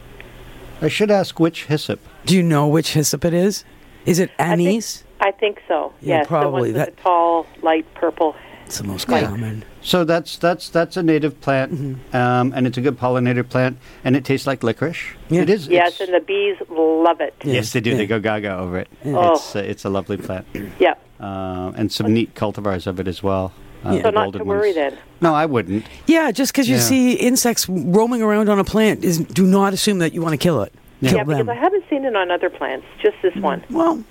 I 0.81 0.89
should 0.89 1.11
ask 1.11 1.39
which 1.39 1.65
hyssop. 1.67 2.01
Do 2.25 2.35
you 2.35 2.43
know 2.43 2.67
which 2.67 2.93
hyssop 2.95 3.25
it 3.25 3.35
is? 3.35 3.65
Is 4.07 4.19
it 4.19 4.31
anise? 4.39 5.05
I 5.21 5.33
think 5.33 5.61
so. 5.69 5.93
Yeah, 6.01 6.19
yes, 6.19 6.27
probably. 6.29 6.71
the 6.73 6.79
ones 6.79 6.87
with 6.89 6.95
That- 6.95 6.97
the 6.97 7.03
tall, 7.03 7.47
light 7.63 7.87
purple. 7.95 8.37
It's 8.67 8.79
the 8.79 8.85
most 8.85 9.09
Yeah. 9.09 9.27
common. 9.27 9.65
So 9.87 10.03
that's 10.03 10.37
that's 10.39 10.69
that's 10.69 10.97
a 10.97 11.03
native 11.03 11.41
plant, 11.41 11.73
Mm-hmm. 11.73 12.17
um, 12.17 12.53
and 12.57 12.67
it's 12.67 12.77
a 12.77 12.81
good 12.81 12.99
pollinator 12.99 13.49
plant, 13.49 13.79
and 14.03 14.17
it 14.17 14.25
tastes 14.25 14.45
like 14.45 14.65
licorice. 14.65 14.99
Yeah. 15.29 15.43
It 15.43 15.49
is. 15.51 15.69
Yes, 15.69 16.01
and 16.01 16.13
the 16.13 16.19
bees 16.19 16.57
love 16.69 17.21
it. 17.21 17.35
yes, 17.45 17.73
they 17.73 17.81
do. 17.81 17.91
Yeah. 17.91 17.97
They 17.99 18.07
go 18.09 18.19
gaga 18.19 18.59
over 18.59 18.79
it. 18.81 18.89
Oh. 19.05 19.35
It's 19.37 19.55
uh, 19.55 19.61
it's 19.61 19.85
a 19.85 19.89
lovely 19.89 20.17
plant, 20.17 20.45
Yeah. 20.81 20.95
uh, 21.21 21.71
and 21.77 21.93
some 21.93 22.13
neat 22.13 22.35
cultivars 22.35 22.89
of 22.89 22.99
it 22.99 23.07
as 23.07 23.23
well. 23.23 23.53
Uh, 23.85 23.93
Yeah. 23.93 24.03
So 24.03 24.11
not 24.11 24.33
to 24.33 24.43
worry 24.43 24.73
ones. 24.73 24.75
then. 24.75 24.99
No, 25.21 25.33
I 25.35 25.47
wouldn't. 25.47 25.85
Yeah, 26.07 26.33
just 26.33 26.53
because 26.53 26.69
you 26.69 26.77
Yeah. 26.77 26.81
see 26.83 27.13
insects 27.13 27.69
roaming 27.69 28.23
around 28.23 28.49
on 28.49 28.59
a 28.59 28.65
plant, 28.65 29.05
is 29.05 29.19
do 29.19 29.47
not 29.47 29.73
assume 29.73 30.01
that 30.01 30.13
you 30.13 30.21
want 30.21 30.33
to 30.33 30.39
kill 30.49 30.63
it. 30.63 30.73
Yeah. 31.01 31.11
Kill 31.11 31.19
Yeah, 31.19 31.25
because 31.25 31.39
them. 31.47 31.49
I 31.51 31.55
haven't 31.55 31.85
seen 31.89 32.05
it 32.05 32.17
on 32.17 32.33
other 32.33 32.51
plants. 32.51 32.87
Just 33.01 33.17
this 33.23 33.37
one. 33.37 33.63
well, 33.71 34.03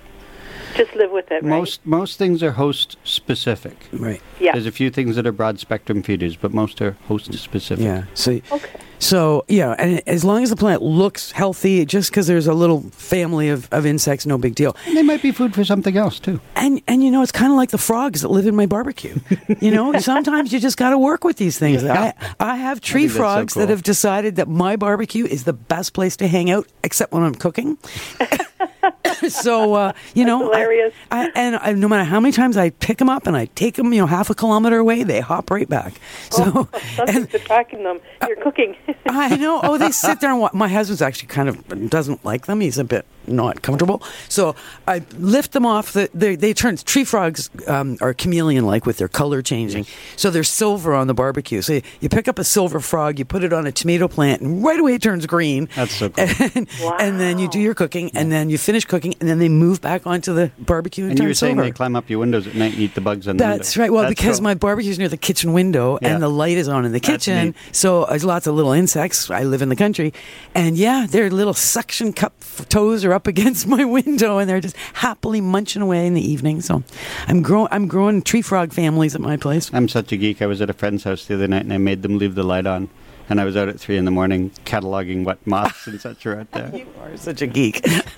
Just 0.76 0.96
live 0.96 1.12
with 1.12 1.32
it, 1.32 1.36
right? 1.36 1.44
Most 1.44 1.86
most 1.86 2.18
things 2.18 2.44
are 2.44 2.52
host 2.52 2.98
specific. 3.04 3.88
right. 3.94 4.22
Yeah. 4.40 4.52
There's 4.54 4.66
a 4.66 4.72
few 4.72 4.90
things 4.90 5.16
that 5.16 5.26
are 5.26 5.32
broad 5.32 5.60
spectrum 5.60 6.04
feeders, 6.04 6.36
but 6.36 6.54
most 6.54 6.82
are 6.82 6.98
host 7.08 7.34
specific. 7.34 7.84
Yeah. 7.84 8.04
So, 8.14 8.42
Okay. 8.52 8.70
so 9.00 9.46
yeah, 9.48 9.76
and 9.80 10.02
as 10.08 10.24
long 10.26 10.44
as 10.44 10.50
the 10.50 10.56
plant 10.58 10.82
looks 10.82 11.32
healthy, 11.32 11.86
just 11.86 12.10
because 12.12 12.28
there's 12.28 12.48
a 12.48 12.54
little 12.54 12.82
family 12.92 13.48
of, 13.50 13.70
of 13.72 13.86
insects, 13.86 14.26
no 14.26 14.38
big 14.38 14.56
deal. 14.56 14.76
They 14.94 15.04
might 15.04 15.22
be 15.22 15.32
food 15.32 15.54
for 15.56 15.64
something 15.64 15.96
else 15.96 16.20
too. 16.20 16.40
And 16.56 16.82
and 16.88 17.02
you 17.04 17.10
know, 17.12 17.22
it's 17.24 17.32
kind 17.32 17.52
of 17.52 17.58
like 17.58 17.70
the 17.72 17.78
frogs 17.78 18.22
that 18.22 18.30
live 18.30 18.46
in 18.48 18.56
my 18.56 18.66
barbecue. 18.66 19.16
You 19.62 19.72
know, 19.72 19.98
sometimes 20.00 20.52
you 20.52 20.60
just 20.60 20.78
got 20.78 20.90
to 20.90 20.98
work 20.98 21.24
with 21.24 21.38
these 21.38 21.58
things. 21.58 21.84
Yeah. 21.84 22.12
I 22.40 22.52
I 22.52 22.56
have 22.58 22.82
tree 22.82 23.04
think 23.08 23.14
that's 23.14 23.14
so 23.14 23.20
frogs 23.20 23.54
that 23.54 23.70
have 23.70 23.84
decided 23.84 24.36
that 24.36 24.48
my 24.50 24.76
barbecue 24.76 25.26
is 25.26 25.46
the 25.46 25.54
best 25.54 25.94
place 25.94 26.18
to 26.18 26.28
hang 26.28 26.52
out, 26.52 26.68
except 26.84 27.14
when 27.14 27.24
I'm 27.24 27.36
cooking. 27.36 27.78
so 29.30 29.74
uh, 29.74 29.94
you 30.14 30.26
know, 30.26 30.42
I- 30.42 30.46
hilarious. 30.46 30.94
I, 31.12 31.32
and 31.36 31.56
I, 31.58 31.74
no 31.74 31.88
matter 31.88 32.04
how 32.04 32.20
many 32.20 32.32
times 32.32 32.58
I 32.58 32.70
pick 32.72 32.98
them 32.98 33.10
up 33.10 33.28
and 33.28 33.36
I 33.36 33.46
take 33.56 33.76
them, 33.76 33.94
you 33.94 34.02
know, 34.02 34.08
half 34.08 34.30
a 34.30 34.36
kilometer 34.36 34.78
away, 34.78 35.04
they 35.04 35.20
hop 35.20 35.52
right 35.52 35.68
back. 35.68 35.94
So, 36.32 36.68
Something's 36.96 37.34
attacking 37.34 37.84
them. 37.84 38.00
You're 38.28 38.38
cooking. 38.38 38.76
I 39.06 39.36
know. 39.38 39.60
Oh, 39.64 39.78
they 39.78 39.92
sit 39.92 40.20
there 40.22 40.32
and 40.32 40.40
watch. 40.40 40.54
My 40.54 40.68
husband's 40.68 41.02
actually 41.02 41.28
kind 41.28 41.50
of 41.50 41.90
doesn't 41.90 42.24
like 42.26 42.46
them. 42.46 42.62
He's 42.62 42.78
a 42.78 42.84
bit 42.84 43.06
not 43.28 43.62
comfortable. 43.62 44.04
So 44.30 44.56
I 44.88 45.04
lift 45.18 45.52
them 45.54 45.66
off. 45.66 45.94
The, 45.94 46.10
they, 46.14 46.36
they 46.36 46.54
turn 46.54 46.78
tree 46.78 47.04
frogs 47.04 47.50
um, 47.68 47.98
are 48.02 48.14
chameleon 48.14 48.66
like 48.66 48.86
with 48.86 48.98
their 48.98 49.08
color 49.08 49.42
changing. 49.42 49.86
So 50.16 50.30
they're 50.30 50.44
silver 50.44 50.94
on 50.94 51.08
the 51.08 51.14
barbecue. 51.14 51.62
So 51.62 51.74
you, 51.74 51.82
you 52.02 52.10
pick 52.10 52.28
up 52.28 52.40
a 52.40 52.44
silver 52.44 52.80
frog, 52.80 53.20
you 53.20 53.26
put 53.26 53.44
it 53.44 53.54
on 53.54 53.66
a 53.66 53.72
tomato 53.72 54.08
plant, 54.08 54.42
and 54.42 54.64
right 54.64 54.80
away 54.80 54.96
it 54.96 55.02
turns 55.02 55.26
green. 55.26 55.70
That's 55.76 55.96
so 55.96 56.10
cool. 56.10 56.26
And, 56.26 56.68
and 57.00 57.20
then 57.20 57.40
you 57.40 57.48
do 57.50 57.60
your 57.60 57.76
cooking, 57.76 58.12
and 58.14 58.32
then 58.32 58.50
you 58.50 58.55
finish 58.58 58.86
cooking, 58.86 59.14
and 59.20 59.28
then 59.30 59.40
they 59.40 59.50
move 59.50 59.82
back 59.82 60.06
onto 60.08 60.34
the 60.34 60.52
barbecue 60.60 61.04
and, 61.06 61.12
And 61.12 61.20
you 61.20 61.28
were 61.28 61.34
saying 61.34 61.56
silver. 61.56 61.64
they 61.70 61.72
climb 61.72 61.96
up 61.96 62.10
your 62.10 62.20
windows 62.20 62.48
at 62.48 62.56
night 62.56 62.74
and 62.74 62.82
eat 62.82 62.96
the 62.96 63.02
bugs 63.02 63.28
on 63.28 63.38
the 63.38 63.44
That's 63.44 63.78
right. 63.78 63.92
Well, 63.92 64.04
That's 64.04 64.16
because 64.16 64.38
cool. 64.38 64.44
my 64.44 64.54
barbecue's 64.54 64.98
near 65.00 65.10
the 65.10 65.18
kitchen 65.18 65.54
window 65.54 65.98
Yeah. 66.02 66.14
and 66.14 66.24
the 66.24 66.30
light 66.30 66.58
is 66.58 66.68
on 66.68 66.86
in 66.86 66.92
the 66.92 67.00
kitchen, 67.00 67.56
so 67.72 68.06
there's 68.06 68.26
lots 68.26 68.48
of 68.48 68.56
little 68.56 68.72
insects. 68.72 69.30
I 69.30 69.44
live 69.44 69.62
in 69.62 69.70
the 69.70 69.76
country, 69.76 70.14
and 70.54 70.78
yeah, 70.78 71.06
their 71.10 71.30
little 71.30 71.54
suction 71.54 72.14
cup 72.14 72.34
toes 72.70 73.04
are 73.06 73.14
up 73.14 73.28
against 73.36 73.68
my 73.68 73.84
window, 73.86 74.38
and 74.38 74.50
they're 74.50 74.62
just 74.62 74.78
happily 74.94 75.42
munching 75.42 75.82
away 75.82 76.06
in 76.08 76.14
the 76.14 76.22
evening. 76.32 76.62
So, 76.62 76.84
I'm 77.28 77.42
growing. 77.42 77.68
I'm 77.72 77.88
growing 77.88 78.22
tree 78.22 78.42
frog 78.42 78.74
families 78.74 79.16
at 79.16 79.22
my 79.22 79.38
place. 79.38 79.70
I'm 79.74 79.88
such 79.88 80.12
a 80.12 80.18
geek. 80.18 80.42
I 80.42 80.46
was 80.46 80.62
at 80.62 80.70
a 80.70 80.74
friend's 80.74 81.04
house 81.04 81.26
the 81.26 81.34
other 81.36 81.48
night 81.48 81.64
and 81.64 81.74
I 81.74 81.78
made 81.78 82.02
them 82.02 82.18
leave 82.18 82.36
the 82.36 82.44
light 82.44 82.66
on 82.66 82.90
and 83.30 83.42
I 83.42 83.44
was 83.46 83.58
out 83.58 83.68
at 83.70 83.80
three 83.80 83.98
in 83.98 84.06
the 84.06 84.12
morning 84.12 84.52
cataloging 84.66 85.24
what 85.24 85.46
moths 85.48 85.88
and 85.88 86.00
such 86.00 86.26
are 86.26 86.40
out 86.40 86.52
there. 86.52 86.70
You 86.76 86.86
are 87.02 87.18
such 87.18 87.42
a 87.42 87.48
geek. 87.48 87.86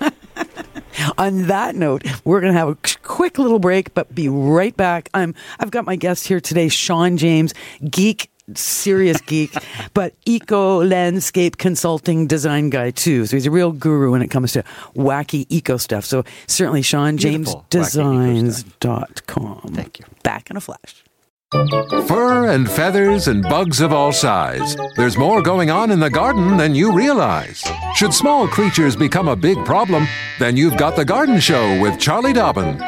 On 1.16 1.46
that 1.46 1.74
note, 1.74 2.04
we're 2.24 2.40
going 2.40 2.52
to 2.52 2.58
have 2.58 2.68
a 2.68 2.76
quick 3.02 3.38
little 3.38 3.58
break, 3.58 3.94
but 3.94 4.14
be 4.14 4.28
right 4.28 4.76
back. 4.76 5.08
I'm 5.14 5.34
I've 5.58 5.70
got 5.70 5.84
my 5.84 5.96
guest 5.96 6.26
here 6.26 6.40
today, 6.40 6.68
Sean 6.68 7.16
James, 7.16 7.54
geek 7.88 8.30
serious 8.54 9.20
geek, 9.20 9.54
but 9.94 10.14
eco 10.24 10.82
landscape 10.82 11.58
consulting 11.58 12.26
design 12.26 12.70
guy 12.70 12.90
too. 12.90 13.26
So 13.26 13.36
he's 13.36 13.46
a 13.46 13.50
real 13.50 13.72
guru 13.72 14.12
when 14.12 14.22
it 14.22 14.28
comes 14.28 14.52
to 14.52 14.64
wacky 14.94 15.46
eco 15.48 15.76
stuff. 15.76 16.04
So 16.04 16.24
certainly 16.46 16.82
Sean 16.82 17.16
James 17.16 17.54
Beautiful, 17.54 18.02
wacky 18.02 18.34
eco 18.34 18.46
Designs.com. 18.46 19.60
Thank 19.74 19.98
you. 19.98 20.06
Back 20.22 20.50
in 20.50 20.56
a 20.56 20.60
flash. 20.60 21.04
Fur 21.50 22.48
and 22.48 22.70
feathers 22.70 23.26
and 23.26 23.42
bugs 23.42 23.80
of 23.80 23.90
all 23.90 24.12
size. 24.12 24.76
There's 24.96 25.16
more 25.16 25.40
going 25.40 25.70
on 25.70 25.90
in 25.90 25.98
the 25.98 26.10
garden 26.10 26.58
than 26.58 26.74
you 26.74 26.92
realize. 26.92 27.64
Should 27.94 28.12
small 28.12 28.46
creatures 28.46 28.94
become 28.94 29.28
a 29.28 29.36
big 29.36 29.64
problem, 29.64 30.06
then 30.38 30.58
you've 30.58 30.76
got 30.76 30.94
The 30.94 31.06
Garden 31.06 31.40
Show 31.40 31.80
with 31.80 31.98
Charlie 31.98 32.34
Dobbin. 32.34 32.78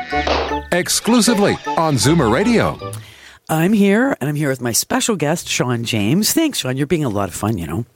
Exclusively 0.73 1.57
on 1.79 1.95
Zoomer 1.95 2.31
Radio. 2.31 2.79
I'm 3.49 3.73
here, 3.73 4.15
and 4.21 4.29
I'm 4.29 4.37
here 4.37 4.51
with 4.51 4.61
my 4.61 4.73
special 4.73 5.17
guest, 5.17 5.49
Sean 5.49 5.83
James. 5.83 6.35
Thanks, 6.35 6.59
Sean. 6.59 6.77
You're 6.77 6.87
being 6.87 7.07
a 7.07 7.09
lot 7.09 7.31
of 7.31 7.35
fun, 7.35 7.57
you 7.57 7.67
know. 7.67 7.87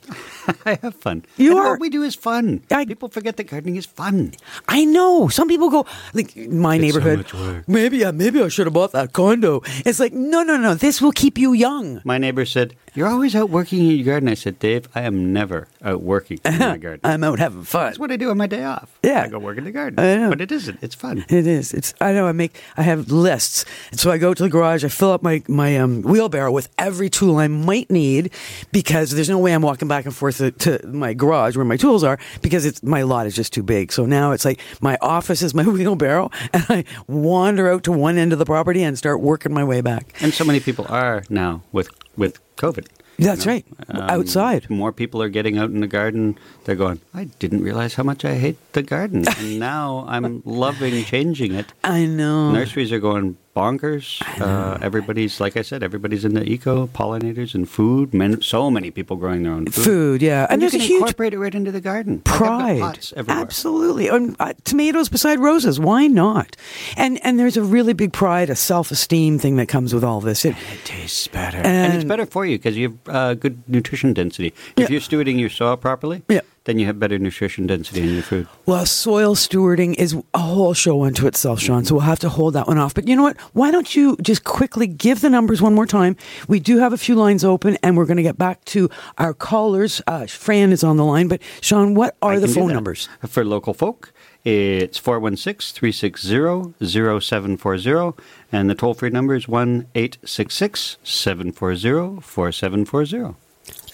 I 0.65 0.79
have 0.81 0.95
fun. 0.95 1.23
You 1.37 1.51
And 1.51 1.59
are- 1.59 1.71
What 1.71 1.79
we 1.79 1.89
do 1.89 2.03
is 2.03 2.15
fun. 2.15 2.61
I- 2.71 2.85
People 2.85 3.09
forget 3.09 3.37
that 3.37 3.45
gardening 3.45 3.75
is 3.75 3.85
fun. 3.85 4.33
I 4.67 4.85
know. 4.85 5.27
Some 5.27 5.47
people 5.47 5.69
go 5.69 5.85
like 6.13 6.35
my 6.35 6.75
It's 6.75 6.93
so 6.93 6.99
neighborhood. 6.99 7.33
work. 7.33 7.67
maybe, 7.67 7.97
yeah, 7.97 8.11
maybe 8.11 8.41
I 8.41 8.47
should 8.49 8.67
have 8.67 8.73
bought 8.73 8.91
that 8.93 9.13
condo. 9.13 9.61
It's 9.85 9.99
like, 9.99 10.13
no, 10.13 10.43
no, 10.43 10.57
no. 10.57 10.75
This 10.75 11.01
will 11.01 11.11
keep 11.11 11.37
you 11.37 11.53
young. 11.53 12.01
My 12.05 12.17
neighbor 12.17 12.45
said, 12.45 12.75
"You're 12.93 13.07
always 13.07 13.35
out 13.35 13.49
working 13.49 13.79
in 13.79 13.95
your 13.97 14.05
garden." 14.05 14.29
I 14.29 14.35
said, 14.35 14.59
"Dave, 14.59 14.87
I 14.95 15.01
am 15.01 15.33
never 15.33 15.67
out 15.83 16.01
working 16.01 16.39
in 16.45 16.57
my 16.59 16.77
garden. 16.85 17.01
I'm 17.03 17.23
out 17.23 17.39
having 17.39 17.63
fun. 17.63 17.85
That's 17.87 17.99
what 17.99 18.11
I 18.11 18.17
do 18.17 18.29
on 18.29 18.37
my 18.37 18.47
day 18.47 18.63
off. 18.63 18.97
Yeah. 19.03 19.23
I 19.23 19.27
go 19.27 19.39
work 19.39 19.57
in 19.57 19.63
the 19.63 19.71
garden. 19.71 19.99
I 19.99 20.15
know. 20.17 20.29
But 20.29 20.41
it 20.41 20.51
isn't. 20.51 20.79
It's 20.81 20.95
fun. 20.95 21.25
It 21.29 21.47
is. 21.47 21.73
It's. 21.73 21.93
I 21.99 22.13
know. 22.13 22.27
I 22.27 22.31
make. 22.33 22.59
I 22.77 22.83
have 22.83 23.11
lists, 23.11 23.65
and 23.91 23.99
so 23.99 24.11
I 24.11 24.17
go 24.17 24.33
to 24.33 24.43
the 24.43 24.49
garage. 24.49 24.83
I 24.85 24.89
fill 24.89 25.11
up 25.11 25.23
my 25.23 25.43
my 25.47 25.77
um, 25.77 26.01
wheelbarrow 26.03 26.51
with 26.51 26.69
every 26.77 27.09
tool 27.09 27.37
I 27.37 27.47
might 27.47 27.89
need, 27.89 28.31
because 28.71 29.11
there's 29.11 29.29
no 29.29 29.39
way 29.39 29.53
I'm 29.53 29.61
walking 29.61 29.87
back 29.87 30.05
and 30.05 30.13
forth 30.15 30.34
to, 30.37 30.51
to 30.51 30.85
my 30.87 31.13
garage 31.13 31.55
where 31.55 31.65
my 31.65 31.77
tools 31.77 32.03
are, 32.03 32.17
because 32.41 32.65
it's 32.65 32.81
my 32.83 33.03
lot 33.03 33.27
is 33.27 33.35
just 33.35 33.53
too 33.53 33.63
big. 33.63 33.91
So 33.91 34.05
now 34.05 34.31
it's 34.31 34.45
like 34.45 34.59
my 34.81 34.97
office 35.01 35.41
is 35.41 35.53
my 35.53 35.63
wheelbarrow, 35.75 36.31
and 36.53 36.65
I 36.69 36.83
wander 37.07 37.71
out 37.71 37.83
to 37.85 37.91
one 37.91 38.17
end 38.17 38.33
of 38.33 38.39
the 38.39 38.45
property 38.45 38.83
and 38.83 38.97
start 38.97 39.21
working 39.21 39.53
my 39.53 39.63
way 39.63 39.81
back. 39.81 40.13
And 40.21 40.33
so 40.33 40.43
many 40.43 40.59
people 40.59 40.85
are 40.89 41.23
now 41.29 41.63
with 41.71 41.89
with 42.17 42.39
COVID. 42.57 42.87
That's 43.17 43.45
you 43.45 43.51
know? 43.51 43.53
right. 43.55 43.65
Um, 43.89 44.01
Outside. 44.09 44.69
More 44.69 44.91
people 44.91 45.21
are 45.21 45.29
getting 45.29 45.57
out 45.57 45.69
in 45.69 45.79
the 45.79 45.87
garden. 45.87 46.37
They're 46.65 46.75
going, 46.75 46.99
I 47.13 47.25
didn't 47.39 47.63
realize 47.63 47.95
how 47.95 48.03
much 48.03 48.25
I 48.25 48.35
hate 48.35 48.57
the 48.73 48.83
garden. 48.83 49.23
and 49.37 49.59
now 49.59 50.05
I'm 50.07 50.41
loving 50.45 51.03
changing 51.05 51.53
it. 51.53 51.71
I 51.83 52.05
know. 52.05 52.51
Nurseries 52.51 52.91
are 52.91 52.99
going 52.99 53.37
bonkers. 53.55 54.21
Uh, 54.41 54.77
everybody's, 54.81 55.39
like 55.39 55.55
I 55.57 55.61
said, 55.61 55.81
everybody's 55.83 56.25
in 56.25 56.33
the 56.33 56.43
eco, 56.47 56.87
pollinators, 56.87 57.55
and 57.55 57.67
food. 57.69 58.13
Men, 58.13 58.41
so 58.41 58.69
many 58.69 58.91
people 58.91 59.15
growing 59.15 59.43
their 59.43 59.53
own 59.53 59.65
food. 59.67 59.83
Food, 59.83 60.21
yeah, 60.21 60.43
and, 60.43 60.53
And, 60.53 60.61
there's 60.61 60.73
a 60.73 60.77
huge 60.77 60.99
incorporate 61.01 61.33
it 61.33 61.39
right 61.39 61.55
into 61.55 61.71
the 61.71 61.81
garden. 61.81 62.21
Like, 62.25 62.33
I've 62.35 62.39
got 62.39 62.47
pride. 62.47 62.79
pots 62.81 63.13
everywhere. 63.15 63.41
Absolutely. 63.41 64.07
And, 64.09 64.35
uh, 64.39 64.53
tomatoes 64.65 65.09
beside 65.09 65.39
roses. 65.39 65.79
Why 65.79 66.07
not? 66.07 66.55
And 66.97 67.23
and 67.25 67.39
there's 67.39 67.57
a 67.57 67.63
really 67.63 67.93
big 67.93 68.11
pride, 68.13 68.49
a 68.49 68.55
self 68.55 68.91
esteem 68.91 69.39
thing 69.39 69.55
that 69.57 69.67
comes 69.67 69.93
with 69.93 70.03
all 70.03 70.21
this. 70.21 70.43
It, 70.45 70.55
It 70.71 70.83
tastes 70.83 71.27
better. 71.27 71.57
And- 71.57 71.67
And, 71.67 71.93
it's 71.93 72.03
better 72.03 72.25
for 72.25 72.45
you 72.45 72.57
because 72.57 72.75
you 72.77 72.97
have 73.05 73.15
uh, 73.15 73.33
good 73.35 73.61
nutrition 73.69 74.13
density. 74.13 74.53
Yeah. 74.75 74.83
If 74.85 74.89
you're 74.89 75.01
stewarding 75.01 75.39
your 75.39 75.49
soil 75.49 75.77
properly, 75.77 76.23
Yeah. 76.27 76.41
Then 76.65 76.79
you 76.79 76.85
have 76.87 76.99
better 76.99 77.17
nutrition 77.17 77.67
density 77.67 78.01
in 78.01 78.13
your 78.15 78.23
food. 78.23 78.47
well, 78.65 78.85
soil 78.85 79.35
stewarding 79.35 79.95
is 79.95 80.15
a 80.33 80.39
whole 80.39 80.73
show 80.73 81.03
unto 81.03 81.27
itself, 81.27 81.59
Sean. 81.59 81.85
So 81.85 81.95
we'll 81.95 82.01
have 82.01 82.19
to 82.19 82.29
hold 82.29 82.55
that 82.55 82.67
one 82.67 82.77
off. 82.77 82.93
But 82.93 83.07
you 83.07 83.15
know 83.15 83.23
what? 83.23 83.39
Why 83.53 83.71
don't 83.71 83.95
you 83.95 84.17
just 84.21 84.43
quickly 84.43 84.87
give 84.87 85.21
the 85.21 85.29
numbers 85.29 85.61
one 85.61 85.73
more 85.73 85.85
time? 85.85 86.17
We 86.47 86.59
do 86.59 86.79
have 86.79 86.91
a 86.91 86.97
few 86.97 87.15
lines 87.15 87.43
open, 87.43 87.77
and 87.83 87.95
we're 87.95 88.05
going 88.05 88.17
to 88.17 88.23
get 88.23 88.37
back 88.37 88.65
to 88.65 88.89
our 89.17 89.33
callers. 89.33 90.01
Uh, 90.07 90.25
Fran 90.25 90.71
is 90.71 90.83
on 90.83 90.97
the 90.97 91.05
line, 91.05 91.27
but 91.27 91.41
Sean, 91.61 91.93
what 91.93 92.17
are 92.21 92.33
I 92.33 92.39
the 92.39 92.47
phone 92.47 92.73
numbers? 92.73 93.07
For 93.27 93.45
local 93.45 93.73
folk, 93.73 94.11
it's 94.43 94.97
416 94.97 95.75
360 95.75 97.19
0740, 97.19 98.23
and 98.51 98.69
the 98.69 98.75
toll 98.75 98.93
free 98.93 99.09
number 99.09 99.35
is 99.35 99.47
1 99.47 99.87
866 99.93 100.97
740 101.03 102.21
4740. 102.21 103.35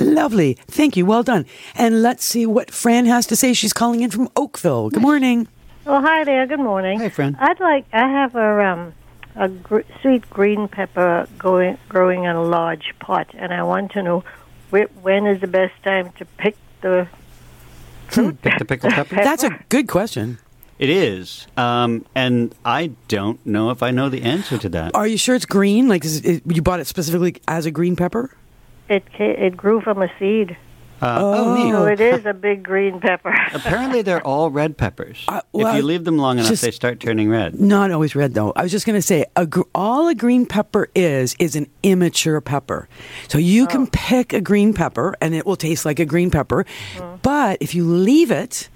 Lovely. 0.02 0.54
Thank 0.68 0.98
you. 0.98 1.06
Well 1.06 1.24
done. 1.24 1.46
And 1.76 2.02
let's 2.02 2.24
see 2.24 2.46
what 2.46 2.72
Fran 2.72 3.06
has 3.06 3.26
to 3.28 3.36
say. 3.36 3.54
She's 3.54 3.74
calling 3.74 4.02
in 4.02 4.10
from 4.10 4.30
Oakville. 4.36 4.90
Good 4.90 5.02
morning. 5.02 5.48
Well, 5.86 6.02
hi 6.02 6.24
there. 6.24 6.46
Good 6.48 6.60
morning. 6.60 7.00
Hi, 7.00 7.10
Fran. 7.10 7.36
I'd 7.40 7.60
like. 7.60 7.86
I 7.94 8.08
have 8.08 8.36
a 8.36 8.66
um 8.66 8.94
a 9.36 9.48
gr- 9.48 9.82
sweet 10.02 10.30
green 10.30 10.68
pepper 10.68 11.28
going 11.38 11.78
growing 11.88 12.24
in 12.26 12.36
a 12.36 12.44
large 12.44 12.94
pot, 13.00 13.28
and 13.34 13.54
I 13.54 13.64
want 13.64 13.92
to 13.94 14.04
know 14.04 14.24
wh- 14.72 14.92
when 15.04 15.26
is 15.26 15.40
the 15.42 15.48
best 15.48 15.74
time 15.84 16.12
to 16.18 16.26
pick 16.26 16.56
the 16.82 17.08
fruit. 18.08 18.42
Pick 18.42 18.58
the 18.60 18.66
pickled 18.66 18.94
pepper? 19.00 19.16
That's 19.16 19.44
a 19.44 19.58
good 19.70 19.88
question. 19.88 20.40
It 20.80 20.90
is. 20.90 21.46
Um, 21.58 22.06
and 22.16 22.56
I 22.66 22.92
don't 23.08 23.44
know 23.46 23.70
if 23.70 23.84
I 23.84 23.92
know 23.92 24.10
the 24.10 24.24
answer 24.24 24.58
to 24.58 24.70
that. 24.70 24.96
Are 24.96 25.06
you 25.06 25.18
sure 25.18 25.36
it's 25.36 25.46
green? 25.46 25.88
Like, 25.88 26.04
is 26.04 26.22
it, 26.26 26.42
you 26.48 26.64
bought 26.64 26.80
it 26.80 26.88
specifically 26.88 27.36
as 27.48 27.68
a 27.68 27.72
green 27.72 27.96
pepper? 27.96 28.36
It 28.92 29.04
it 29.18 29.56
grew 29.56 29.80
from 29.80 30.02
a 30.02 30.10
seed, 30.20 30.58
Uh, 31.02 31.18
oh, 31.20 31.56
neat. 31.56 31.72
so 31.72 31.86
it 31.88 32.00
is 32.00 32.26
a 32.28 32.34
big 32.34 32.64
green 32.64 33.00
pepper. 33.00 33.34
Apparently, 33.54 34.02
they're 34.02 34.22
all 34.26 34.52
red 34.52 34.78
peppers. 34.78 35.24
Uh, 35.28 35.42
well, 35.52 35.68
if 35.68 35.78
you 35.78 35.82
leave 35.84 36.04
them 36.04 36.18
long 36.18 36.38
enough, 36.38 36.50
just- 36.50 36.62
they 36.62 36.72
start 36.72 37.00
turning 37.00 37.30
red. 37.30 37.60
Not 37.60 37.92
always 37.92 38.16
red, 38.16 38.34
though. 38.34 38.54
I 38.56 38.64
was 38.64 38.72
just 38.72 38.86
going 38.86 38.98
to 38.98 39.02
say, 39.02 39.26
a 39.36 39.46
gr- 39.48 39.62
all 39.74 40.08
a 40.08 40.16
green 40.16 40.46
pepper 40.46 40.90
is 40.94 41.36
is 41.40 41.56
an 41.56 41.68
immature 41.84 42.40
pepper. 42.42 42.88
So 43.28 43.38
you 43.38 43.68
can 43.68 43.88
pick 43.88 44.34
a 44.34 44.42
green 44.42 44.74
pepper, 44.74 45.16
and 45.22 45.34
it 45.34 45.46
will 45.46 45.56
taste 45.56 45.86
like 45.86 46.00
a 46.00 46.06
green 46.06 46.30
pepper. 46.32 46.66
But 47.24 47.58
if 47.62 47.74
you 47.76 47.84
leave 47.86 48.30
it, 48.32 48.70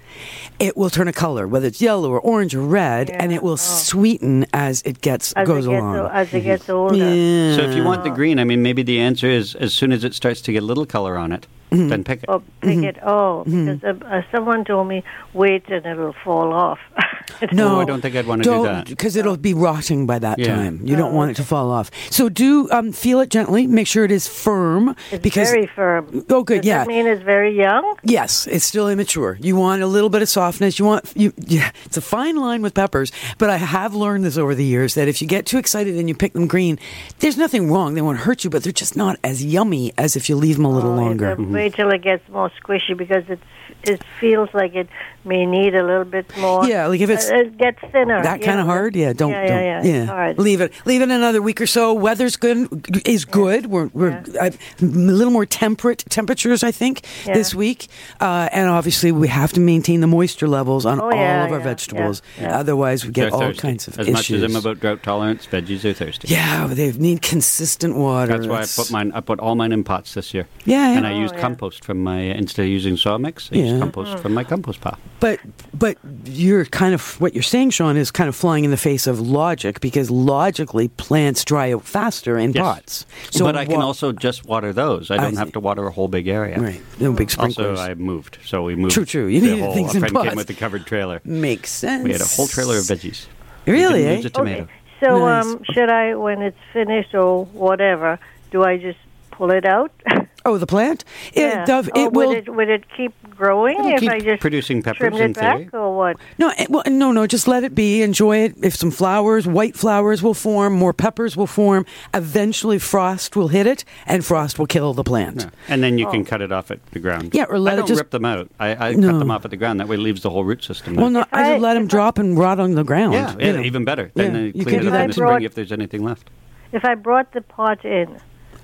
it 0.58 0.76
will 0.76 0.88
turn 0.90 1.08
a 1.08 1.12
color, 1.12 1.46
whether 1.46 1.66
it's 1.66 1.80
yellow 1.82 2.10
or 2.10 2.20
orange 2.20 2.54
or 2.54 2.62
red, 2.62 3.10
and 3.10 3.32
it 3.32 3.42
will 3.42 3.56
sweeten 3.56 4.46
as 4.52 4.82
it 4.82 5.00
gets 5.00 5.32
As 5.34 5.46
goes 5.46 5.66
it 5.66 5.70
gets 5.70 5.80
along. 5.80 5.96
o- 5.96 6.06
as 6.06 6.32
it 6.34 6.40
gets 6.42 6.68
older. 6.70 6.96
Yeah. 6.96 7.56
So 7.56 7.62
if 7.62 7.76
you 7.76 7.84
want 7.84 8.02
the 8.04 8.10
green, 8.10 8.38
I 8.38 8.44
mean, 8.44 8.62
maybe 8.62 8.82
the 8.82 8.98
answer 8.98 9.26
is 9.28 9.54
as 9.56 9.74
soon 9.74 9.92
as 9.92 10.04
it 10.04 10.14
starts 10.14 10.40
to 10.42 10.52
get 10.52 10.62
a 10.62 10.66
little 10.66 10.86
color 10.86 11.16
on 11.18 11.32
it, 11.32 11.46
Mm-hmm. 11.70 11.88
then 11.88 12.04
pick 12.04 12.22
it. 12.22 12.26
Oh, 12.28 12.42
pick 12.60 12.78
it. 12.78 12.96
Oh, 13.04 13.42
because 13.44 13.82
uh, 13.82 13.94
uh, 14.06 14.22
someone 14.30 14.64
told 14.64 14.86
me 14.88 15.02
wait 15.34 15.68
and 15.68 15.84
it'll 15.84 16.14
fall 16.24 16.52
off. 16.52 16.78
No, 17.52 17.76
Oh, 17.76 17.80
I 17.80 17.84
don't 17.84 18.00
think 18.00 18.14
I'd 18.14 18.26
wanna 18.26 18.44
do 18.44 18.62
that. 18.62 18.86
because 18.86 19.16
it'll 19.16 19.36
be 19.36 19.52
rotting 19.52 20.06
by 20.06 20.18
that 20.20 20.38
Yeah. 20.38 20.54
time. 20.54 20.80
You 20.84 20.94
don't 20.94 21.12
want 21.12 21.32
it 21.32 21.34
to 21.38 21.42
fall 21.44 21.72
off. 21.72 21.90
So 22.08 22.28
do 22.28 22.70
um, 22.70 22.92
feel 22.92 23.18
it 23.18 23.30
gently. 23.30 23.66
Make 23.66 23.88
sure 23.88 24.04
it 24.04 24.12
is 24.12 24.28
firm. 24.28 24.94
It's 25.10 25.22
because 25.24 25.50
very 25.50 25.66
firm. 25.66 26.24
Oh, 26.30 26.44
good. 26.44 26.60
Does 26.62 26.68
yeah. 26.68 26.78
that 26.78 26.86
mean 26.86 27.06
it's 27.08 27.22
very 27.24 27.54
young? 27.54 27.96
Yes, 28.04 28.46
it's 28.46 28.64
still 28.64 28.88
immature. 28.88 29.38
You 29.40 29.56
want 29.56 29.82
a 29.82 29.88
little 29.88 30.08
bit 30.08 30.22
of 30.22 30.28
softness. 30.28 30.78
You 30.78 30.84
want 30.84 31.12
you. 31.16 31.32
Yeah, 31.36 31.72
it's 31.84 31.96
a 31.96 32.00
fine 32.00 32.36
line 32.36 32.62
with 32.62 32.74
peppers. 32.74 33.10
But 33.38 33.50
I 33.50 33.56
have 33.56 33.92
learned 33.92 34.24
this 34.24 34.38
over 34.38 34.54
the 34.54 34.64
years 34.64 34.94
that 34.94 35.08
if 35.08 35.20
you 35.20 35.26
get 35.26 35.46
too 35.46 35.58
excited 35.58 35.96
and 35.96 36.08
you 36.08 36.14
pick 36.14 36.32
them 36.32 36.46
green, 36.46 36.78
there's 37.18 37.36
nothing 37.36 37.70
wrong. 37.72 37.94
They 37.94 38.02
won't 38.02 38.18
hurt 38.18 38.44
you, 38.44 38.50
but 38.50 38.62
they're 38.62 38.72
just 38.72 38.96
not 38.96 39.18
as 39.24 39.44
yummy 39.44 39.92
as 39.98 40.14
if 40.14 40.28
you 40.28 40.36
leave 40.36 40.56
them 40.56 40.64
a 40.64 40.70
little 40.70 40.92
Oh, 40.92 40.96
longer. 40.96 41.34
It's 41.56 41.58
a- 41.58 41.66
Wait 41.66 41.74
till 41.74 41.90
it 41.92 42.02
gets 42.02 42.28
more 42.28 42.50
squishy 42.62 42.96
because 42.96 43.24
it's 43.28 43.42
it 43.82 44.02
feels 44.20 44.48
like 44.54 44.74
it 44.74 44.88
may 45.24 45.44
need 45.44 45.74
a 45.74 45.82
little 45.84 46.04
bit 46.04 46.26
more. 46.38 46.66
Yeah, 46.66 46.86
like 46.86 47.00
if 47.00 47.10
it's- 47.10 47.30
Uh, 47.30 47.36
it 47.36 47.58
gets 47.58 47.78
thinner. 47.92 48.22
That 48.22 48.40
you 48.40 48.44
kind 48.46 48.60
of 48.60 48.66
hard, 48.66 48.94
yeah. 48.96 49.12
Don't, 49.12 49.30
yeah, 49.30 49.46
don't, 49.46 49.64
yeah, 49.64 49.82
yeah. 49.84 50.00
It's 50.02 50.10
hard. 50.10 50.38
Leave 50.38 50.60
it. 50.60 50.72
Leave 50.84 51.02
it 51.02 51.10
another 51.10 51.42
week 51.42 51.60
or 51.60 51.66
so. 51.66 51.92
Weather's 51.92 52.36
good. 52.36 52.68
Is 53.06 53.24
good. 53.24 53.66
We're 53.66 53.88
we're 53.92 54.22
uh, 54.40 54.50
a 54.50 54.84
little 54.84 55.32
more 55.32 55.46
temperate 55.46 56.04
temperatures, 56.08 56.62
I 56.64 56.70
think, 56.72 57.02
Yeah. 57.26 57.34
this 57.34 57.54
week. 57.54 57.88
Uh, 58.20 58.48
and 58.52 58.68
obviously, 58.70 59.10
we 59.12 59.28
have 59.28 59.52
to 59.54 59.60
maintain 59.60 60.00
the 60.00 60.06
moisture 60.06 60.48
levels 60.48 60.86
on 60.86 61.00
Oh, 61.00 61.04
all 61.10 61.12
yeah, 61.14 61.44
of 61.46 61.52
our 61.52 61.58
yeah, 61.58 61.64
vegetables. 61.64 62.22
yeah, 62.40 62.48
yeah. 62.48 62.58
Otherwise, 62.58 63.04
we 63.04 63.10
They're 63.12 63.26
get 63.26 63.32
all 63.34 63.40
thirsty. 63.40 63.60
kinds 63.62 63.88
of 63.88 63.98
as 64.00 64.06
issues. 64.08 64.14
much 64.14 64.30
as 64.30 64.42
I'm 64.42 64.56
about 64.56 64.80
drought 64.80 65.02
tolerance, 65.02 65.46
veggies 65.46 65.84
are 65.84 65.92
thirsty. 65.92 66.28
yeah, 66.28 66.66
they 66.68 66.92
need 66.92 67.22
consistent 67.22 67.96
water. 67.96 68.32
That's 68.38 68.46
why 68.46 68.60
I 68.62 68.66
put 68.66 68.90
mine. 68.90 69.12
I 69.14 69.20
put 69.20 69.38
all 69.40 69.54
mine 69.54 69.72
in 69.72 69.84
pots 69.84 70.14
this 70.14 70.32
year. 70.34 70.46
Yeah, 70.64 70.90
yeah. 70.92 70.98
and 70.98 71.06
I 71.06 71.12
Oh, 71.14 71.20
used 71.20 71.34
yeah. 71.34 71.40
Compost 71.46 71.84
from 71.84 72.02
my 72.02 72.18
instead 72.20 72.62
of 72.62 72.68
using 72.68 72.96
soil 72.96 73.18
mix. 73.18 73.48
I 73.52 73.56
Yeah. 73.56 73.64
used 73.64 73.80
compost 73.80 74.18
from 74.18 74.34
my 74.34 74.44
compost 74.44 74.80
pile. 74.80 74.98
But 75.20 75.38
but 75.72 75.96
you're 76.24 76.64
kind 76.66 76.92
of 76.94 77.20
what 77.20 77.34
you're 77.34 77.42
saying, 77.42 77.70
Sean, 77.70 77.96
is 77.96 78.10
kind 78.10 78.28
of 78.28 78.36
flying 78.36 78.64
in 78.64 78.70
the 78.70 78.76
face 78.76 79.06
of 79.06 79.20
logic 79.20 79.80
because 79.80 80.10
logically 80.10 80.88
plants 80.88 81.44
dry 81.44 81.72
out 81.72 81.84
faster 81.84 82.38
in 82.38 82.52
Yes. 82.52 82.62
pots. 82.64 83.06
but 83.38 83.56
I 83.56 83.64
can 83.64 83.78
wa- 83.78 83.86
also 83.86 84.12
just 84.12 84.44
water 84.46 84.72
those. 84.72 85.10
I 85.10 85.14
I 85.14 85.18
don't 85.18 85.32
see. 85.32 85.38
have 85.38 85.52
to 85.52 85.60
water 85.60 85.86
a 85.86 85.90
whole 85.90 86.08
big 86.08 86.28
area. 86.28 86.58
right 86.60 86.80
no 87.00 87.12
big 87.12 87.30
sprinklers. 87.30 87.78
Also, 87.78 87.90
I 87.90 87.94
moved, 87.94 88.38
so 88.44 88.62
we 88.64 88.74
moved. 88.76 88.94
True, 88.94 89.04
true. 89.04 89.26
You 89.26 89.40
the 89.40 89.46
needed 89.48 89.64
whole, 89.64 89.74
things 89.74 89.92
a 89.94 89.96
in 89.96 90.00
friend 90.00 90.14
pots. 90.14 90.28
came 90.28 90.36
with 90.36 90.50
a 90.50 90.54
covered 90.54 90.86
trailer. 90.86 91.20
Makes 91.24 91.70
sense. 91.70 92.04
We 92.04 92.12
had 92.12 92.20
a 92.20 92.24
whole 92.24 92.46
trailer 92.48 92.76
of 92.78 92.84
veggies. 92.84 93.26
Really? 93.66 93.94
We 93.94 93.98
didn't 94.00 94.12
eh? 94.12 94.16
use 94.16 94.24
a 94.26 94.30
tomato. 94.30 94.62
Okay. 94.62 94.72
So 95.00 95.18
Nice. 95.18 95.46
um, 95.46 95.62
should 95.72 95.90
I, 95.90 96.14
when 96.14 96.40
it's 96.42 96.56
finished 96.72 97.14
or 97.14 97.44
whatever, 97.46 98.18
do 98.50 98.64
I 98.64 98.78
just 98.78 98.98
pull 99.30 99.50
it 99.50 99.64
out? 99.66 99.92
Oh, 100.46 100.58
the 100.58 100.66
plant? 100.66 101.04
Yeah. 101.34 101.62
It, 101.62 101.66
does- 101.66 101.90
Oh, 101.94 102.04
it 102.04 102.12
will. 102.12 102.28
Would 102.28 102.36
it, 102.38 102.54
would 102.54 102.68
it 102.70 102.84
keep 102.96 103.12
growing 103.30 103.84
if 103.92 104.00
keep 104.00 104.10
I 104.10 104.20
just 104.20 104.40
producing 104.40 104.82
peppers 104.82 104.98
trimmed 104.98 105.16
in 105.20 105.30
it 105.32 105.34
back, 105.36 105.56
theory. 105.58 105.68
or 105.72 105.96
what? 105.96 106.16
No, 106.38 106.52
it, 106.56 106.70
well, 106.70 106.84
no, 106.86 107.10
no. 107.12 107.26
Just 107.26 107.48
let 107.48 107.64
it 107.64 107.74
be. 107.74 108.02
Enjoy 108.02 108.38
it. 108.38 108.54
If 108.62 108.76
some 108.76 108.90
flowers, 108.92 109.46
white 109.46 109.76
flowers 109.76 110.22
will 110.22 110.34
form, 110.34 110.72
more 110.74 110.92
peppers 110.92 111.36
will 111.36 111.46
form. 111.48 111.84
Eventually, 112.14 112.78
frost 112.78 113.34
will 113.36 113.48
hit 113.48 113.66
it, 113.66 113.84
and 114.06 114.24
frost 114.24 114.58
will 114.58 114.66
kill 114.66 114.94
the 114.94 115.02
plant. 115.04 115.42
Yeah. 115.42 115.50
And 115.68 115.82
then 115.82 115.98
you 115.98 116.06
Oh. 116.06 116.10
can 116.12 116.24
cut 116.24 116.40
it 116.40 116.52
off 116.52 116.70
at 116.70 116.84
the 116.92 117.00
ground. 117.00 117.30
Yeah, 117.34 117.44
or 117.48 117.58
let 117.58 117.72
I 117.72 117.74
it 117.74 117.76
don't 117.78 117.88
just- 117.88 118.00
rip 118.00 118.10
them 118.10 118.24
out. 118.24 118.48
I, 118.60 118.88
I 118.88 118.92
No. 118.92 119.10
cut 119.10 119.18
them 119.18 119.30
off 119.32 119.44
at 119.44 119.50
the 119.50 119.56
ground. 119.56 119.80
That 119.80 119.88
way, 119.88 119.96
it 119.96 120.00
leaves 120.00 120.22
the 120.22 120.30
whole 120.30 120.44
root 120.44 120.62
system. 120.62 120.94
Well, 120.94 121.10
no, 121.10 121.24
I, 121.32 121.42
I- 121.42 121.50
just 121.54 121.62
let 121.62 121.74
them 121.74 121.88
drop 121.88 122.18
and 122.18 122.38
rot 122.38 122.60
on 122.60 122.74
the 122.74 122.84
ground. 122.84 123.14
yeah, 123.14 123.32
you 123.32 123.36
yeah, 123.46 123.52
know. 123.52 123.62
even 123.62 123.84
better. 123.84 124.10
Then 124.14 124.26
Yeah, 124.34 124.40
they 124.40 124.46
you 124.46 124.52
clean 124.52 124.64
can 124.66 124.74
it 124.74 124.80
do 124.82 124.86
up 124.88 124.92
that 124.92 125.00
in 125.02 125.06
the 125.08 125.12
spring 125.14 125.42
if 125.42 125.54
there's 125.54 125.72
anything 125.72 126.04
left. 126.04 126.30
If 126.72 126.84
I 126.84 126.94
brought 126.94 127.32
the 127.32 127.40
pot 127.40 127.84
in, 127.84 128.16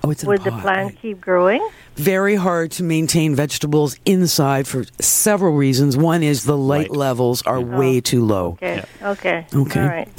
Oh, 0.05 0.11
it's 0.11 0.21
in 0.23 0.27
would 0.29 0.39
the, 0.39 0.45
the 0.45 0.51
pot, 0.51 0.61
plant 0.61 0.89
right. 0.89 1.01
keep 1.01 1.21
growing? 1.21 1.65
Very 1.95 2.35
hard 2.35 2.71
to 2.71 2.83
maintain 2.83 3.35
vegetables 3.35 3.97
inside 4.05 4.67
for 4.67 4.83
several 4.99 5.53
reasons. 5.53 5.95
One 5.95 6.23
is 6.23 6.43
the 6.43 6.57
light, 6.57 6.89
Light. 6.89 6.97
levels 6.97 7.41
are 7.43 7.61
way 7.61 8.01
too 8.01 8.25
low. 8.25 8.57
Oh, 8.61 8.65
okay, 8.65 8.85
okay, 9.01 9.47
Okay. 9.53 9.79
all 9.79 9.87
right. 9.87 10.09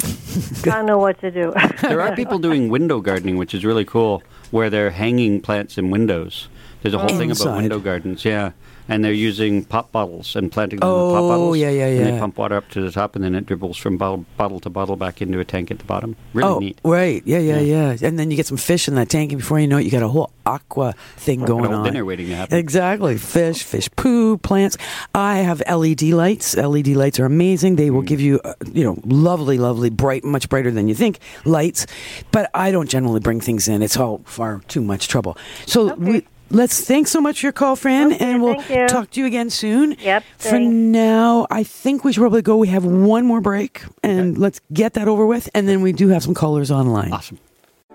I 0.63 0.71
don't 0.71 0.87
know 0.87 0.97
what 0.99 1.21
to 1.21 1.31
do. 1.31 1.53
There 1.83 2.01
are 2.01 2.17
people 2.17 2.39
doing 2.39 2.71
window 2.71 3.01
gardening, 3.03 3.37
which 3.37 3.53
is 3.53 3.63
really 3.63 3.85
cool, 3.85 4.23
where 4.51 4.71
they're 4.71 4.91
hanging 4.91 5.43
plants 5.43 5.77
in 5.77 5.91
windows. 5.91 6.49
There's 6.81 6.95
a 6.95 6.99
whole 6.99 7.09
thing 7.19 7.31
about 7.31 7.57
window 7.59 7.79
gardens, 7.79 8.25
yeah. 8.25 8.53
And 8.87 9.03
they're 9.03 9.13
using 9.15 9.65
pop 9.65 9.93
bottles 9.93 10.37
and 10.37 10.53
planting 10.53 10.81
them 10.81 10.89
in 10.91 10.95
Oh, 10.95 11.11
pop 11.13 11.23
bottles. 11.23 11.57
yeah, 11.57 11.71
yeah, 11.71 11.87
And 11.87 12.07
they 12.07 12.19
pump 12.19 12.37
water 12.37 12.57
up 12.57 12.69
to 12.71 12.83
the 12.83 12.91
top, 12.91 13.17
and 13.17 13.25
then 13.25 13.35
it 13.35 13.47
dribbles 13.47 13.79
from 13.79 13.97
bottle, 13.97 14.27
bottle 14.37 14.61
to 14.61 14.69
bottle 14.69 14.97
back 14.97 15.23
into 15.23 15.41
a 15.41 15.45
tank 15.45 15.71
at 15.71 15.79
the 15.79 15.85
bottom. 15.87 16.17
Really 16.35 16.49
oh, 16.51 16.59
neat. 16.59 16.79
right. 16.85 17.23
Yeah, 17.25 17.39
yeah, 17.39 17.61
Yeah. 17.61 17.95
yeah, 17.99 18.07
And 18.07 18.19
then 18.19 18.31
you 18.31 18.37
get 18.37 18.47
some 18.47 18.59
fish 18.59 18.87
in 18.87 18.95
that 18.97 19.09
tank, 19.09 19.33
and 19.33 19.41
before 19.41 19.59
you 19.59 19.67
know 19.67 19.79
it, 19.79 19.85
you 19.85 19.91
got 19.91 20.03
a 20.03 20.09
whole 20.09 20.31
aqua 20.45 20.95
thing 21.17 21.41
Got 21.41 21.47
going 21.49 21.65
a 21.65 21.69
whole 21.69 21.77
on. 21.79 21.85
dinner 21.85 22.05
waiting 22.05 22.29
to 22.29 22.37
happen. 22.37 22.59
Exactly. 22.59 23.17
Fish, 23.17 23.63
fish 23.63 23.89
poo, 23.97 24.37
plants. 24.37 24.77
I 25.15 25.39
have 25.39 25.63
LED 25.67 26.13
lights. 26.13 26.55
LED 26.55 26.89
lights 26.89 27.19
are 27.19 27.25
amazing. 27.25 27.77
They 27.77 27.89
will 27.91 28.03
Mm. 28.03 28.07
give 28.07 28.21
you, 28.21 28.39
uh, 28.45 28.53
you 28.71 28.85
know, 28.85 28.99
lovely, 29.07 29.57
lovely, 29.57 29.89
bright, 29.89 30.25
much 30.25 30.51
brighter 30.51 30.71
than 30.71 30.89
you 30.89 30.95
think 30.95 31.21
lights. 31.47 31.87
But 32.33 32.51
I 32.53 32.71
don't 32.71 32.91
generally 32.91 33.21
bring 33.21 33.41
things 33.41 33.67
in. 33.67 33.81
It's 33.81 33.97
all 33.97 34.21
far 34.27 34.61
too 34.69 34.83
much 34.83 35.09
trouble. 35.09 35.39
So 35.65 35.95
we, 35.95 36.27
let's 36.55 36.85
thanks 36.85 37.11
so 37.11 37.21
much 37.21 37.41
for 37.41 37.47
your 37.47 37.53
call, 37.53 37.77
Fran, 37.77 38.13
Okay, 38.13 38.25
and 38.25 38.43
we'll 38.43 38.57
talk 38.89 39.11
to 39.11 39.21
you 39.21 39.27
again 39.27 39.51
soon. 39.51 39.97
Yep, 40.01 40.23
For 40.39 40.49
thanks. 40.51 40.73
now, 40.73 41.47
I 41.51 41.63
think 41.65 42.05
we 42.05 42.13
should 42.13 42.21
probably 42.21 42.43
go. 42.43 42.57
We 42.57 42.69
have 42.69 42.85
one 42.85 43.27
more 43.27 43.41
break, 43.41 43.83
and 44.03 44.39
let's 44.39 44.61
get 44.73 44.95
that 44.95 45.09
over 45.09 45.27
with, 45.27 45.49
and 45.55 45.69
then 45.69 45.83
we 45.83 45.93
do 45.93 46.09
have 46.09 46.23
some 46.23 46.35
callers 46.35 46.71
online. 46.71 47.13
Awesome. 47.13 47.39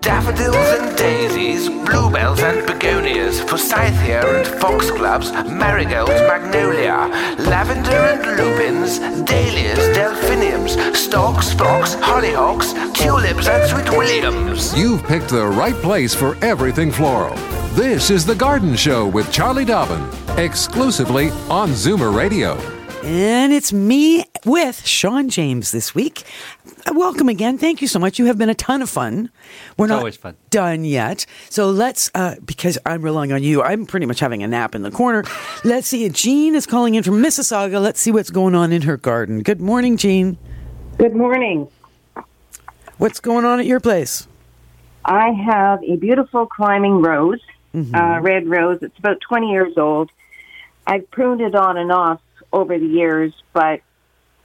Daffodils 0.00 0.56
and 0.56 0.96
daisies, 0.96 1.68
bluebells 1.68 2.40
and 2.40 2.66
begonias, 2.66 3.42
forsythia 3.42 4.22
and 4.24 4.46
foxgloves, 4.58 5.30
marigolds, 5.32 6.12
magnolia, 6.22 7.08
lavender 7.38 7.90
and 7.90 8.22
lupins, 8.38 8.98
dahlias, 9.26 9.78
delphiniums, 9.94 10.72
stocks, 10.98 11.52
phlox, 11.52 11.96
hollyhocks, 11.96 12.72
tulips 12.94 13.46
and 13.46 13.68
sweet 13.68 13.90
williams. 13.90 14.74
You've 14.74 15.04
picked 15.04 15.28
the 15.28 15.46
right 15.46 15.74
place 15.74 16.14
for 16.14 16.34
everything 16.42 16.90
floral. 16.90 17.36
This 17.72 18.10
is 18.10 18.26
The 18.26 18.34
Garden 18.34 18.74
Show 18.74 19.06
with 19.06 19.30
Charlie 19.32 19.64
Dobbin, 19.64 20.02
exclusively 20.38 21.30
on 21.48 21.70
Zoomer 21.70 22.14
Radio. 22.14 22.54
And 23.04 23.52
it's 23.52 23.72
me 23.72 24.24
with 24.44 24.84
Sean 24.84 25.28
James 25.28 25.70
this 25.70 25.94
week. 25.94 26.24
Uh, 26.86 26.92
Welcome 26.94 27.28
again. 27.28 27.58
Thank 27.58 27.80
you 27.80 27.86
so 27.88 27.98
much. 27.98 28.18
You 28.18 28.26
have 28.26 28.36
been 28.38 28.48
a 28.50 28.54
ton 28.54 28.82
of 28.82 28.90
fun. 28.90 29.30
We're 29.78 29.86
It's 29.86 29.90
not 29.90 29.98
always 29.98 30.16
fun. 30.16 30.36
done 30.50 30.84
yet. 30.84 31.24
So 31.48 31.70
let's, 31.70 32.10
uh, 32.14 32.36
because 32.44 32.76
I'm 32.84 33.02
relying 33.02 33.32
on 33.32 33.42
you, 33.42 33.62
I'm 33.62 33.86
pretty 33.86 34.06
much 34.06 34.18
having 34.20 34.42
a 34.42 34.48
nap 34.48 34.74
in 34.74 34.82
the 34.82 34.90
corner. 34.90 35.22
Let's 35.64 35.86
see. 35.88 36.08
Jean 36.10 36.54
is 36.56 36.66
calling 36.66 36.96
in 36.96 37.02
from 37.04 37.22
Mississauga. 37.22 37.80
Let's 37.80 38.00
see 38.00 38.10
what's 38.10 38.30
going 38.30 38.54
on 38.54 38.72
in 38.72 38.82
her 38.82 38.96
garden. 38.96 39.42
Good 39.42 39.60
morning, 39.60 39.96
Jean. 39.96 40.36
Good 40.98 41.14
morning. 41.14 41.68
What's 42.98 43.20
going 43.20 43.44
on 43.44 43.60
at 43.60 43.66
your 43.66 43.80
place? 43.80 44.26
I 45.04 45.30
have 45.30 45.82
a 45.84 45.96
beautiful 45.96 46.46
climbing 46.46 47.00
rose, 47.00 47.40
uh, 47.74 48.20
red 48.20 48.48
rose. 48.48 48.78
It's 48.82 48.98
about 48.98 49.20
20 49.20 49.50
years 49.50 49.76
old. 49.76 50.10
I've 50.86 51.10
pruned 51.10 51.40
it 51.40 51.54
on 51.54 51.76
and 51.76 51.92
off 51.92 52.20
over 52.52 52.78
the 52.78 52.86
years, 52.86 53.32
but 53.52 53.80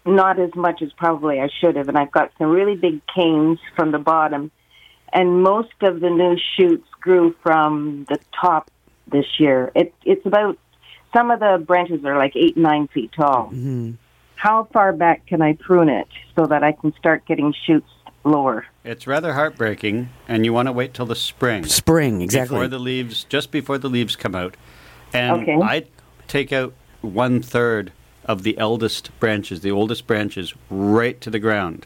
not 0.06 0.40
as 0.40 0.54
much 0.56 0.82
as 0.82 0.92
probably 0.94 1.40
I 1.40 1.50
should 1.60 1.76
have. 1.76 1.90
And 1.90 1.98
I've 1.98 2.12
got 2.12 2.32
some 2.38 2.52
really 2.52 2.76
big 2.76 3.02
canes 3.08 3.60
from 3.76 3.92
the 3.92 4.00
bottom. 4.00 4.52
And 5.12 5.42
most 5.42 5.74
of 5.82 6.02
the 6.02 6.10
new 6.10 6.38
shoots 6.56 6.88
grew 7.00 7.36
from 7.42 8.06
the 8.10 8.20
top 8.40 8.70
this 9.08 9.26
year. 9.40 9.72
It, 9.76 9.94
it's 10.04 10.26
about, 10.26 10.58
some 11.16 11.32
of 11.32 11.40
the 11.40 11.64
branches 11.66 12.04
are 12.06 12.18
like 12.18 12.36
eight, 12.36 12.58
nine 12.58 12.88
feet 12.90 13.12
tall. 13.14 13.50
How 14.36 14.66
far 14.66 14.92
back 14.94 15.26
can 15.26 15.42
I 15.42 15.54
prune 15.54 15.90
it 15.90 16.08
so 16.36 16.46
that 16.46 16.64
I 16.64 16.74
can 16.74 16.94
start 16.98 17.26
getting 17.26 17.54
shoots 17.66 17.90
lower? 18.26 18.66
It's 18.84 19.08
rather 19.08 19.34
heartbreaking, 19.34 20.10
and 20.28 20.44
you 20.46 20.52
want 20.52 20.68
to 20.68 20.72
wait 20.74 20.94
till 20.94 21.06
the 21.06 21.16
spring. 21.16 21.66
Spring, 21.66 22.22
exactly. 22.22 22.56
Before 22.58 22.68
the 22.68 22.80
leaves, 22.80 23.24
just 23.26 23.52
before 23.52 23.78
the 23.78 23.90
leaves 23.90 24.16
come 24.16 24.36
out. 24.36 24.56
And 25.14 25.42
Okay. 25.44 25.56
I 25.62 25.86
take 26.28 26.52
out 26.52 26.74
one 27.02 27.42
third 27.42 27.92
of 28.26 28.44
the 28.44 28.58
eldest 28.58 29.12
branches, 29.20 29.62
the 29.62 29.72
oldest 29.72 30.08
branches, 30.08 30.54
right 30.70 31.22
to 31.22 31.30
the 31.30 31.40
ground. 31.40 31.86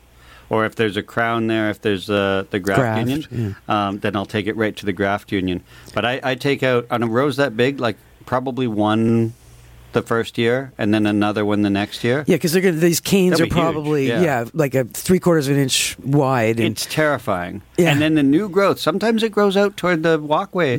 Or 0.50 0.66
if 0.66 0.76
there's 0.76 0.98
a 0.98 1.04
crown 1.04 1.46
there, 1.48 1.70
if 1.70 1.80
there's 1.82 2.10
uh, 2.10 2.46
the 2.50 2.60
graft, 2.60 2.80
Graft, 2.80 3.08
union, 3.32 3.56
um, 3.68 4.00
then 4.00 4.16
I'll 4.16 4.26
take 4.26 4.48
it 4.48 4.56
right 4.56 4.76
to 4.78 4.86
the 4.86 4.94
graft 4.94 5.32
union. 5.32 5.62
But 5.94 6.06
I, 6.06 6.20
I 6.24 6.36
take 6.36 6.64
out 6.64 6.88
on 6.90 7.04
a 7.04 7.08
rose 7.08 7.38
that 7.38 7.56
big, 7.56 7.80
like 7.80 7.98
probably 8.26 8.66
one 8.66 9.34
the 9.94 10.02
first 10.02 10.38
year, 10.38 10.72
and 10.78 10.94
then 10.94 11.06
another 11.06 11.46
one 11.46 11.62
the 11.62 11.70
next 11.70 12.04
year. 12.04 12.24
Yeah, 12.28 12.36
because 12.36 12.54
these 12.54 13.00
canes 13.00 13.38
That'd 13.38 13.52
are 13.52 13.56
probably, 13.56 14.08
yeah. 14.08 14.22
yeah. 14.22 14.46
like 14.54 14.76
a 14.76 14.86
three 14.86 15.20
quarters 15.20 15.48
of 15.48 15.56
an 15.56 15.64
inch 15.64 15.98
wide. 16.00 16.60
And 16.60 16.72
It's 16.72 16.86
terrifying. 16.86 17.62
Yeah. 17.78 17.92
And 17.92 18.02
then 18.02 18.16
the 18.16 18.24
new 18.24 18.50
growth, 18.50 18.80
sometimes 18.80 19.24
it 19.24 19.32
grows 19.32 19.58
out 19.58 19.78
toward 19.78 20.04
the 20.04 20.20
walkway. 20.20 20.78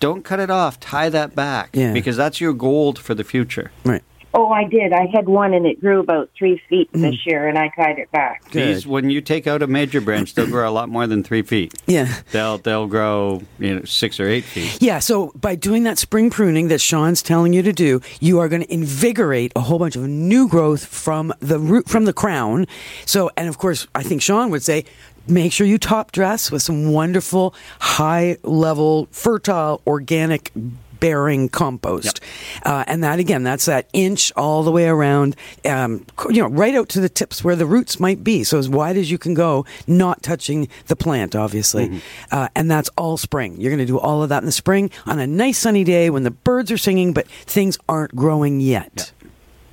Don't 0.00 0.24
cut 0.24 0.40
it 0.40 0.50
off. 0.50 0.78
Tie 0.80 1.08
that 1.10 1.34
back. 1.34 1.72
Mm-hmm. 1.72 1.80
Yeah. 1.80 1.92
Because 1.92 2.16
that's 2.16 2.40
your 2.40 2.52
gold 2.52 2.98
for 2.98 3.14
the 3.14 3.24
future. 3.24 3.70
right. 3.84 4.02
Oh, 4.34 4.50
I 4.50 4.64
did. 4.64 4.92
I 4.92 5.06
had 5.06 5.26
one 5.26 5.54
and 5.54 5.66
it 5.66 5.80
grew 5.80 6.00
about 6.00 6.30
three 6.36 6.60
feet 6.68 6.92
mm. 6.92 7.00
this 7.00 7.24
year, 7.24 7.48
and 7.48 7.56
I 7.56 7.70
tied 7.74 7.98
it 7.98 8.10
back. 8.12 8.42
Good. 8.50 8.76
These, 8.76 8.86
when 8.86 9.08
you 9.08 9.20
take 9.20 9.46
out 9.46 9.62
a 9.62 9.66
major 9.66 10.00
branch, 10.00 10.34
they'll 10.34 10.46
grow 10.46 10.68
a 10.68 10.70
lot 10.70 10.88
more 10.88 11.06
than 11.06 11.22
three 11.22 11.42
feet. 11.42 11.74
Yeah. 11.86 12.14
They'll 12.32 12.58
they'll 12.58 12.86
grow 12.86 13.42
you 13.58 13.76
know 13.76 13.84
six 13.84 14.20
or 14.20 14.28
eight 14.28 14.44
feet. 14.44 14.78
Yeah, 14.80 14.98
so 14.98 15.32
by 15.34 15.54
doing 15.54 15.84
that 15.84 15.98
spring 15.98 16.30
pruning 16.30 16.68
that 16.68 16.80
Sean's 16.80 17.22
telling 17.22 17.52
you 17.52 17.62
to 17.62 17.72
do, 17.72 18.00
you 18.20 18.38
are 18.38 18.48
going 18.48 18.62
to 18.62 18.72
invigorate 18.72 19.52
a 19.56 19.60
whole 19.60 19.78
bunch 19.78 19.96
of 19.96 20.02
new 20.02 20.48
growth 20.48 20.84
from 20.84 21.32
the 21.40 21.58
root 21.58 21.88
from 21.88 22.04
the 22.04 22.12
crown. 22.12 22.66
So, 23.06 23.30
and 23.36 23.48
of 23.48 23.58
course, 23.58 23.86
I 23.94 24.02
think 24.02 24.20
Sean 24.20 24.50
would 24.50 24.62
say 24.62 24.84
make 25.26 25.52
sure 25.52 25.66
you 25.66 25.78
top 25.78 26.12
dress 26.12 26.50
with 26.50 26.62
some 26.62 26.92
wonderful 26.92 27.54
high 27.80 28.36
level 28.42 29.08
fertile 29.10 29.82
organic 29.86 30.52
bearing 31.00 31.48
compost. 31.48 32.20
Uh, 32.64 32.84
and 32.86 33.02
that 33.04 33.18
again, 33.18 33.42
that's 33.42 33.66
that 33.66 33.88
inch 33.92 34.32
all 34.36 34.62
the 34.62 34.70
way 34.72 34.86
around, 34.86 35.36
um, 35.64 36.04
you 36.30 36.42
know, 36.42 36.48
right 36.48 36.74
out 36.74 36.88
to 36.90 37.00
the 37.00 37.08
tips 37.08 37.42
where 37.44 37.56
the 37.56 37.66
roots 37.66 38.00
might 38.00 38.22
be. 38.24 38.44
So 38.44 38.58
as 38.58 38.68
wide 38.68 38.96
as 38.96 39.10
you 39.10 39.18
can 39.18 39.34
go, 39.34 39.64
not 39.86 40.22
touching 40.22 40.68
the 40.86 40.96
plant, 40.96 41.34
obviously. 41.34 42.00
Uh, 42.30 42.48
and 42.54 42.70
that's 42.70 42.90
all 42.96 43.16
spring. 43.16 43.60
You're 43.60 43.70
going 43.70 43.78
to 43.78 43.86
do 43.86 43.98
all 43.98 44.22
of 44.22 44.28
that 44.28 44.42
in 44.42 44.46
the 44.46 44.52
spring 44.52 44.90
on 45.06 45.18
a 45.18 45.26
nice 45.26 45.58
sunny 45.58 45.84
day 45.84 46.10
when 46.10 46.22
the 46.22 46.30
birds 46.30 46.70
are 46.70 46.78
singing, 46.78 47.12
but 47.12 47.28
things 47.28 47.78
aren't 47.88 48.14
growing 48.14 48.60
yet. 48.60 49.12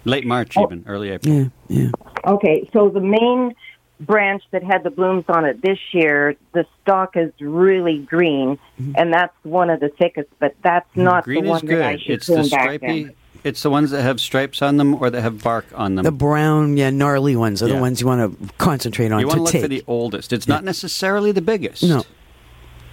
Late 0.05 0.25
March, 0.25 0.55
even 0.57 0.83
early 0.87 1.09
April. 1.09 1.33
Yeah, 1.33 1.47
yeah. 1.67 1.89
Okay, 2.25 2.69
so 2.71 2.89
the 2.89 2.99
main 3.01 3.55
branch 3.99 4.43
that 4.51 4.63
had 4.63 4.83
the 4.83 4.89
blooms 4.89 5.25
on 5.27 5.45
it 5.45 5.61
this 5.61 5.79
year, 5.91 6.35
the 6.53 6.65
stalk 6.81 7.15
is 7.15 7.31
really 7.39 7.99
green, 7.99 8.57
mm-hmm. 8.79 8.93
and 8.97 9.13
that's 9.13 9.33
one 9.43 9.69
of 9.69 9.79
the 9.79 9.89
thickest, 9.89 10.29
but 10.39 10.55
that's 10.61 10.89
mm, 10.95 11.03
not 11.03 11.23
Green 11.23 11.43
the 11.45 11.53
is 11.53 11.63
one 11.63 11.65
that 11.67 11.81
I 11.81 11.97
should 11.97 12.11
It's 12.11 12.27
the 12.27 12.33
prune 12.35 12.49
back 12.49 12.61
stripy. 12.61 13.03
then. 13.03 13.13
It's 13.43 13.61
the 13.61 13.69
ones 13.69 13.91
that 13.91 14.01
have 14.01 14.19
stripes 14.19 14.63
on 14.63 14.77
them 14.77 14.95
or 14.95 15.11
that 15.11 15.21
have 15.21 15.43
bark 15.43 15.67
on 15.75 15.95
them. 15.95 16.03
The 16.03 16.11
brown, 16.11 16.77
yeah, 16.77 16.89
gnarly 16.89 17.35
ones 17.35 17.61
are 17.61 17.67
the 17.67 17.77
ones 17.77 18.01
you 18.01 18.07
want 18.07 18.39
to 18.39 18.53
concentrate 18.57 19.11
on 19.11 19.19
you 19.19 19.27
want 19.27 19.35
to 19.35 19.37
to 19.37 19.43
look 19.43 19.51
take. 19.51 19.61
for 19.61 19.67
the 19.67 19.83
oldest. 19.85 20.33
It's 20.33 20.47
not 20.47 20.63
necessarily 20.63 21.31
the 21.31 21.43
biggest. 21.43 21.83
No. 21.83 22.03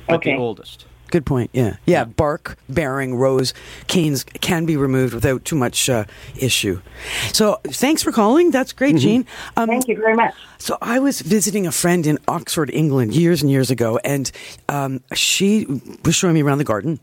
But 0.06 0.16
Okay. 0.16 0.32
the 0.32 0.38
oldest. 0.38 0.84
Good 1.12 1.26
point. 1.26 1.50
Yeah. 1.52 1.76
yeah, 1.84 2.04
Bark 2.04 2.56
bearing 2.70 3.16
rose 3.16 3.52
canes 3.86 4.24
can 4.24 4.64
be 4.64 4.78
removed 4.78 5.12
without 5.12 5.44
too 5.44 5.56
much 5.56 5.90
uh, 5.90 6.06
issue. 6.34 6.80
So 7.34 7.60
thanks 7.66 8.02
for 8.02 8.12
calling. 8.12 8.50
That's 8.50 8.72
great, 8.72 8.96
Jean. 8.96 9.26
Um, 9.58 9.68
Thank 9.68 9.88
you 9.88 9.96
very 9.98 10.14
much. 10.14 10.32
So 10.56 10.78
I 10.80 11.00
was 11.00 11.20
visiting 11.20 11.66
a 11.66 11.72
friend 11.72 12.06
in 12.06 12.18
Oxford, 12.28 12.70
England, 12.70 13.14
years 13.14 13.42
and 13.42 13.50
years 13.50 13.70
ago, 13.70 13.98
and 14.02 14.32
um, 14.70 15.02
she 15.12 15.66
was 16.02 16.14
showing 16.14 16.32
me 16.32 16.42
around 16.42 16.58
the 16.58 16.64
garden. 16.64 16.98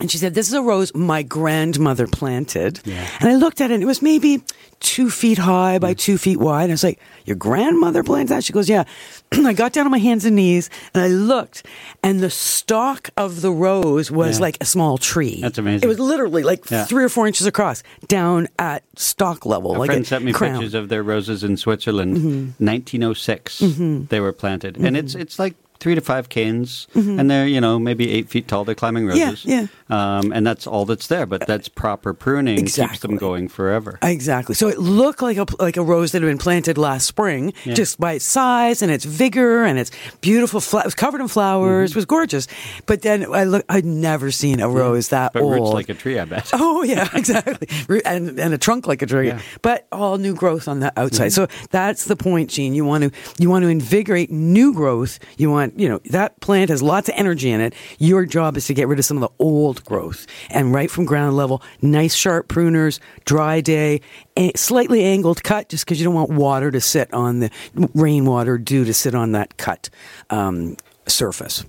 And 0.00 0.10
she 0.10 0.18
said, 0.18 0.34
This 0.34 0.48
is 0.48 0.54
a 0.54 0.62
rose 0.62 0.94
my 0.94 1.22
grandmother 1.22 2.06
planted. 2.06 2.80
Yeah. 2.84 3.06
And 3.20 3.28
I 3.28 3.34
looked 3.36 3.60
at 3.60 3.70
it, 3.70 3.74
and 3.74 3.82
it 3.82 3.86
was 3.86 4.00
maybe 4.02 4.42
two 4.80 5.10
feet 5.10 5.36
high 5.36 5.78
by 5.78 5.92
two 5.92 6.16
feet 6.16 6.38
wide. 6.38 6.64
And 6.64 6.72
I 6.72 6.74
was 6.74 6.84
like, 6.84 6.98
Your 7.26 7.36
grandmother 7.36 8.02
planted 8.02 8.28
that? 8.34 8.44
She 8.44 8.52
goes, 8.52 8.68
Yeah. 8.68 8.84
I 9.32 9.52
got 9.52 9.72
down 9.74 9.84
on 9.86 9.90
my 9.92 9.98
hands 9.98 10.24
and 10.24 10.34
knees 10.36 10.70
and 10.94 11.02
I 11.02 11.08
looked, 11.08 11.66
and 12.02 12.20
the 12.20 12.30
stalk 12.30 13.10
of 13.16 13.42
the 13.42 13.52
rose 13.52 14.10
was 14.10 14.38
Yeah. 14.38 14.42
like 14.42 14.56
a 14.60 14.64
small 14.64 14.96
tree. 14.98 15.40
That's 15.42 15.58
amazing. 15.58 15.84
It 15.84 15.88
was 15.88 16.00
literally 16.00 16.42
like 16.42 16.64
three 16.64 17.04
or 17.04 17.08
four 17.10 17.26
inches 17.26 17.46
across, 17.46 17.82
down 18.08 18.48
at 18.58 18.82
stalk 18.96 19.44
level. 19.44 19.76
A 19.76 19.78
like 19.78 19.90
friend 19.90 20.06
sent 20.06 20.24
me 20.24 20.32
crown. 20.32 20.54
pictures 20.54 20.74
of 20.74 20.88
their 20.88 21.02
roses 21.02 21.44
in 21.44 21.56
Switzerland, 21.58 22.16
Mhm. 22.16 22.52
1906. 22.58 23.60
Mhm. 23.60 24.08
They 24.08 24.20
were 24.20 24.32
planted, 24.32 24.76
and 24.78 24.96
it's 24.96 25.14
it's 25.14 25.38
like 25.38 25.54
three 25.78 25.94
to 25.94 26.00
five 26.00 26.28
canes, 26.28 26.86
Mhm. 26.94 27.18
and 27.20 27.30
they're 27.30 27.46
you 27.46 27.60
know 27.60 27.78
maybe 27.78 28.10
eight 28.10 28.28
feet 28.28 28.48
tall. 28.48 28.64
They're 28.64 28.74
climbing 28.74 29.04
Yeah, 29.10 29.26
roses, 29.30 29.44
yeah. 29.44 29.66
Um, 29.90 30.32
and 30.32 30.46
that's 30.46 30.66
all 30.66 30.84
that's 30.86 31.06
there. 31.08 31.26
But 31.26 31.46
that's 31.46 31.68
proper 31.68 32.14
pruning 32.14 32.66
keeps 32.66 33.00
them 33.00 33.16
going 33.16 33.48
forever. 33.48 33.98
Exactly. 34.02 34.54
So 34.54 34.68
it 34.68 34.78
looked 34.78 35.22
like 35.22 35.36
a 35.36 35.46
like 35.58 35.76
a 35.76 35.82
rose 35.82 36.12
that 36.12 36.22
had 36.22 36.28
been 36.28 36.38
planted 36.38 36.78
last 36.78 37.06
spring, 37.06 37.52
Yeah. 37.64 37.74
just 37.74 37.98
by 38.00 38.12
its 38.14 38.24
size 38.24 38.82
and 38.82 38.90
its 38.90 39.04
vigor 39.04 39.64
and 39.64 39.78
its 39.78 39.90
beautiful. 40.20 40.60
Fla- 40.60 40.80
it 40.80 40.84
was 40.86 40.94
covered 40.94 41.20
in 41.20 41.28
flowers. 41.28 41.90
It 41.90 41.96
was 41.96 42.04
gorgeous. 42.06 42.46
But 42.86 43.02
then 43.02 43.26
I 43.32 43.44
look. 43.44 43.64
I'd 43.68 43.84
never 43.84 44.30
seen 44.30 44.60
a 44.60 44.68
rose 44.68 45.08
that 45.08 45.32
but 45.32 45.42
old. 45.42 45.54
roots 45.54 45.70
like 45.72 45.88
a 45.88 45.94
tree, 45.94 46.18
I 46.18 46.24
bet. 46.24 46.50
Oh 46.62 46.82
yeah, 46.82 47.08
exactly, 47.14 47.68
and 48.04 48.38
and 48.38 48.54
a 48.54 48.58
trunk 48.58 48.86
like 48.86 49.02
a 49.02 49.06
tree, 49.06 49.28
Yeah. 49.28 49.40
but 49.62 49.86
all 49.92 50.18
new 50.18 50.34
growth 50.34 50.68
on 50.68 50.80
the 50.80 50.92
outside. 50.98 51.28
Mhm. 51.28 51.32
So 51.32 51.46
that's 51.70 52.04
the 52.04 52.16
point, 52.16 52.50
Jean. 52.50 52.74
You 52.74 52.84
want 52.84 53.04
to 53.04 53.10
you 53.38 53.50
want 53.50 53.62
to 53.64 53.68
invigorate 53.68 54.30
new 54.30 54.72
growth. 54.74 55.18
You 55.36 55.50
want 55.50 55.78
you 55.78 55.88
know 55.88 56.00
that 56.10 56.38
plant 56.40 56.70
has 56.70 56.82
lots 56.82 57.08
of 57.08 57.14
energy 57.16 57.50
in 57.50 57.60
it. 57.60 57.74
Your 57.98 58.24
job 58.26 58.56
is 58.56 58.66
to 58.66 58.74
get 58.74 58.88
rid 58.88 58.98
of 58.98 59.04
some 59.04 59.16
of 59.16 59.22
the 59.22 59.30
old 59.38 59.79
growth, 59.84 60.26
and 60.50 60.72
right 60.72 60.90
from 60.90 61.04
ground 61.04 61.36
level, 61.36 61.62
nice 61.82 62.14
sharp 62.14 62.48
pruners, 62.48 63.00
dry 63.24 63.60
day, 63.60 64.00
a- 64.36 64.52
slightly 64.56 65.04
angled 65.04 65.42
cut, 65.42 65.68
just 65.68 65.84
because 65.84 66.00
you 66.00 66.04
don't 66.04 66.14
want 66.14 66.30
water 66.30 66.70
to 66.70 66.80
sit 66.80 67.12
on 67.12 67.40
the 67.40 67.50
rainwater, 67.94 68.58
dew 68.58 68.84
to 68.84 68.94
sit 68.94 69.14
on 69.14 69.32
that 69.32 69.56
cut 69.56 69.90
um, 70.30 70.76
surface. 71.06 71.64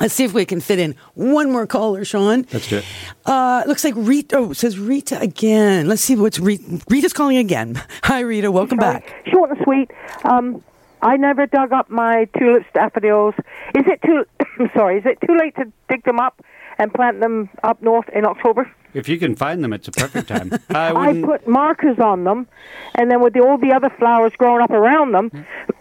Let's 0.00 0.14
see 0.14 0.22
if 0.22 0.32
we 0.32 0.44
can 0.44 0.60
fit 0.60 0.78
in 0.78 0.94
one 1.14 1.50
more 1.50 1.66
caller, 1.66 2.04
Sean. 2.04 2.46
Let's 2.52 2.68
do 2.68 2.76
it. 2.78 2.84
Uh, 3.26 3.64
looks 3.66 3.82
like 3.82 3.94
Rita. 3.96 4.36
Oh, 4.36 4.52
says 4.52 4.78
Rita 4.78 5.18
again. 5.20 5.88
Let's 5.88 6.02
see 6.02 6.14
what's 6.14 6.38
Rita. 6.38 6.80
Rita's 6.88 7.12
calling 7.12 7.36
again. 7.36 7.82
Hi, 8.04 8.20
Rita. 8.20 8.52
Welcome 8.52 8.78
back. 8.78 9.12
Short 9.26 9.50
and 9.50 9.58
sweet. 9.64 9.90
Um, 10.22 10.62
I 11.02 11.16
never 11.16 11.46
dug 11.46 11.72
up 11.72 11.90
my 11.90 12.26
tulips, 12.38 12.66
daffodils. 12.74 13.34
Is 13.74 13.86
it 13.86 14.00
too? 14.02 14.24
I'm 14.60 14.70
sorry, 14.74 14.98
is 14.98 15.06
it 15.06 15.18
too 15.26 15.36
late 15.36 15.56
to 15.56 15.72
dig 15.88 16.04
them 16.04 16.20
up 16.20 16.44
and 16.78 16.92
plant 16.92 17.20
them 17.20 17.48
up 17.62 17.82
north 17.82 18.08
in 18.10 18.24
October? 18.24 18.70
If 18.94 19.06
you 19.06 19.18
can 19.18 19.36
find 19.36 19.62
them, 19.62 19.74
it's 19.74 19.86
a 19.86 19.92
perfect 19.92 20.28
time. 20.28 20.50
I 20.70 20.92
I 21.10 21.22
put 21.22 21.46
markers 21.46 21.98
on 21.98 22.24
them, 22.24 22.46
and 22.94 23.10
then 23.10 23.20
with 23.20 23.34
the, 23.34 23.40
all 23.40 23.58
the 23.58 23.70
other 23.72 23.90
flowers 23.98 24.32
growing 24.38 24.62
up 24.62 24.70
around 24.70 25.12
them, 25.12 25.30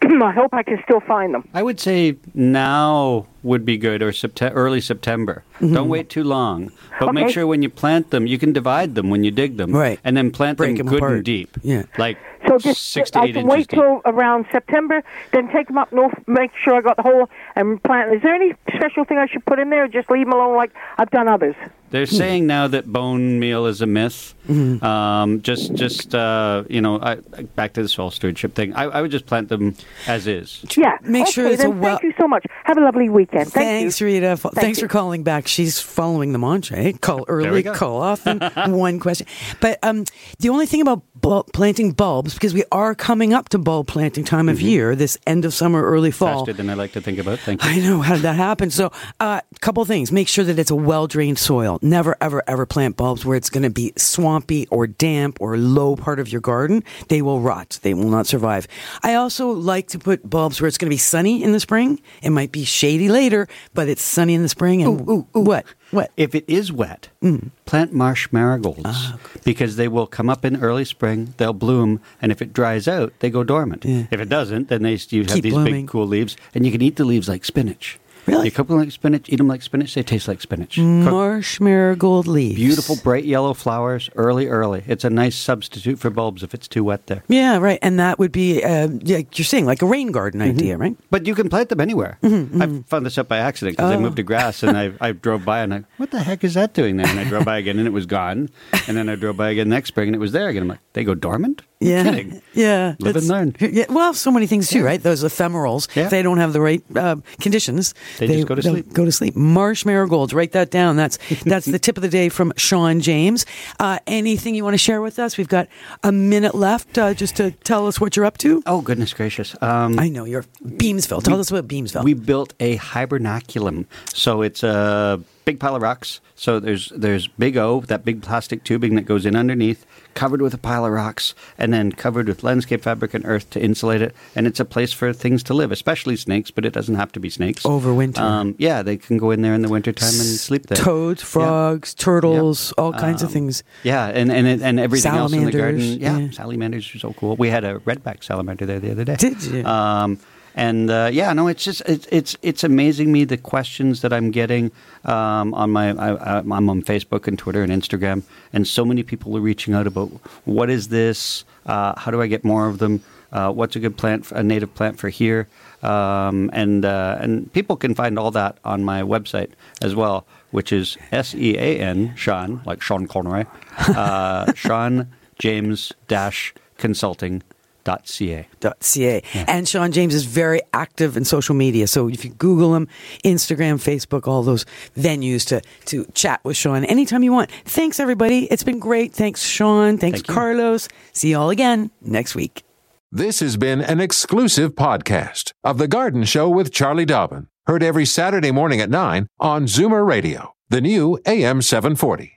I 0.21 0.31
hope 0.33 0.53
I 0.53 0.61
can 0.61 0.79
still 0.83 0.99
find 0.99 1.33
them. 1.33 1.47
I 1.53 1.63
would 1.63 1.79
say 1.79 2.17
now 2.33 3.25
would 3.43 3.63
be 3.65 3.77
good, 3.77 4.01
or 4.01 4.11
Septe- 4.11 4.51
early 4.53 4.81
September. 4.81 5.43
Mm-hmm. 5.61 5.73
Don't 5.73 5.87
wait 5.89 6.09
too 6.09 6.23
long, 6.25 6.71
but 6.99 7.13
make 7.13 7.29
sure 7.29 7.47
when 7.47 7.61
you 7.61 7.69
plant 7.69 8.09
them, 8.09 8.27
you 8.27 8.37
can 8.37 8.51
divide 8.51 8.95
them 8.95 9.09
when 9.09 9.23
you 9.23 9.31
dig 9.31 9.55
them, 9.55 9.71
Right. 9.71 9.99
And 10.03 10.17
then 10.17 10.29
plant 10.31 10.57
Break 10.57 10.77
them 10.77 10.87
'em 10.87 10.91
good 10.91 10.97
apart. 10.97 11.13
and 11.13 11.23
deep, 11.23 11.57
Yeah. 11.63 11.83
like 11.97 12.17
So 12.47 12.57
just 12.57 12.89
six 12.89 13.11
to 13.11 13.19
I 13.19 13.25
eight 13.25 13.33
can 13.33 13.47
wait 13.47 13.67
deep. 13.67 13.79
till 13.79 14.01
around 14.05 14.45
September, 14.51 15.03
then 15.33 15.49
take 15.49 15.67
them 15.67 15.77
up 15.77 15.91
north, 15.91 16.13
make 16.27 16.51
sure 16.63 16.75
I 16.75 16.81
got 16.81 16.95
the 16.95 17.03
hole, 17.03 17.29
and 17.55 17.81
plant. 17.83 18.13
Is 18.13 18.21
there 18.21 18.33
any 18.33 18.53
special 18.75 19.03
thing 19.03 19.17
I 19.17 19.27
should 19.27 19.45
put 19.45 19.59
in 19.59 19.69
there, 19.69 19.83
or 19.83 19.87
just 19.87 20.09
leave 20.09 20.25
them 20.25 20.33
alone 20.33 20.55
like 20.55 20.71
I've 20.97 21.11
done 21.11 21.27
others? 21.27 21.55
They're 21.89 22.05
saying 22.05 22.47
now 22.47 22.67
that 22.67 22.91
bone 22.91 23.39
meal 23.39 23.65
is 23.65 23.81
a 23.81 23.85
myth. 23.85 24.33
Mm-hmm. 24.47 24.83
Um, 24.83 25.41
just, 25.41 25.73
just 25.73 26.15
uh, 26.15 26.63
you 26.69 26.81
know, 26.81 26.99
I, 27.01 27.15
back 27.55 27.73
to 27.73 27.81
the 27.81 27.89
soil 27.89 28.11
stewardship 28.11 28.55
thing. 28.55 28.73
I, 28.73 28.83
I 28.83 29.01
would 29.01 29.11
just 29.11 29.25
plant 29.25 29.49
them 29.49 29.75
as 30.05 30.27
is. 30.27 30.63
Yeah. 30.75 30.97
Make 31.01 31.23
okay, 31.23 31.31
sure 31.31 31.47
it's 31.47 31.63
a 31.63 31.69
well- 31.69 31.97
Thank 31.97 32.03
you 32.03 32.13
so 32.19 32.27
much. 32.27 32.45
Have 32.63 32.77
a 32.77 32.81
lovely 32.81 33.09
weekend. 33.09 33.51
Thank 33.51 33.65
Thanks, 33.65 34.01
you. 34.01 34.07
Rita. 34.07 34.37
Thank 34.37 34.55
Thanks 34.55 34.81
you. 34.81 34.87
for 34.87 34.91
calling 34.91 35.23
back. 35.23 35.47
She's 35.47 35.79
following 35.79 36.33
the 36.33 36.39
mantra. 36.39 36.77
eh? 36.77 36.91
Call 36.99 37.25
early, 37.27 37.63
call 37.63 38.01
often, 38.01 38.39
one 38.71 38.99
question. 38.99 39.27
But 39.59 39.79
um, 39.83 40.05
the 40.39 40.49
only 40.49 40.65
thing 40.65 40.81
about 40.81 41.03
bul- 41.15 41.43
planting 41.53 41.91
bulbs, 41.91 42.33
because 42.33 42.53
we 42.53 42.63
are 42.71 42.95
coming 42.95 43.33
up 43.33 43.49
to 43.49 43.57
bulb 43.57 43.87
planting 43.87 44.23
time 44.23 44.49
of 44.49 44.61
year, 44.61 44.95
this 44.95 45.17
end 45.27 45.45
of 45.45 45.53
summer, 45.53 45.83
early 45.83 46.11
fall. 46.11 46.45
Faster 46.45 46.53
than 46.53 46.69
I 46.69 46.73
like 46.73 46.93
to 46.93 47.01
think 47.01 47.17
about. 47.19 47.39
Thank 47.39 47.63
you. 47.63 47.69
I 47.69 47.79
know. 47.79 48.01
How 48.01 48.15
did 48.15 48.23
that 48.23 48.35
happen? 48.35 48.69
So, 48.71 48.91
a 49.19 49.23
uh, 49.23 49.41
couple 49.61 49.83
things. 49.85 50.11
Make 50.11 50.27
sure 50.27 50.45
that 50.45 50.57
it's 50.59 50.71
a 50.71 50.75
well 50.75 51.07
drained 51.07 51.39
soil. 51.39 51.76
Never, 51.81 52.15
ever, 52.21 52.43
ever 52.47 52.65
plant 52.65 52.97
bulbs 52.97 53.25
where 53.25 53.37
it's 53.37 53.49
going 53.49 53.63
to 53.63 53.69
be 53.69 53.93
swampy 53.97 54.67
or 54.67 54.87
damp 54.87 55.39
or 55.41 55.57
low 55.57 55.95
part 55.95 56.19
of 56.19 56.31
your 56.31 56.41
garden. 56.41 56.83
They 57.09 57.21
will 57.21 57.41
rot. 57.41 57.79
They 57.81 57.93
will 57.93 58.09
not 58.09 58.27
survive. 58.27 58.67
I 59.03 59.15
also 59.15 59.49
like 59.49 59.87
to 59.89 59.99
put 59.99 60.29
bulbs 60.29 60.61
where 60.61 60.67
it's 60.67 60.77
going 60.77 60.89
to 60.89 60.93
be 60.93 60.97
sunny 60.97 61.43
in 61.43 61.51
the 61.51 61.59
spring. 61.59 62.01
It 62.21 62.31
might 62.31 62.51
be 62.51 62.63
shady 62.63 63.09
later, 63.09 63.47
but 63.73 63.87
it's 63.87 64.03
sunny 64.03 64.33
in 64.33 64.43
the 64.43 64.49
spring. 64.49 64.83
And 64.83 65.25
what? 65.33 65.65
What? 65.91 66.11
If 66.17 66.35
it 66.35 66.43
is 66.47 66.71
wet, 66.71 67.09
mm. 67.21 67.51
plant 67.65 67.93
marsh 67.93 68.27
marigolds 68.31 68.81
ah, 68.85 69.17
because 69.45 69.77
they 69.77 69.87
will 69.87 70.05
come 70.05 70.29
up 70.29 70.43
in 70.43 70.61
early 70.61 70.83
spring. 70.83 71.33
They'll 71.37 71.53
bloom, 71.53 72.01
and 72.21 72.31
if 72.31 72.41
it 72.41 72.51
dries 72.51 72.87
out, 72.87 73.13
they 73.19 73.29
go 73.29 73.43
dormant. 73.43 73.85
If 73.85 74.19
it 74.19 74.27
doesn't, 74.27 74.67
then 74.67 74.83
they 74.83 74.97
you 75.09 75.23
have 75.23 75.33
Keep 75.35 75.43
these 75.43 75.53
blooming. 75.53 75.85
big 75.85 75.87
cool 75.87 76.07
leaves, 76.07 76.35
and 76.53 76.65
you 76.65 76.71
can 76.71 76.81
eat 76.81 76.97
the 76.97 77.05
leaves 77.05 77.29
like 77.29 77.45
spinach. 77.45 77.99
Really? 78.27 78.45
You 78.45 78.51
cook 78.51 78.67
them 78.67 78.77
like 78.77 78.91
spinach, 78.91 79.29
eat 79.29 79.37
them 79.37 79.47
like 79.47 79.61
spinach. 79.61 79.93
They 79.95 80.03
taste 80.03 80.27
like 80.27 80.41
spinach. 80.41 80.75
Cook 80.75 80.83
Marsh 80.83 81.59
marigold 81.59 82.27
leaves. 82.27 82.55
beautiful 82.55 82.97
bright 82.97 83.23
yellow 83.25 83.53
flowers 83.53 84.09
early, 84.15 84.47
early. 84.47 84.83
It's 84.87 85.03
a 85.03 85.09
nice 85.09 85.35
substitute 85.35 85.97
for 85.99 86.09
bulbs 86.09 86.43
if 86.43 86.53
it's 86.53 86.67
too 86.67 86.83
wet 86.83 87.07
there. 87.07 87.23
Yeah, 87.27 87.57
right. 87.57 87.79
And 87.81 87.99
that 87.99 88.19
would 88.19 88.31
be, 88.31 88.63
uh, 88.63 88.89
yeah, 89.01 89.21
you're 89.33 89.45
saying 89.45 89.65
like 89.65 89.81
a 89.81 89.85
rain 89.85 90.11
garden 90.11 90.41
mm-hmm. 90.41 90.57
idea, 90.57 90.77
right? 90.77 90.97
But 91.09 91.25
you 91.25 91.35
can 91.35 91.49
plant 91.49 91.69
them 91.69 91.79
anywhere. 91.79 92.17
Mm-hmm, 92.21 92.61
mm-hmm. 92.61 92.79
I 92.79 92.83
found 92.87 93.05
this 93.05 93.17
up 93.17 93.27
by 93.27 93.37
accident 93.37 93.77
because 93.77 93.91
I 93.91 93.95
Oh. 93.95 93.99
moved 93.99 94.17
to 94.17 94.23
grass 94.23 94.61
and 94.61 94.77
I, 94.77 94.93
I 95.01 95.11
drove 95.13 95.45
by 95.45 95.61
and 95.61 95.73
I, 95.73 95.83
what 95.97 96.11
the 96.11 96.19
heck 96.21 96.43
is 96.43 96.53
that 96.55 96.73
doing 96.73 96.97
there? 96.97 97.07
And 97.07 97.19
I 97.19 97.23
drove 97.23 97.45
by 97.45 97.57
again 97.57 97.79
and 97.79 97.87
it 97.87 97.91
was 97.93 98.05
gone. 98.05 98.49
And 98.87 98.97
then 98.97 99.09
I 99.09 99.15
drove 99.15 99.37
by 99.37 99.49
again 99.49 99.69
next 99.69 99.87
spring 99.89 100.09
and 100.09 100.15
it 100.15 100.19
was 100.19 100.33
there 100.33 100.49
again. 100.49 100.63
I'm 100.63 100.67
like, 100.67 100.79
they 100.93 101.03
go 101.03 101.15
dormant? 101.15 101.61
Yeah, 101.79 102.03
kidding. 102.03 102.41
yeah. 102.53 102.95
Live 102.99 103.15
and 103.17 103.27
learn. 103.27 103.55
Yeah, 103.59 103.85
well, 103.89 104.13
so 104.13 104.31
many 104.31 104.47
things 104.47 104.67
too, 104.69 104.83
right? 104.83 105.01
Those 105.01 105.23
ephemerals. 105.23 105.95
Yeah. 105.95 106.05
If 106.05 106.09
they 106.09 106.23
don't 106.23 106.39
have 106.39 106.53
the 106.53 106.61
right 106.61 106.83
uh, 106.95 107.17
conditions, 107.39 107.93
They 108.17 108.27
just 108.27 108.47
go 108.47 108.55
to 108.55 108.63
sleep. 108.63 108.91
Go 108.93 109.05
to 109.05 109.11
sleep. 109.11 109.35
Marsh 109.35 109.85
marigolds. 109.85 110.33
Write 110.33 110.53
that 110.53 110.71
down. 110.71 110.95
That's 110.95 111.17
that's 111.45 111.67
the 111.67 111.77
tip 111.79 111.97
of 111.97 112.01
the 112.01 112.09
day 112.09 112.29
from 112.29 112.51
Sean 112.57 112.99
James. 112.99 113.45
Uh, 113.79 113.99
anything 114.07 114.55
you 114.55 114.63
want 114.63 114.73
to 114.73 114.79
share 114.79 115.01
with 115.01 115.19
us? 115.19 115.37
We've 115.37 115.47
got 115.47 115.67
a 116.03 116.11
minute 116.11 116.55
left, 116.55 116.97
uh, 116.97 117.13
just 117.13 117.35
to 117.37 117.51
tell 117.51 117.85
us 117.87 118.01
what 118.01 118.15
you're 118.15 118.25
up 118.25 118.37
to. 118.39 118.63
Oh, 118.65 118.81
goodness 118.81 119.13
gracious. 119.13 119.55
Um, 119.61 119.99
I 119.99 120.09
know 120.09 120.25
you're 120.25 120.45
Beamsville. 120.65 121.23
Tell 121.23 121.39
us 121.39 121.51
about 121.51 121.67
Beamsville. 121.67 122.03
We 122.03 122.13
built 122.15 122.53
a 122.59 122.77
hibernaculum. 122.77 123.85
So 124.13 124.41
it's 124.41 124.63
a 124.63 125.21
big 125.47 125.59
pile 125.59 125.75
of 125.75 125.81
rocks. 125.81 126.19
So 126.35 126.59
there's 126.59 126.91
there's 126.95 127.25
big 127.27 127.57
O, 127.57 127.81
that 127.87 128.03
big 128.05 128.21
plastic 128.21 128.63
tubing 128.63 128.93
that 128.95 129.05
goes 129.05 129.25
in 129.25 129.35
underneath, 129.35 129.85
covered 130.13 130.41
with 130.41 130.53
a 130.53 130.57
pile 130.69 130.85
of 130.85 130.91
rocks, 130.91 131.33
and 131.57 131.73
then 131.73 131.91
covered 131.91 132.27
with 132.27 132.43
landscape 132.43 132.81
fabric 132.83 133.13
and 133.15 133.25
earth 133.25 133.49
to 133.51 133.59
insulate 133.59 134.01
it. 134.07 134.13
And 134.35 134.45
it's 134.45 134.59
a 134.59 134.65
place 134.65 134.91
for 134.93 135.13
things 135.13 135.41
to 135.43 135.53
live, 135.55 135.71
especially 135.71 136.15
snakes, 136.17 136.51
but 136.51 136.65
it 136.65 136.73
doesn't 136.73 136.95
have 136.95 137.11
to 137.13 137.19
be 137.19 137.29
snakes. 137.29 137.65
Over 137.65 137.93
winter. 137.93 138.21
Um, 138.21 138.53
yeah, 138.59 138.83
they 138.83 138.97
can 138.97 139.17
go 139.17 139.31
in 139.31 139.41
there 139.41 139.55
in 139.55 139.61
the 139.63 139.69
wintertime 139.69 140.09
and 140.09 140.39
sleep 140.47 140.67
there. 140.67 140.77
Toads, 140.77 141.23
frogs, 141.23 141.93
turtles, 141.95 142.71
all 142.77 142.93
kinds 142.93 143.23
of 143.23 143.29
Um, 143.29 143.33
things. 143.33 143.63
Yeah, 143.83 144.05
and 144.19 144.31
and, 144.31 144.45
and 144.61 144.79
everything 144.79 145.13
else 145.13 145.33
in 145.33 145.45
the 145.45 145.51
garden. 145.51 145.79
Salamanders, 145.79 146.01
Yeah, 146.03 146.17
yeah. 146.19 146.31
salamanders 146.31 146.93
are 146.93 146.99
so 146.99 147.13
cool. 147.13 147.35
We 147.37 147.49
had 147.49 147.63
a 147.63 147.79
redback 147.89 148.23
salamander 148.23 148.65
there 148.67 148.79
the 148.79 148.91
other 148.91 149.05
day. 149.05 149.15
Did 149.15 149.41
you? 149.43 149.63
Um, 149.65 150.19
and 150.57 150.89
uh, 150.89 151.09
yeah, 151.13 151.31
no, 151.33 151.47
it's 151.47 151.63
just 151.63 151.81
it's 151.85 152.07
it's 152.11 152.35
it's 152.41 152.63
amazing 152.63 153.11
me 153.11 153.25
the 153.25 153.37
questions 153.37 154.01
that 154.01 154.11
I'm 154.11 154.31
getting 154.31 154.71
um, 155.05 155.53
on 155.53 155.69
my 155.69 155.91
I, 155.91 156.39
I'm 156.39 156.69
on 156.69 156.81
Facebook 156.81 157.27
and 157.27 157.37
Twitter 157.37 157.61
and 157.61 157.71
Instagram, 157.71 158.23
and 158.51 158.67
so 158.67 158.83
many 158.83 159.03
people 159.03 159.37
are 159.37 159.41
reaching 159.41 159.75
out 159.75 159.85
about 159.85 160.07
what 160.45 160.71
is 160.71 160.87
this? 160.87 161.45
Uh, 161.67 161.93
how 161.99 162.09
do 162.09 162.23
I 162.23 162.27
get 162.27 162.43
more 162.43 162.67
of 162.67 162.79
them? 162.79 163.03
Uh, 163.31 163.51
what's 163.51 163.75
a 163.75 163.79
good 163.79 163.97
plant, 163.97 164.31
a 164.31 164.41
native 164.41 164.73
plant 164.73 164.97
for 164.97 165.09
here? 165.09 165.47
Um, 165.83 166.49
and 166.53 166.83
uh, 166.83 167.17
and 167.19 167.53
people 167.53 167.75
can 167.75 167.93
find 167.93 168.17
all 168.17 168.31
that 168.31 168.57
on 168.65 168.83
my 168.83 169.03
website 169.03 169.51
as 169.83 169.93
well, 169.93 170.25
which 170.49 170.73
is 170.73 170.97
S 171.11 171.35
E 171.35 171.55
A 171.55 171.79
N 171.79 172.15
Sean, 172.15 172.61
like 172.65 172.81
Sean 172.81 173.05
Connery, 173.07 173.45
uh, 173.77 174.51
Sean 174.55 175.07
James 175.37 175.93
dash 176.07 176.55
consulting 176.77 177.43
dot 177.87 178.05
ca. 178.05 178.45
.ca. 178.81 179.23
And 179.47 179.65
Sean 179.65 179.93
James 179.93 180.13
is 180.13 180.25
very 180.25 180.59
active 180.73 181.15
in 181.15 181.23
social 181.23 181.55
media. 181.55 181.87
So 181.87 182.09
if 182.09 182.25
you 182.25 182.31
Google 182.31 182.75
him, 182.75 182.89
Instagram, 183.23 183.75
Facebook, 183.75 184.27
all 184.27 184.43
those 184.43 184.65
venues 184.97 185.47
to, 185.47 185.61
to 185.85 186.05
chat 186.13 186.43
with 186.43 186.57
Sean 186.57 186.83
anytime 186.83 187.23
you 187.23 187.31
want. 187.31 187.49
Thanks, 187.63 188.01
everybody. 188.01 188.45
It's 188.47 188.63
been 188.63 188.79
great. 188.79 189.13
Thanks, 189.13 189.41
Sean. 189.41 189.97
Thanks, 189.97 190.19
Thank. 190.19 190.27
Carlos. 190.27 190.89
See 191.13 191.29
you 191.29 191.37
all 191.39 191.49
again 191.49 191.89
next 192.01 192.35
week. 192.35 192.63
This 193.09 193.39
has 193.39 193.55
been 193.55 193.79
an 193.79 194.01
exclusive 194.01 194.75
podcast 194.75 195.53
of 195.63 195.77
The 195.77 195.87
Garden 195.87 196.25
Show 196.25 196.49
with 196.49 196.73
Charlie 196.73 197.05
Dobbin. 197.05 197.47
Heard 197.67 197.81
every 197.81 198.05
Saturday 198.05 198.51
morning 198.51 198.81
at 198.81 198.89
9 198.89 199.27
on 199.39 199.63
Zoomer 199.63 200.05
Radio. 200.05 200.51
The 200.69 200.81
new 200.81 201.17
AM 201.25 201.61
740. 201.61 202.36